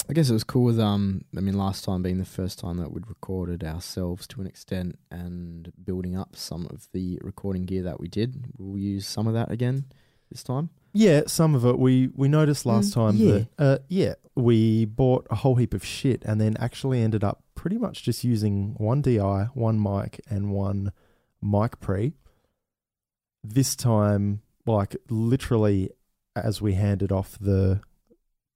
I 0.09 0.13
guess 0.13 0.29
it 0.29 0.33
was 0.33 0.43
cool 0.43 0.63
with 0.63 0.79
um 0.79 1.23
I 1.37 1.39
mean 1.39 1.57
last 1.57 1.83
time 1.85 2.01
being 2.01 2.17
the 2.17 2.25
first 2.25 2.57
time 2.59 2.77
that 2.77 2.91
we'd 2.91 3.07
recorded 3.07 3.63
ourselves 3.63 4.25
to 4.27 4.41
an 4.41 4.47
extent 4.47 4.97
and 5.11 5.71
building 5.83 6.15
up 6.17 6.35
some 6.35 6.65
of 6.71 6.87
the 6.93 7.19
recording 7.21 7.65
gear 7.65 7.83
that 7.83 7.99
we 7.99 8.07
did. 8.07 8.45
We'll 8.57 8.77
use 8.79 9.07
some 9.07 9.27
of 9.27 9.33
that 9.35 9.51
again 9.51 9.85
this 10.31 10.43
time. 10.43 10.69
Yeah, 10.93 11.21
some 11.27 11.53
of 11.53 11.63
it 11.65 11.77
we 11.77 12.09
we 12.15 12.27
noticed 12.27 12.65
last 12.65 12.89
Mm, 12.91 12.93
time 12.93 13.15
yeah. 13.17 13.31
that 13.31 13.47
uh, 13.59 13.77
yeah 13.87 14.13
we 14.35 14.85
bought 14.85 15.27
a 15.29 15.35
whole 15.35 15.55
heap 15.55 15.73
of 15.73 15.85
shit 15.85 16.23
and 16.25 16.39
then 16.41 16.55
actually 16.59 17.01
ended 17.01 17.23
up 17.23 17.43
pretty 17.53 17.77
much 17.77 18.01
just 18.03 18.23
using 18.23 18.73
one 18.77 19.01
DI, 19.01 19.47
one 19.53 19.81
mic, 19.81 20.21
and 20.29 20.49
one 20.51 20.91
mic 21.41 21.79
pre. 21.81 22.13
This 23.43 23.75
time, 23.75 24.41
like 24.65 24.95
literally, 25.09 25.91
as 26.35 26.61
we 26.61 26.73
handed 26.73 27.11
off 27.11 27.37
the 27.39 27.81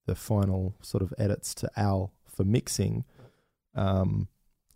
the 0.05 0.15
final 0.15 0.75
sort 0.81 1.03
of 1.03 1.13
edits 1.17 1.53
to 1.55 1.69
Al 1.75 2.13
for 2.27 2.43
mixing, 2.43 3.05
um, 3.75 4.27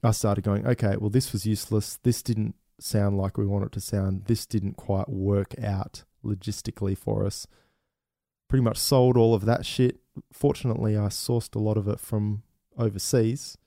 I 0.03 0.11
started 0.11 0.43
going, 0.43 0.65
okay, 0.65 0.95
well 0.97 1.09
this 1.09 1.33
was 1.33 1.45
useless. 1.45 1.99
This 2.03 2.21
didn't 2.21 2.55
sound 2.79 3.17
like 3.17 3.37
we 3.37 3.45
want 3.45 3.65
it 3.65 3.71
to 3.73 3.81
sound. 3.81 4.25
This 4.25 4.45
didn't 4.45 4.77
quite 4.77 5.09
work 5.09 5.55
out 5.61 6.03
logistically 6.23 6.97
for 6.97 7.25
us. 7.25 7.47
Pretty 8.47 8.63
much 8.63 8.77
sold 8.77 9.17
all 9.17 9.33
of 9.33 9.45
that 9.45 9.65
shit. 9.65 9.99
Fortunately, 10.31 10.95
I 10.95 11.07
sourced 11.07 11.55
a 11.55 11.59
lot 11.59 11.77
of 11.77 11.87
it 11.87 11.99
from 11.99 12.43
overseas 12.77 13.57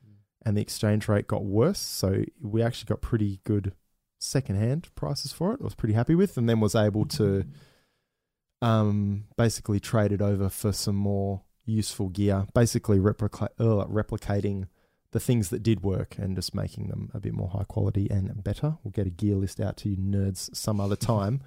and 0.45 0.57
the 0.57 0.63
exchange 0.63 1.09
rate 1.09 1.27
got 1.27 1.45
worse. 1.45 1.79
So 1.79 2.25
we 2.41 2.63
actually 2.63 2.89
got 2.89 3.03
pretty 3.03 3.41
good 3.45 3.73
secondhand 4.19 4.89
prices 4.95 5.33
for 5.33 5.53
it. 5.53 5.61
I 5.61 5.65
was 5.65 5.75
pretty 5.75 5.95
happy 5.95 6.15
with 6.15 6.37
and 6.37 6.49
then 6.49 6.61
was 6.61 6.75
able 6.75 7.07
to 7.07 7.45
um, 8.63 9.25
basically 9.37 9.81
trade 9.81 10.13
it 10.13 10.23
over 10.23 10.49
for 10.49 10.73
some 10.73 10.97
more 10.97 11.43
useful 11.71 12.09
gear, 12.09 12.47
basically 12.55 12.99
replica- 12.99 13.51
uh, 13.59 13.87
replicating 13.87 14.69
the 15.13 15.21
things 15.21 15.51
that 15.51 15.63
did 15.63 15.83
work 15.83 16.17
and 16.19 16.37
just 16.37 16.55
making 16.55 16.89
them 16.89 17.11
a 17.13 17.21
bit 17.21 17.33
more 17.33 17.49
high 17.49 17.65
quality 17.65 18.09
and 18.11 18.43
better. 18.45 18.79
We'll 18.83 18.93
get 18.93 19.07
a 19.07 19.11
gear 19.11 19.37
list 19.37 19.61
out 19.61 19.77
to 19.79 19.89
you 19.89 19.97
nerds 19.97 20.55
some 20.55 20.81
other 20.81 20.97
time. 21.15 21.43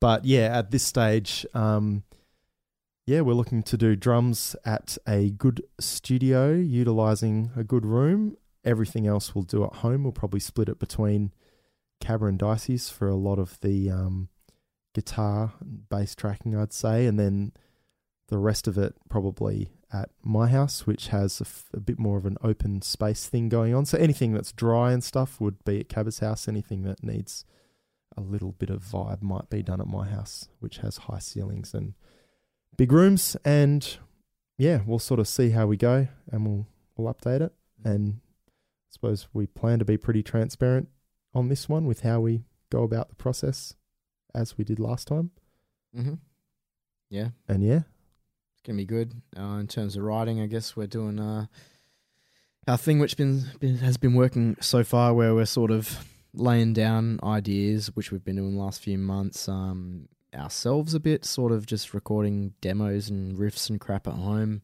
But 0.00 0.24
yeah, 0.24 0.58
at 0.58 0.70
this 0.70 0.82
stage, 0.82 1.46
um, 1.54 2.02
yeah, 3.06 3.20
we're 3.20 3.34
looking 3.34 3.62
to 3.64 3.76
do 3.76 3.94
drums 3.94 4.56
at 4.64 4.98
a 5.06 5.30
good 5.30 5.62
studio, 5.78 6.52
utilizing 6.52 7.50
a 7.56 7.62
good 7.62 7.86
room. 7.86 8.36
Everything 8.64 9.06
else 9.06 9.34
we'll 9.34 9.44
do 9.44 9.64
at 9.64 9.74
home. 9.74 10.02
We'll 10.02 10.12
probably 10.12 10.40
split 10.40 10.68
it 10.68 10.80
between 10.80 11.32
Cabba 12.00 12.26
and 12.26 12.38
Dicey's 12.38 12.90
for 12.90 13.08
a 13.08 13.14
lot 13.14 13.38
of 13.38 13.60
the 13.60 13.90
um, 13.90 14.28
guitar 14.92 15.52
and 15.60 15.88
bass 15.88 16.16
tracking, 16.16 16.56
I'd 16.56 16.72
say, 16.72 17.06
and 17.06 17.18
then 17.18 17.52
the 18.28 18.38
rest 18.38 18.66
of 18.66 18.76
it 18.76 18.94
probably 19.08 19.70
at 19.92 20.10
my 20.22 20.48
house, 20.48 20.86
which 20.86 21.08
has 21.08 21.40
a, 21.40 21.44
f- 21.44 21.70
a 21.72 21.80
bit 21.80 21.98
more 21.98 22.18
of 22.18 22.26
an 22.26 22.36
open 22.42 22.82
space 22.82 23.28
thing 23.28 23.48
going 23.48 23.74
on. 23.74 23.86
So 23.86 23.98
anything 23.98 24.32
that's 24.32 24.52
dry 24.52 24.92
and 24.92 25.02
stuff 25.02 25.40
would 25.40 25.64
be 25.64 25.80
at 25.80 25.88
Cabba's 25.88 26.18
house. 26.18 26.48
Anything 26.48 26.82
that 26.82 27.04
needs 27.04 27.44
a 28.16 28.20
little 28.20 28.52
bit 28.52 28.70
of 28.70 28.82
vibe 28.82 29.22
might 29.22 29.48
be 29.48 29.62
done 29.62 29.80
at 29.80 29.86
my 29.86 30.08
house, 30.08 30.48
which 30.58 30.78
has 30.78 30.96
high 30.96 31.20
ceilings 31.20 31.72
and 31.72 31.94
big 32.76 32.90
rooms. 32.90 33.36
And 33.44 33.96
yeah, 34.58 34.80
we'll 34.84 34.98
sort 34.98 35.20
of 35.20 35.28
see 35.28 35.50
how 35.50 35.66
we 35.66 35.76
go, 35.76 36.08
and 36.32 36.46
we'll 36.46 36.66
we'll 36.96 37.12
update 37.12 37.42
it. 37.42 37.52
And 37.84 38.20
I 38.48 38.90
suppose 38.90 39.28
we 39.32 39.46
plan 39.46 39.78
to 39.78 39.84
be 39.84 39.96
pretty 39.96 40.22
transparent 40.22 40.88
on 41.32 41.48
this 41.48 41.68
one 41.68 41.86
with 41.86 42.00
how 42.00 42.20
we 42.20 42.44
go 42.70 42.82
about 42.82 43.08
the 43.10 43.14
process, 43.14 43.74
as 44.34 44.58
we 44.58 44.64
did 44.64 44.80
last 44.80 45.06
time. 45.06 45.30
Mm-hmm. 45.96 46.14
Yeah, 47.08 47.28
And 47.48 47.62
yeah, 47.62 47.82
gonna 48.66 48.76
be 48.76 48.84
good. 48.84 49.14
Uh, 49.38 49.58
in 49.58 49.66
terms 49.68 49.96
of 49.96 50.02
writing, 50.02 50.40
I 50.40 50.46
guess 50.46 50.76
we're 50.76 50.86
doing 50.86 51.18
uh, 51.18 51.46
our 52.68 52.76
thing, 52.76 52.98
which 52.98 53.16
been, 53.16 53.44
been 53.60 53.78
has 53.78 53.96
been 53.96 54.14
working 54.14 54.56
so 54.60 54.82
far, 54.84 55.14
where 55.14 55.34
we're 55.34 55.46
sort 55.46 55.70
of 55.70 56.04
laying 56.34 56.72
down 56.72 57.20
ideas, 57.22 57.94
which 57.94 58.10
we've 58.10 58.24
been 58.24 58.36
doing 58.36 58.56
the 58.56 58.62
last 58.62 58.80
few 58.80 58.98
months. 58.98 59.48
Um, 59.48 60.08
ourselves 60.34 60.94
a 60.94 61.00
bit, 61.00 61.24
sort 61.24 61.52
of 61.52 61.66
just 61.66 61.94
recording 61.94 62.52
demos 62.60 63.08
and 63.08 63.38
riffs 63.38 63.70
and 63.70 63.80
crap 63.80 64.06
at 64.06 64.14
home. 64.14 64.62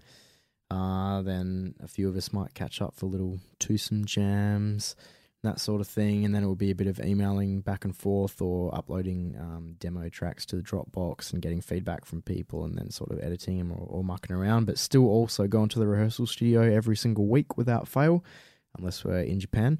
Uh, 0.70 1.22
then 1.22 1.74
a 1.82 1.88
few 1.88 2.08
of 2.08 2.16
us 2.16 2.32
might 2.32 2.54
catch 2.54 2.80
up 2.80 2.94
for 2.94 3.06
little 3.06 3.38
twosome 3.58 4.04
jams, 4.04 4.96
that 5.42 5.60
sort 5.60 5.80
of 5.80 5.88
thing. 5.88 6.24
And 6.24 6.34
then 6.34 6.44
it 6.44 6.46
will 6.46 6.54
be 6.54 6.70
a 6.70 6.74
bit 6.74 6.86
of 6.86 7.00
emailing 7.00 7.60
back 7.60 7.84
and 7.84 7.94
forth 7.96 8.40
or 8.40 8.74
uploading 8.74 9.36
um, 9.38 9.76
demo 9.78 10.08
tracks 10.08 10.46
to 10.46 10.56
the 10.56 10.62
Dropbox 10.62 11.32
and 11.32 11.42
getting 11.42 11.60
feedback 11.60 12.04
from 12.04 12.22
people 12.22 12.64
and 12.64 12.76
then 12.76 12.90
sort 12.90 13.10
of 13.10 13.20
editing 13.22 13.58
them 13.58 13.72
or, 13.72 13.86
or 13.88 14.04
mucking 14.04 14.34
around. 14.34 14.66
But 14.66 14.78
still 14.78 15.06
also 15.06 15.46
going 15.46 15.68
to 15.70 15.78
the 15.78 15.86
rehearsal 15.86 16.26
studio 16.26 16.62
every 16.62 16.96
single 16.96 17.26
week 17.26 17.56
without 17.56 17.88
fail, 17.88 18.24
unless 18.78 19.04
we're 19.04 19.20
in 19.20 19.40
Japan 19.40 19.78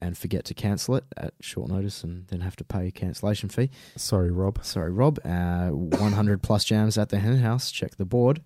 and 0.00 0.16
forget 0.16 0.44
to 0.46 0.54
cancel 0.54 0.96
it 0.96 1.04
at 1.16 1.34
short 1.40 1.68
notice 1.68 2.02
and 2.02 2.26
then 2.28 2.40
have 2.40 2.56
to 2.56 2.64
pay 2.64 2.86
a 2.86 2.90
cancellation 2.90 3.48
fee. 3.48 3.70
Sorry, 3.96 4.30
Rob. 4.30 4.64
Sorry, 4.64 4.90
Rob. 4.90 5.18
Uh, 5.24 5.68
100 5.68 6.42
plus 6.42 6.64
jams 6.64 6.96
at 6.96 7.10
the 7.10 7.18
hen 7.18 7.36
house. 7.38 7.70
Check 7.70 7.96
the 7.96 8.06
board. 8.06 8.40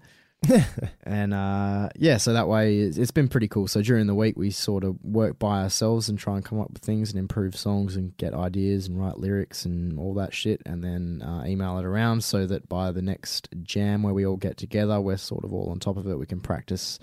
and 1.05 1.35
uh, 1.35 1.89
yeah, 1.97 2.17
so 2.17 2.33
that 2.33 2.49
way 2.49 2.79
it's, 2.79 3.11
been 3.11 3.29
pretty 3.29 3.49
cool. 3.49 3.69
So 3.69 3.83
during 3.83 4.07
the 4.07 4.15
week, 4.15 4.37
we 4.37 4.51
sort 4.51 4.85
of 4.85 5.03
work 5.05 5.39
by 5.39 5.63
ourselves 5.63 6.09
and 6.09 6.19
try 6.19 6.37
and 6.37 6.45
come 6.45 6.61
up 6.61 6.73
with 6.73 6.83
things 6.83 7.11
and 7.11 7.19
improve 7.19 7.57
songs 7.57 7.97
and 7.97 8.17
get 8.17 8.35
ideas 8.35 8.89
and 8.89 9.01
write 9.01 9.19
lyrics 9.19 9.65
and 9.65 9.99
all 9.99 10.15
that 10.15 10.35
shit, 10.35 10.63
and 10.67 10.83
then 10.83 11.23
uh, 11.23 11.45
email 11.47 11.79
it 11.79 11.85
around 11.85 12.25
so 12.25 12.47
that 12.47 12.69
by 12.69 12.91
the 12.91 13.03
next 13.03 13.49
jam 13.63 14.03
where 14.03 14.15
we 14.15 14.27
all 14.27 14.37
get 14.37 14.57
together, 14.57 15.01
we're 15.01 15.17
sort 15.17 15.45
of 15.45 15.53
all 15.53 15.71
on 15.71 15.79
top 15.79 15.97
of 15.97 16.07
it. 16.09 16.19
We 16.19 16.27
can 16.27 16.41
practice 16.41 16.99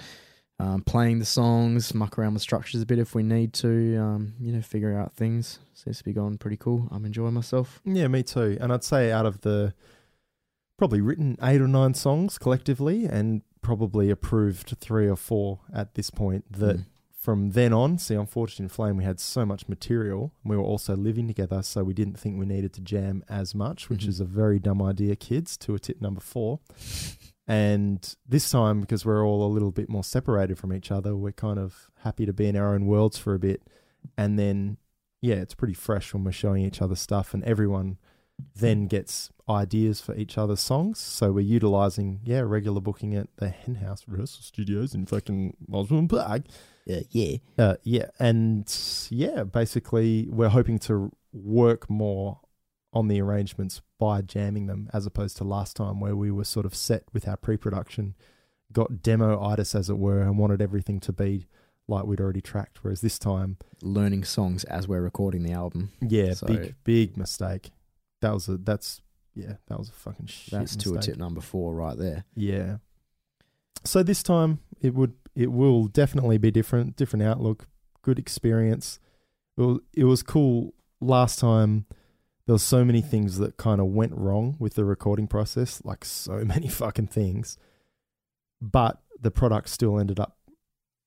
um, 0.62 0.82
playing 0.84 1.20
the 1.20 1.26
songs, 1.26 1.94
muck 1.94 2.20
around 2.20 2.34
with 2.34 2.44
structures 2.44 2.82
a 2.82 2.86
bit 2.86 3.00
if 3.00 3.16
we 3.16 3.24
need 3.24 3.54
to, 3.54 3.98
um, 3.98 4.34
you 4.40 4.52
know, 4.52 4.62
figure 4.62 4.98
out 4.98 5.14
things. 5.14 5.60
Seems 5.74 5.98
to 5.98 6.04
be 6.04 6.14
going 6.14 6.38
pretty 6.38 6.58
cool. 6.58 6.88
I'm 6.92 7.06
enjoying 7.06 7.34
myself. 7.34 7.82
Yeah, 7.84 8.08
me 8.08 8.22
too. 8.22 8.58
And 8.62 8.72
I'd 8.72 8.84
say 8.84 9.12
out 9.12 9.26
of 9.26 9.42
the 9.42 9.74
probably 10.82 11.00
written 11.00 11.38
eight 11.44 11.62
or 11.62 11.68
nine 11.68 11.94
songs 11.94 12.40
collectively 12.40 13.06
and 13.06 13.44
probably 13.62 14.10
approved 14.10 14.76
three 14.80 15.08
or 15.08 15.16
four 15.16 15.60
at 15.72 15.94
this 15.94 16.10
point 16.10 16.44
that 16.52 16.78
Mm. 16.78 16.86
from 17.14 17.52
then 17.52 17.72
on, 17.72 18.00
see, 18.00 18.16
on 18.16 18.26
Fortune 18.26 18.68
Flame, 18.68 18.98
we 18.98 19.04
had 19.04 19.20
so 19.20 19.46
much 19.46 19.70
material. 19.70 20.34
And 20.42 20.50
we 20.50 20.58
were 20.58 20.64
also 20.64 20.96
living 20.96 21.28
together, 21.28 21.62
so 21.62 21.84
we 21.84 21.94
didn't 21.94 22.18
think 22.18 22.40
we 22.40 22.48
needed 22.48 22.74
to 22.74 22.82
jam 22.82 23.24
as 23.30 23.54
much, 23.54 23.92
which 23.92 24.06
Mhm. 24.06 24.10
is 24.10 24.20
a 24.20 24.26
very 24.26 24.58
dumb 24.58 24.82
idea, 24.82 25.16
kids, 25.16 25.56
to 25.58 25.76
a 25.76 25.80
tip 25.80 26.02
number 26.02 26.20
four. 26.20 26.62
And 27.48 28.16
this 28.28 28.50
time, 28.50 28.82
because 28.82 29.06
we're 29.06 29.24
all 29.24 29.46
a 29.46 29.54
little 29.54 29.72
bit 29.72 29.88
more 29.88 30.04
separated 30.04 30.58
from 30.58 30.74
each 30.74 30.92
other, 30.92 31.16
we're 31.16 31.32
kind 31.32 31.60
of 31.60 31.92
happy 32.00 32.26
to 32.26 32.34
be 32.34 32.48
in 32.48 32.56
our 32.56 32.74
own 32.74 32.88
worlds 32.88 33.20
for 33.20 33.36
a 33.36 33.40
bit. 33.40 33.62
And 34.18 34.40
then, 34.40 34.78
yeah, 35.22 35.36
it's 35.36 35.54
pretty 35.54 35.76
fresh 35.76 36.12
when 36.12 36.24
we're 36.24 36.32
showing 36.32 36.64
each 36.64 36.82
other 36.82 36.96
stuff, 36.96 37.36
and 37.36 37.44
everyone 37.44 38.00
then 38.56 38.88
gets 38.88 39.30
ideas 39.52 40.02
for 40.02 40.16
each 40.16 40.38
other's 40.38 40.60
songs. 40.62 41.00
So 41.00 41.32
we're 41.32 41.42
utilizing, 41.42 42.22
yeah, 42.24 42.40
regular 42.42 42.82
booking 42.82 43.16
at 43.16 43.28
the 43.38 43.50
Hen 43.50 43.76
House 43.76 44.04
Rehearsal 44.08 44.44
Studios 44.44 44.94
in 44.96 45.06
fucking 45.06 45.56
Osborne 45.72 46.08
Park. 46.08 46.44
Yeah, 46.86 47.02
yeah. 47.12 47.38
Uh, 47.58 47.76
yeah, 47.84 48.06
and 48.20 48.66
yeah, 49.10 49.44
basically 49.44 50.28
we're 50.30 50.50
hoping 50.50 50.80
to 50.80 51.12
work 51.32 51.90
more 51.90 52.40
on 52.94 53.08
the 53.08 53.22
arrangements 53.22 53.82
by 54.00 54.22
jamming 54.22 54.66
them 54.68 54.90
as 54.94 55.06
opposed 55.06 55.38
to 55.38 55.44
last 55.44 55.76
time 55.78 56.00
where 56.00 56.16
we 56.16 56.32
were 56.32 56.44
sort 56.44 56.66
of 56.66 56.76
set 56.76 57.04
with 57.14 57.28
our 57.28 57.38
pre-production, 57.38 58.16
got 58.74 59.02
demo-itis 59.02 59.76
as 59.76 59.90
it 59.90 59.98
were, 59.98 60.22
and 60.22 60.38
wanted 60.38 60.62
everything 60.62 61.00
to 61.00 61.14
be 61.14 61.48
like 61.88 62.06
we'd 62.06 62.20
already 62.20 62.42
tracked. 62.42 62.84
Whereas 62.84 63.02
this 63.02 63.18
time, 63.20 63.58
Learning 63.82 64.24
songs 64.24 64.64
as 64.66 64.88
we're 64.88 65.02
recording 65.02 65.44
the 65.44 65.52
album. 65.54 65.92
yeah, 66.02 66.34
So- 66.34 66.48
big 66.48 66.76
big 66.84 67.18
mistake. 67.18 67.72
That 68.22 68.34
was 68.34 68.48
a 68.50 68.58
that's 68.58 69.02
yeah, 69.36 69.54
that 69.68 69.78
was 69.80 69.90
a 69.90 69.94
fucking 69.94 70.28
shit. 70.28 70.52
That's 70.52 70.76
to 70.78 70.96
a 70.96 71.00
tip 71.00 71.18
number 71.18 71.42
four 71.42 71.74
right 71.74 71.98
there. 71.98 72.26
Yeah. 72.36 72.78
So 73.84 74.04
this 74.04 74.22
time 74.24 74.60
it 74.82 74.94
would 74.94 75.14
it 75.36 75.52
will 75.52 75.88
definitely 75.88 76.38
be 76.38 76.52
different, 76.52 76.96
different 76.98 77.24
outlook, 77.24 77.68
good 78.02 78.20
experience. 78.20 79.00
It 79.58 79.62
was, 79.62 79.80
it 79.94 80.04
was 80.04 80.24
cool 80.24 80.74
last 81.00 81.40
time. 81.40 81.86
There 82.48 82.54
was 82.54 82.64
so 82.64 82.84
many 82.84 83.02
things 83.02 83.38
that 83.38 83.56
kind 83.58 83.80
of 83.80 83.88
went 83.88 84.14
wrong 84.14 84.56
with 84.60 84.74
the 84.74 84.84
recording 84.84 85.28
process, 85.28 85.82
like 85.86 86.04
so 86.04 86.34
many 86.46 86.68
fucking 86.68 87.08
things. 87.08 87.58
But 88.62 89.02
the 89.20 89.32
product 89.32 89.70
still 89.70 89.98
ended 90.00 90.20
up, 90.20 90.38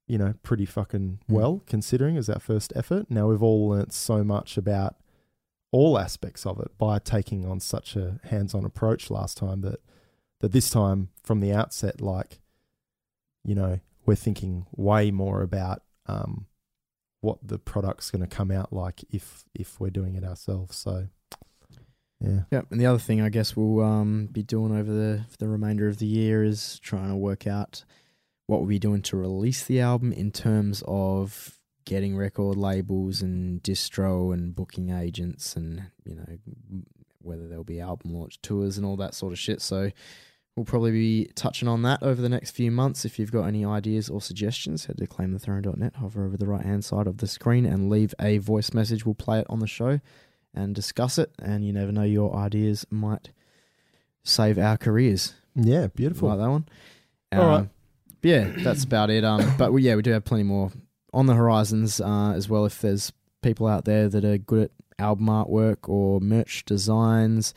you 0.07 0.17
know, 0.17 0.35
pretty 0.43 0.65
fucking 0.65 1.21
Mm. 1.29 1.35
well 1.35 1.63
considering 1.67 2.17
as 2.17 2.29
our 2.31 2.41
first 2.41 2.73
effort. 2.75 3.11
Now 3.11 3.29
we've 3.29 3.43
all 3.43 3.69
learnt 3.69 3.93
so 3.93 4.25
much 4.25 4.57
about 4.57 4.97
all 5.75 5.99
aspects 5.99 6.47
of 6.47 6.61
it 6.61 6.71
by 6.79 7.01
taking 7.01 7.45
on 7.45 7.59
such 7.59 7.97
a 7.97 8.21
hands-on 8.23 8.65
approach 8.65 9.11
last 9.11 9.37
time 9.37 9.61
that 9.63 9.81
that 10.41 10.53
this 10.53 10.71
time 10.71 11.09
from 11.25 11.41
the 11.41 11.53
outset 11.53 12.01
like 12.01 12.39
you 13.43 13.57
know 13.57 13.81
we're 14.07 14.15
thinking 14.15 14.67
way 14.71 15.11
more 15.11 15.43
about 15.43 15.83
um, 16.07 16.47
what 17.23 17.39
the 17.43 17.59
product's 17.59 18.13
going 18.13 18.23
to 18.23 18.37
come 18.37 18.53
out 18.53 18.73
like 18.73 19.05
if 19.11 19.43
if 19.53 19.81
we're 19.81 19.91
doing 19.91 20.15
it 20.15 20.23
ourselves 20.23 20.77
so 20.77 21.09
yeah 22.21 22.43
Yep. 22.53 22.67
And 22.71 22.81
the 22.81 22.87
other 22.87 23.01
thing 23.01 23.21
I 23.21 23.29
guess 23.29 23.57
we'll 23.57 23.85
um, 23.85 24.29
be 24.31 24.45
doing 24.45 24.79
over 24.79 24.93
the 24.93 25.25
the 25.41 25.49
remainder 25.49 25.89
of 25.89 25.99
the 25.99 26.07
year 26.07 26.45
is 26.45 26.79
trying 26.85 27.09
to 27.09 27.17
work 27.17 27.49
out 27.49 27.85
what 28.47 28.61
we'll 28.61 28.69
be 28.69 28.79
doing 28.79 29.03
to 29.03 29.17
release 29.17 29.65
the 29.65 29.81
album 29.81 30.13
in 30.13 30.31
terms 30.31 30.85
of 30.87 31.59
getting 31.85 32.17
record 32.17 32.57
labels 32.57 33.23
and 33.23 33.63
distro 33.63 34.33
and 34.33 34.55
booking 34.55 34.91
agents 34.91 35.57
and 35.57 35.85
you 36.05 36.15
know 36.15 36.25
whether 37.21 37.49
there'll 37.49 37.65
be 37.65 37.81
album 37.81 38.13
launch 38.15 38.41
tours 38.43 38.77
and 38.77 38.87
all 38.87 38.97
that 38.97 39.15
sort 39.15 39.33
of 39.33 39.39
shit. 39.39 39.63
So 39.63 39.91
we'll 40.57 40.67
probably 40.67 40.91
be 40.93 41.31
touching 41.35 41.69
on 41.69 41.83
that 41.83 42.03
over 42.03 42.21
the 42.21 42.29
next 42.29 42.51
few 42.51 42.71
months. 42.71 43.05
If 43.05 43.19
you've 43.19 43.33
got 43.33 43.45
any 43.45 43.65
ideas 43.65 44.09
or 44.11 44.21
suggestions, 44.21 44.85
head 44.85 44.99
to 44.99 45.07
claimthethrone.net, 45.07 45.97
hover 45.97 46.27
over 46.27 46.37
the 46.37 46.47
right 46.47 46.65
hand 46.65 46.85
side 46.85 47.07
of 47.07 47.19
the 47.19 47.27
screen 47.27 47.65
and 47.65 47.89
leave 47.89 48.15
a 48.21 48.39
voice 48.39 48.73
message. 48.75 49.07
We'll 49.07 49.15
play 49.15 49.41
it 49.41 49.47
on 49.49 49.61
the 49.61 49.67
show 49.67 50.01
and 50.53 50.75
discuss 50.75 51.19
it. 51.19 51.33
And 51.43 51.65
you 51.65 51.73
never 51.73 51.91
know, 51.93 52.03
your 52.03 52.37
ideas 52.37 52.87
might 52.91 53.31
save 54.23 54.59
our 54.59 54.77
careers. 54.77 55.35
yeah 55.55 55.87
beautiful 55.89 56.29
Like 56.29 56.39
that 56.39 56.51
one. 56.51 56.67
All 57.33 57.41
Um, 57.43 57.49
right. 57.51 57.69
Yeah, 58.23 58.53
that's 58.59 58.85
about 58.85 59.11
it. 59.11 59.25
Um, 59.25 59.55
but 59.59 59.73
we, 59.73 59.83
yeah, 59.83 59.97
we 59.97 60.03
do 60.03 60.11
have 60.13 60.25
plenty 60.25 60.45
more 60.45 60.71
on 61.15 61.27
the 61.27 61.35
horizons 61.35 62.01
uh, 62.01 62.33
as 62.35 62.49
well. 62.49 62.67
If 62.67 62.81
there's 62.81 63.13
people 63.43 63.67
out 63.67 63.85
there 63.85 64.09
that 64.09 64.25
are 64.25 64.39
good 64.39 64.65
at 64.65 64.71
album 64.99 65.27
artwork 65.27 65.89
or 65.89 66.21
merch 66.21 66.65
designs 66.65 67.55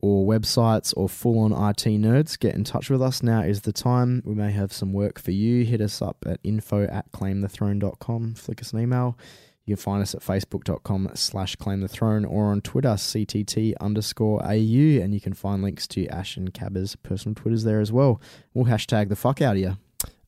or 0.00 0.26
websites 0.26 0.92
or 0.96 1.08
full 1.08 1.38
on 1.38 1.52
IT 1.52 1.84
nerds, 1.84 2.38
get 2.38 2.54
in 2.54 2.64
touch 2.64 2.90
with 2.90 3.02
us. 3.02 3.22
Now 3.22 3.42
is 3.42 3.62
the 3.62 3.72
time. 3.72 4.22
We 4.24 4.34
may 4.34 4.52
have 4.52 4.72
some 4.72 4.92
work 4.92 5.18
for 5.20 5.30
you. 5.30 5.64
Hit 5.64 5.80
us 5.80 6.02
up 6.02 6.24
at 6.26 6.40
info 6.42 6.84
at 6.84 7.10
claimthethrone.com. 7.12 8.34
Flick 8.34 8.60
us 8.60 8.72
an 8.72 8.80
email. 8.80 9.18
You 9.66 9.76
can 9.76 9.82
find 9.82 10.02
us 10.02 10.14
at 10.14 10.20
facebook.com 10.20 11.10
slash 11.14 11.56
claim 11.56 11.80
the 11.80 11.88
throne 11.88 12.26
or 12.26 12.46
on 12.46 12.60
Twitter, 12.60 12.90
CTT 12.90 13.74
underscore 13.80 14.44
AU. 14.44 15.00
And 15.02 15.14
you 15.14 15.20
can 15.22 15.32
find 15.32 15.62
links 15.62 15.86
to 15.88 16.06
Ash 16.08 16.36
and 16.36 16.52
Cabba's 16.52 16.96
personal 16.96 17.34
Twitters 17.34 17.64
there 17.64 17.80
as 17.80 17.90
well. 17.90 18.20
We'll 18.52 18.66
hashtag 18.66 19.08
the 19.08 19.16
fuck 19.16 19.40
out 19.40 19.56
of 19.56 19.62
you. 19.62 19.78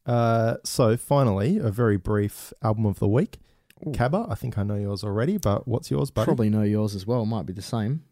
Uh, 0.06 0.56
so 0.64 0.96
finally 0.96 1.58
a 1.58 1.70
very 1.70 1.96
brief 1.96 2.52
album 2.62 2.86
of 2.86 3.00
the 3.00 3.08
week 3.08 3.38
Ooh. 3.86 3.92
Cabba, 3.92 4.26
I 4.30 4.34
think 4.34 4.56
I 4.56 4.62
know 4.62 4.76
yours 4.76 5.04
already, 5.04 5.36
but 5.36 5.68
what's 5.68 5.90
yours, 5.90 6.10
buddy? 6.10 6.26
Probably 6.26 6.48
know 6.48 6.62
yours 6.62 6.94
as 6.94 7.06
well. 7.06 7.26
Might 7.26 7.46
be 7.46 7.52
the 7.52 7.62
same. 7.62 8.04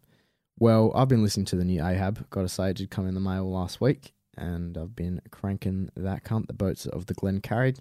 Well, 0.59 0.91
I've 0.95 1.07
been 1.07 1.23
listening 1.23 1.45
to 1.47 1.55
the 1.55 1.65
new 1.65 1.83
Ahab. 1.83 2.29
Got 2.29 2.43
to 2.43 2.49
say, 2.49 2.69
it 2.69 2.77
did 2.77 2.91
come 2.91 3.07
in 3.07 3.13
the 3.13 3.19
mail 3.19 3.49
last 3.49 3.81
week, 3.81 4.13
and 4.37 4.77
I've 4.77 4.95
been 4.95 5.21
cranking 5.31 5.89
that 5.95 6.23
cunt. 6.23 6.47
The 6.47 6.53
boats 6.53 6.85
of 6.85 7.07
the 7.07 7.13
Glen 7.13 7.41
Carrig. 7.41 7.79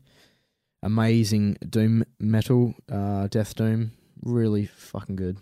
Amazing 0.82 1.56
doom 1.68 2.04
metal, 2.18 2.74
uh, 2.90 3.26
death 3.28 3.54
doom. 3.54 3.92
Really 4.22 4.66
fucking 4.66 5.16
good. 5.16 5.38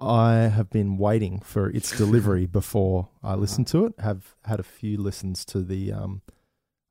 I 0.00 0.34
have 0.34 0.70
been 0.70 0.96
waiting 0.96 1.40
for 1.40 1.68
its 1.68 1.96
delivery 1.96 2.46
before 2.50 3.08
I 3.22 3.34
listened 3.34 3.66
to 3.68 3.84
it. 3.84 3.94
Have 3.98 4.34
had 4.46 4.60
a 4.60 4.64
few 4.64 4.96
listens 4.96 5.44
to 5.46 5.60
the 5.60 5.92
um, 5.92 6.22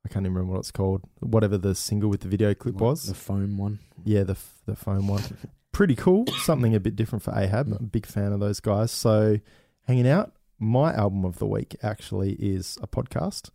I 0.04 0.08
can't 0.08 0.24
even 0.24 0.34
remember 0.34 0.52
what 0.54 0.60
it's 0.60 0.70
called. 0.70 1.02
Whatever 1.20 1.58
the 1.58 1.74
single 1.74 2.08
with 2.10 2.20
the 2.22 2.28
video 2.28 2.54
clip 2.54 2.76
was. 2.76 3.04
the 3.06 3.14
foam 3.14 3.58
one. 3.58 3.80
yeah, 4.04 4.22
the 4.24 4.36
the 4.66 4.76
phone 4.76 5.06
one. 5.06 5.22
Pretty 5.72 5.94
cool. 5.94 6.26
Something 6.44 6.74
a 6.74 6.80
bit 6.80 6.96
different 6.96 7.22
for 7.22 7.32
Ahab. 7.36 7.68
I'm 7.68 7.72
a 7.74 7.82
big 7.82 8.06
fan 8.06 8.32
of 8.32 8.40
those 8.40 8.60
guys. 8.60 8.90
So 8.90 9.38
hanging 9.86 10.08
out. 10.08 10.32
My 10.58 10.92
album 10.92 11.24
of 11.24 11.38
the 11.38 11.46
week 11.46 11.74
actually 11.82 12.32
is 12.34 12.76
a 12.82 12.86
podcast, 12.86 13.50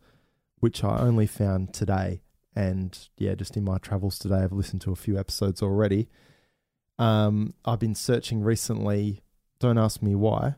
which 0.58 0.82
I 0.82 0.98
only 0.98 1.26
found 1.26 1.72
today. 1.72 2.22
And 2.54 2.98
yeah, 3.18 3.34
just 3.34 3.56
in 3.56 3.64
my 3.64 3.78
travels 3.78 4.18
today, 4.18 4.38
I've 4.38 4.52
listened 4.52 4.80
to 4.82 4.92
a 4.92 4.96
few 4.96 5.18
episodes 5.18 5.62
already. 5.62 6.08
Um, 6.98 7.54
I've 7.64 7.78
been 7.78 7.94
searching 7.94 8.42
recently. 8.42 9.20
Don't 9.60 9.78
ask 9.78 10.02
me 10.02 10.14
why. 10.14 10.54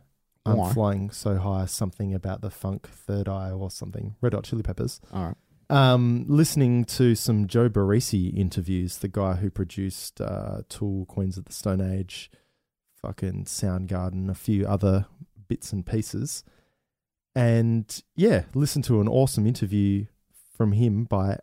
I'm 0.46 0.56
Why? 0.56 0.72
flying 0.72 1.10
so 1.10 1.36
high. 1.36 1.66
Something 1.66 2.14
about 2.14 2.40
the 2.40 2.50
funk 2.50 2.88
third 2.88 3.28
eye 3.28 3.50
or 3.50 3.70
something. 3.70 4.14
Red 4.22 4.32
Hot 4.32 4.44
Chili 4.44 4.62
Peppers. 4.62 5.00
All 5.12 5.26
right. 5.26 5.36
Um, 5.70 6.24
listening 6.28 6.84
to 6.86 7.14
some 7.14 7.46
Joe 7.46 7.68
Barresi 7.68 8.34
interviews, 8.36 8.98
the 8.98 9.08
guy 9.08 9.34
who 9.34 9.50
produced 9.50 10.20
uh, 10.20 10.62
Tool, 10.68 11.04
Queens 11.06 11.36
of 11.36 11.44
the 11.44 11.52
Stone 11.52 11.80
Age, 11.80 12.30
fucking 13.02 13.44
Soundgarden, 13.44 14.30
a 14.30 14.34
few 14.34 14.66
other 14.66 15.06
bits 15.46 15.72
and 15.72 15.84
pieces. 15.84 16.42
And 17.34 18.02
yeah, 18.16 18.44
listen 18.54 18.82
to 18.82 19.00
an 19.00 19.08
awesome 19.08 19.46
interview 19.46 20.06
from 20.56 20.72
him 20.72 21.04
by 21.04 21.38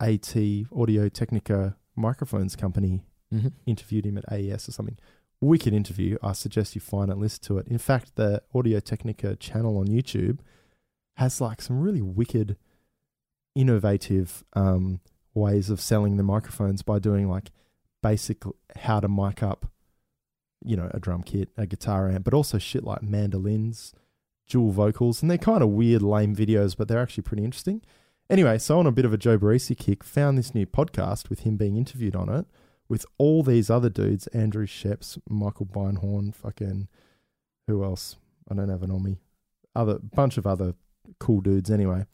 AT 0.00 0.34
Audio 0.74 1.08
Technica 1.08 1.76
Microphones 1.94 2.56
Company. 2.56 3.02
Mm-hmm. 3.32 3.48
Interviewed 3.66 4.06
him 4.06 4.18
at 4.18 4.24
AES 4.32 4.68
or 4.68 4.72
something. 4.72 4.98
Wicked 5.40 5.72
interview. 5.72 6.18
I 6.22 6.32
suggest 6.32 6.74
you 6.74 6.80
find 6.80 7.10
it, 7.10 7.18
listen 7.18 7.44
to 7.44 7.58
it. 7.58 7.68
In 7.68 7.78
fact, 7.78 8.16
the 8.16 8.42
Audio 8.54 8.80
Technica 8.80 9.36
channel 9.36 9.78
on 9.78 9.86
YouTube 9.86 10.38
has 11.14 11.40
like 11.40 11.62
some 11.62 11.80
really 11.80 12.02
wicked, 12.02 12.56
innovative 13.54 14.44
um, 14.54 15.00
ways 15.34 15.70
of 15.70 15.80
selling 15.80 16.16
the 16.16 16.22
microphones 16.22 16.82
by 16.82 16.98
doing 16.98 17.28
like 17.28 17.50
basic 18.02 18.42
how 18.76 19.00
to 19.00 19.08
mic 19.08 19.42
up, 19.42 19.66
you 20.64 20.76
know, 20.76 20.90
a 20.92 21.00
drum 21.00 21.22
kit, 21.22 21.50
a 21.56 21.66
guitar 21.66 22.08
amp, 22.08 22.24
but 22.24 22.34
also 22.34 22.58
shit 22.58 22.84
like 22.84 23.02
mandolins, 23.02 23.92
dual 24.48 24.70
vocals, 24.70 25.22
and 25.22 25.30
they're 25.30 25.38
kind 25.38 25.62
of 25.62 25.70
weird, 25.70 26.02
lame 26.02 26.34
videos, 26.34 26.76
but 26.76 26.88
they're 26.88 27.02
actually 27.02 27.22
pretty 27.22 27.44
interesting. 27.44 27.82
Anyway, 28.28 28.58
so 28.58 28.78
on 28.78 28.86
a 28.86 28.92
bit 28.92 29.04
of 29.04 29.12
a 29.12 29.18
Joe 29.18 29.38
Barresi 29.38 29.76
kick, 29.76 30.04
found 30.04 30.38
this 30.38 30.54
new 30.54 30.66
podcast 30.66 31.28
with 31.28 31.40
him 31.40 31.56
being 31.56 31.76
interviewed 31.76 32.14
on 32.14 32.28
it 32.28 32.46
with 32.88 33.06
all 33.18 33.42
these 33.42 33.70
other 33.70 33.88
dudes, 33.88 34.26
Andrew 34.28 34.66
Scheps, 34.66 35.18
Michael 35.28 35.66
Beinhorn, 35.66 36.34
fucking 36.34 36.88
who 37.66 37.84
else? 37.84 38.16
I 38.50 38.54
don't 38.54 38.68
have 38.68 38.82
it 38.82 38.90
on 38.90 39.02
me. 39.02 39.18
Other 39.76 39.98
bunch 39.98 40.36
of 40.36 40.46
other 40.46 40.74
cool 41.20 41.40
dudes 41.40 41.70
anyway. 41.70 42.06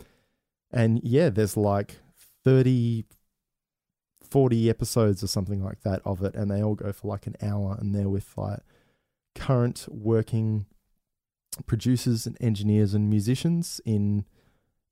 And 0.73 1.01
yeah, 1.03 1.31
there's 1.31 1.57
like 1.57 1.97
30 2.45 3.05
40 4.23 4.69
episodes 4.69 5.23
or 5.23 5.29
something 5.29 5.63
like 5.63 5.83
that 5.83 6.03
of 6.05 6.23
it 6.23 6.35
and 6.35 6.51
they 6.51 6.63
all 6.63 6.75
go 6.75 6.93
for 6.93 7.07
like 7.07 7.29
an 7.29 7.37
hour 7.41 7.77
and 7.79 7.95
they're 7.95 8.09
with 8.09 8.37
like 8.37 8.59
current 9.37 9.87
working 9.89 10.67
producers 11.67 12.27
and 12.27 12.37
engineers 12.41 12.93
and 12.93 13.09
musicians 13.09 13.81
in 13.85 14.25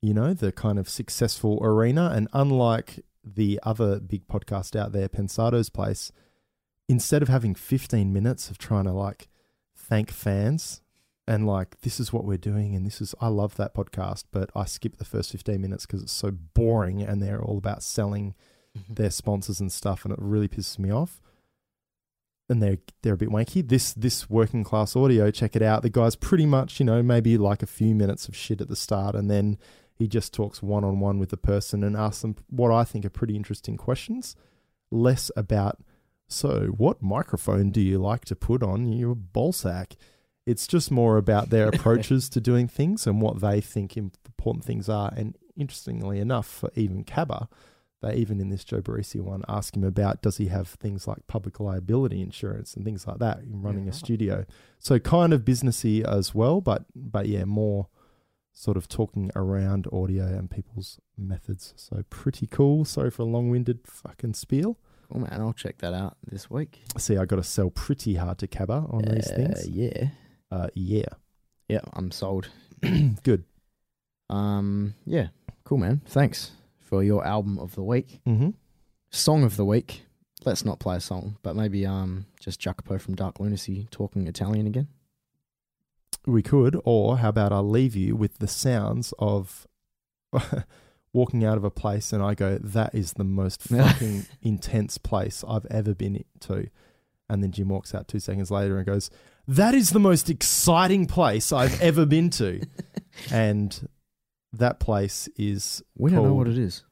you 0.01 0.15
know 0.15 0.35
the 0.35 0.53
kind 0.53 0.79
of 0.79 0.89
successful 0.89 1.59
arena. 1.63 2.11
And 2.15 2.29
unlike 2.33 3.01
the 3.25 3.59
other 3.63 4.01
big 4.01 4.27
podcast 4.29 4.79
out 4.79 4.93
there 4.93 5.09
pensado's 5.09 5.71
place 5.71 6.13
instead 6.89 7.23
of 7.23 7.29
having 7.29 7.55
15 7.55 8.13
minutes 8.13 8.51
of 8.51 8.59
trying 8.59 8.85
to 8.85 8.93
like 8.93 9.29
thank 9.75 10.11
fans 10.11 10.83
and 11.27 11.47
like 11.47 11.81
this 11.81 11.99
is 11.99 12.13
what 12.13 12.25
we're 12.25 12.37
doing 12.37 12.75
and 12.75 12.85
this 12.87 13.01
is 13.01 13.15
i 13.21 13.29
love 13.29 13.57
that 13.57 13.75
podcast 13.75 14.25
but 14.31 14.51
i 14.55 14.65
skip 14.65 14.97
the 14.97 15.05
first 15.05 15.33
15 15.33 15.61
minutes 15.61 15.87
because 15.87 16.03
it's 16.03 16.13
so 16.13 16.31
boring 16.31 17.03
and 17.03 17.23
they're 17.23 17.43
all 17.43 17.57
about 17.57 17.83
selling 17.83 18.35
mm-hmm. 18.77 18.95
their 18.95 19.11
sponsors 19.11 19.61
and 19.61 19.73
stuff 19.73 20.05
and 20.05 20.13
it 20.13 20.19
really 20.21 20.49
pisses 20.49 20.79
me 20.79 20.91
off. 20.91 21.21
And 22.49 22.63
they're 22.63 22.79
they're 23.03 23.15
a 23.15 23.19
bit 23.19 23.31
wanky. 23.31 23.67
This 23.67 23.95
this 23.95 24.29
working 24.29 24.65
class 24.65 24.95
audio 24.95 25.31
check 25.31 25.57
it 25.57 25.63
out. 25.63 25.83
The 25.83 25.89
guy's 25.89 26.15
pretty 26.15 26.45
much 26.45 26.79
you 26.79 26.85
know 26.85 27.03
maybe 27.03 27.39
like 27.39 27.63
a 27.63 27.67
few 27.67 27.95
minutes 27.95 28.29
of 28.29 28.37
shit 28.37 28.61
at 28.61 28.69
the 28.69 28.77
start 28.77 29.15
and 29.15 29.31
then 29.31 29.59
he 29.97 30.09
just 30.09 30.35
talks 30.35 30.63
one 30.63 30.85
on 30.85 31.01
one 31.01 31.19
with 31.19 31.31
the 31.31 31.37
person 31.37 31.83
and 31.83 31.97
asks 31.97 32.23
them 32.23 32.35
what 32.51 32.73
i 32.73 32.83
think 32.83 33.05
are 33.05 33.11
pretty 33.11 33.37
interesting 33.37 33.77
questions 33.77 34.35
less 34.91 35.31
about 35.37 35.79
so 36.27 36.67
what 36.77 37.01
microphone 37.01 37.71
do 37.71 37.81
you 37.81 37.97
like 37.97 38.25
to 38.25 38.35
put 38.35 38.61
on 38.61 38.93
your 38.93 39.15
ball 39.15 39.53
sack 39.53 39.95
it's 40.47 40.67
just 40.67 40.91
more 40.91 41.17
about 41.17 41.51
their 41.51 41.69
approaches 41.69 42.29
to 42.31 42.41
doing 42.41 42.69
things 42.69 43.07
and 43.07 43.21
what 43.21 43.41
they 43.41 43.61
think 43.61 43.97
important 43.97 44.65
things 44.65 44.89
are. 44.89 45.13
And 45.17 45.37
interestingly 45.57 46.19
enough, 46.21 46.47
for 46.47 46.71
even 46.75 47.05
Cabba, 47.05 47.49
they 48.03 48.17
even 48.17 48.41
in 48.41 48.51
this 48.51 48.65
Joe 48.65 48.83
Barresi 48.83 49.21
one 49.23 49.43
ask 49.49 49.75
him 49.75 49.85
about 49.85 50.21
does 50.21 50.37
he 50.37 50.49
have 50.49 50.69
things 50.69 51.09
like 51.09 51.27
public 51.27 51.59
liability 51.61 52.21
insurance 52.21 52.75
and 52.75 52.85
things 52.85 53.07
like 53.07 53.19
that 53.21 53.39
in 53.41 53.63
running 53.63 53.85
Yeah, 53.85 53.91
a 53.91 53.95
studio. 53.95 54.45
So 54.79 54.99
kind 54.99 55.33
of 55.33 55.43
businessy 55.43 56.05
as 56.05 56.35
well, 56.35 56.61
but 56.61 56.85
but 56.95 57.27
yeah, 57.27 57.45
more 57.45 57.89
sort 58.53 58.77
of 58.77 58.87
talking 58.89 59.31
around 59.35 59.87
audio 59.93 60.27
and 60.27 60.51
people's 60.51 61.01
methods. 61.17 61.73
So 61.77 62.05
pretty 62.11 62.47
cool. 62.47 62.85
Sorry 62.85 63.11
for 63.11 63.23
a 63.23 63.27
long-winded 63.27 63.81
fucking 63.87 64.35
spiel. 64.35 64.79
Oh 65.13 65.19
man, 65.19 65.41
I'll 65.41 65.53
check 65.55 65.79
that 65.79 65.95
out 65.95 66.17
this 66.31 66.51
week. 66.51 66.83
See, 66.99 67.17
I 67.17 67.25
got 67.25 67.37
to 67.37 67.43
sell 67.43 67.71
pretty 67.71 68.15
hard 68.17 68.39
to 68.39 68.47
Cabba 68.47 68.87
on 68.91 69.03
these 69.03 69.31
Uh, 69.31 69.37
things. 69.37 69.69
Yeah. 69.69 70.09
Uh, 70.51 70.69
yeah, 70.75 71.07
Yeah, 71.69 71.81
I'm 71.95 72.11
sold. 72.11 72.49
good. 73.23 73.45
Um, 74.31 74.95
yeah, 75.07 75.29
cool, 75.65 75.79
man. 75.79 76.03
Thanks 76.07 76.53
for 76.81 77.03
your 77.03 77.27
album 77.27 77.59
of 77.59 77.75
the 77.75 77.83
week, 77.83 78.21
Mm-hmm. 78.27 78.51
song 79.11 79.43
of 79.45 79.57
the 79.57 79.65
week. 79.65 80.05
Let's 80.45 80.65
not 80.65 80.79
play 80.79 80.97
a 80.97 81.01
song, 81.01 81.39
but 81.43 81.57
maybe 81.57 81.87
um, 81.87 82.27
just 82.39 82.61
Jacopo 82.61 82.99
from 82.99 83.15
Dark 83.15 83.41
Lunacy 83.41 83.89
talking 83.91 84.27
Italian 84.27 84.67
again. 84.67 84.89
We 86.27 86.43
could, 86.43 86.79
or 86.85 87.19
how 87.19 87.31
about 87.31 87.53
I 87.53 87.59
leave 87.61 87.97
you 87.97 88.15
with 88.17 88.39
the 88.39 88.47
sounds 88.49 89.13
of 89.19 89.67
walking 91.13 91.45
out 91.45 91.57
of 91.57 91.65
a 91.65 91.71
place 91.71 92.13
and 92.13 92.23
I 92.23 92.35
go, 92.35 92.59
that 92.59 92.95
is 92.95 93.15
the 93.15 93.25
most 93.25 93.63
fucking 93.69 94.27
intense 94.43 94.99
place 94.99 95.45
I've 95.49 95.67
ever 95.71 95.95
been 95.95 96.25
to. 96.41 96.69
And 97.29 97.43
then 97.43 97.53
Jim 97.53 97.69
walks 97.69 97.95
out 97.95 98.09
two 98.09 98.21
seconds 98.21 98.51
later 98.51 98.77
and 98.77 98.87
goes, 98.87 99.11
that 99.49 99.75
is 99.75 99.91
the 99.91 100.01
most 100.01 100.31
exciting 100.31 101.07
place 101.07 101.53
I've 101.53 101.81
ever 101.81 102.07
been 102.07 102.31
to. 102.31 102.61
and 103.33 103.89
that 104.53 104.81
place 104.81 105.29
is, 105.37 105.83
We 105.97 106.11
don't 106.11 106.25
know 106.25 106.35
what 106.35 106.49
it 106.49 106.59
is. 106.59 106.85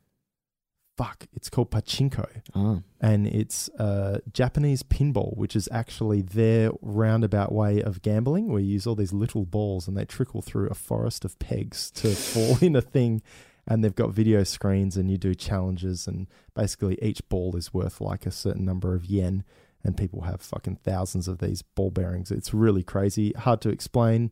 fuck, 0.98 1.26
it's 1.32 1.48
called 1.48 1.70
Pachinko. 1.70 2.28
Oh, 2.54 2.82
and 3.00 3.26
it's 3.26 3.68
uh, 3.78 4.18
Japanese 4.32 4.82
pinball, 4.82 5.36
which 5.36 5.56
is 5.56 5.68
actually 5.72 6.22
their 6.22 6.70
roundabout 6.80 7.52
way 7.52 7.82
of 7.82 8.02
gambling, 8.02 8.48
where 8.48 8.60
you 8.60 8.72
use 8.74 8.86
all 8.86 8.94
these 8.94 9.12
little 9.12 9.44
balls 9.44 9.88
and 9.88 9.96
they 9.96 10.04
trickle 10.04 10.42
through 10.42 10.68
a 10.68 10.74
forest 10.74 11.24
of 11.24 11.38
pegs 11.38 11.90
to 11.92 12.08
fall 12.14 12.58
in 12.60 12.76
a 12.76 12.82
thing. 12.82 13.22
And 13.64 13.84
they've 13.84 13.94
got 13.94 14.10
video 14.10 14.42
screens, 14.42 14.96
and 14.96 15.08
you 15.08 15.16
do 15.16 15.36
challenges, 15.36 16.08
and 16.08 16.26
basically 16.52 16.98
each 17.00 17.26
ball 17.28 17.54
is 17.56 17.72
worth 17.72 18.00
like 18.00 18.26
a 18.26 18.32
certain 18.32 18.64
number 18.64 18.96
of 18.96 19.04
yen, 19.04 19.44
and 19.84 19.96
people 19.96 20.22
have 20.22 20.40
fucking 20.40 20.76
thousands 20.84 21.28
of 21.28 21.38
these 21.38 21.62
ball 21.62 21.90
bearings. 21.90 22.30
It's 22.30 22.54
really 22.54 22.82
crazy, 22.82 23.32
hard 23.32 23.60
to 23.62 23.68
explain. 23.68 24.30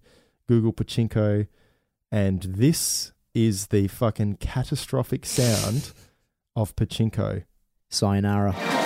Google 0.48 0.72
pachinko, 0.72 1.46
and 2.10 2.42
this 2.42 3.12
is 3.34 3.68
the 3.68 3.86
fucking 3.88 4.36
catastrophic 4.36 5.24
sound 5.24 5.92
of 6.56 6.74
pachinko. 6.74 7.44
sayonara. 7.88 8.79